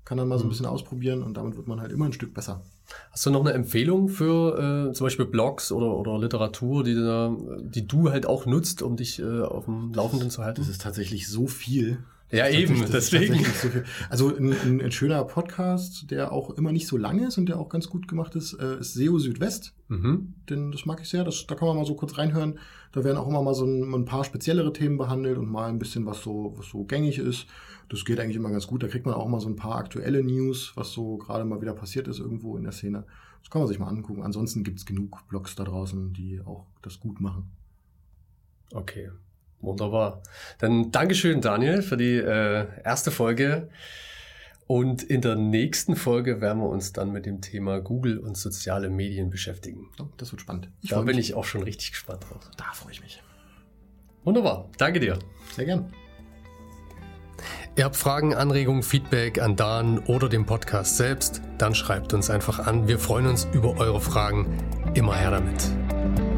kann 0.07 0.17
dann 0.17 0.29
mal 0.29 0.37
so 0.37 0.45
ein 0.45 0.47
mhm. 0.47 0.51
bisschen 0.51 0.65
ausprobieren 0.67 1.21
und 1.21 1.35
damit 1.35 1.57
wird 1.57 1.67
man 1.67 1.81
halt 1.81 1.91
immer 1.91 2.05
ein 2.05 2.13
Stück 2.13 2.33
besser. 2.33 2.61
Hast 3.11 3.25
du 3.25 3.29
noch 3.29 3.41
eine 3.41 3.51
Empfehlung 3.51 4.07
für 4.07 4.87
äh, 4.89 4.93
zum 4.93 5.05
Beispiel 5.05 5.25
Blogs 5.25 5.69
oder, 5.73 5.97
oder 5.97 6.17
Literatur, 6.17 6.85
die, 6.85 6.95
da, 6.95 7.35
die 7.59 7.85
du 7.85 8.09
halt 8.09 8.25
auch 8.25 8.45
nutzt, 8.45 8.81
um 8.81 8.95
dich 8.95 9.19
äh, 9.19 9.41
auf 9.41 9.65
dem 9.65 9.93
Laufenden 9.93 10.29
zu 10.29 10.45
halten? 10.45 10.61
Das 10.61 10.69
ist 10.69 10.81
tatsächlich 10.81 11.27
so 11.27 11.45
viel. 11.47 11.97
Ja, 12.31 12.47
eben, 12.47 12.85
deswegen. 12.89 13.35
So 13.43 13.69
also 14.09 14.35
ein, 14.35 14.53
ein, 14.53 14.81
ein, 14.81 14.91
schöner 14.93 15.23
Podcast, 15.25 16.09
der 16.09 16.31
auch 16.31 16.51
immer 16.51 16.71
nicht 16.71 16.87
so 16.87 16.95
lang 16.95 17.19
ist 17.19 17.37
und 17.37 17.47
der 17.47 17.59
auch 17.59 17.67
ganz 17.67 17.89
gut 17.89 18.07
gemacht 18.07 18.35
ist, 18.35 18.53
äh, 18.53 18.79
ist 18.79 18.93
SEO 18.93 19.19
Südwest. 19.19 19.73
Mhm. 19.89 20.35
Denn 20.49 20.71
das 20.71 20.85
mag 20.85 21.01
ich 21.01 21.09
sehr. 21.09 21.25
Das, 21.25 21.47
da 21.47 21.55
kann 21.55 21.67
man 21.67 21.75
mal 21.75 21.85
so 21.85 21.95
kurz 21.95 22.17
reinhören. 22.17 22.59
Da 22.93 23.03
werden 23.03 23.17
auch 23.17 23.27
immer 23.27 23.41
mal 23.41 23.53
so 23.53 23.65
ein, 23.65 23.93
ein, 23.93 24.05
paar 24.05 24.23
speziellere 24.23 24.71
Themen 24.71 24.97
behandelt 24.97 25.37
und 25.37 25.49
mal 25.49 25.67
ein 25.67 25.79
bisschen, 25.79 26.05
was 26.05 26.21
so, 26.21 26.53
was 26.57 26.67
so 26.67 26.85
gängig 26.85 27.17
ist. 27.17 27.45
Das 27.89 28.04
geht 28.04 28.19
eigentlich 28.19 28.36
immer 28.36 28.52
ganz 28.52 28.67
gut. 28.67 28.84
Da 28.84 28.88
kriegt 28.88 29.06
man 29.06 29.15
auch 29.15 29.28
mal 29.28 29.39
so 29.39 29.47
ein 29.47 29.56
paar 29.56 29.76
aktuelle 29.76 30.23
News, 30.23 30.73
was 30.76 30.91
so 30.91 31.17
gerade 31.17 31.45
mal 31.45 31.62
wieder 31.62 31.73
passiert 31.73 32.08
ist 32.08 32.19
irgendwo 32.19 32.58
in 32.58 32.63
der 32.63 32.73
Szene. 32.73 33.06
Das 33.41 33.50
kann 33.50 33.62
man 33.62 33.67
sich 33.67 33.80
mal 33.80 33.88
angucken. 33.88 34.23
Ansonsten 34.23 34.63
gibt 34.63 34.80
es 34.80 34.86
genug 34.86 35.28
Blogs 35.30 35.56
da 35.56 35.63
draußen, 35.63 36.13
die 36.13 36.41
auch 36.41 36.65
das 36.82 37.00
gut 37.00 37.21
machen. 37.21 37.52
Okay, 38.73 39.10
wunderbar. 39.62 40.21
Dann 40.60 40.91
Dankeschön, 40.91 41.39
Daniel, 41.39 41.82
für 41.82 41.95
die 41.95 42.15
äh, 42.15 42.67
erste 42.84 43.12
Folge. 43.12 43.69
Und 44.67 45.02
in 45.02 45.21
der 45.21 45.38
nächsten 45.38 45.95
Folge 45.95 46.41
werden 46.41 46.62
wir 46.62 46.67
uns 46.67 46.91
dann 46.91 47.13
mit 47.13 47.26
dem 47.26 47.39
Thema 47.39 47.80
Google 47.80 48.19
und 48.19 48.36
soziale 48.36 48.89
Medien 48.89 49.30
beschäftigen. 49.30 49.88
Das 50.17 50.34
wird 50.34 50.41
spannend. 50.41 50.69
Ich 50.82 50.89
da 50.89 51.02
bin 51.02 51.15
mich. 51.15 51.30
ich 51.30 51.36
auch 51.36 51.45
schon 51.45 51.63
richtig 51.63 51.91
gespannt 51.91 52.26
drauf. 52.30 52.52
Da 52.58 52.65
freue 52.73 52.91
ich 52.91 53.02
mich. 53.02 53.23
Wunderbar. 54.26 54.69
Danke 54.78 55.00
dir. 55.00 55.17
Sehr 55.56 55.63
gern. 55.63 55.93
Ihr 57.76 57.86
habt 57.86 57.95
Fragen, 57.95 58.34
Anregungen, 58.34 58.84
Feedback 58.84 59.41
an 59.41 59.56
Dan 59.56 60.00
oder 60.00 60.30
dem 60.30 60.45
Podcast 60.45 60.97
selbst, 60.97 61.41
dann 61.58 61.76
schreibt 61.76 62.13
uns 62.13 62.30
einfach 62.30 62.65
an. 62.65 62.88
Wir 62.88 63.00
freuen 63.00 63.28
uns 63.28 63.47
über 63.54 63.78
eure 63.78 64.02
Fragen. 64.02 64.47
Immer 64.93 65.15
her 65.15 65.32
damit. 65.32 66.37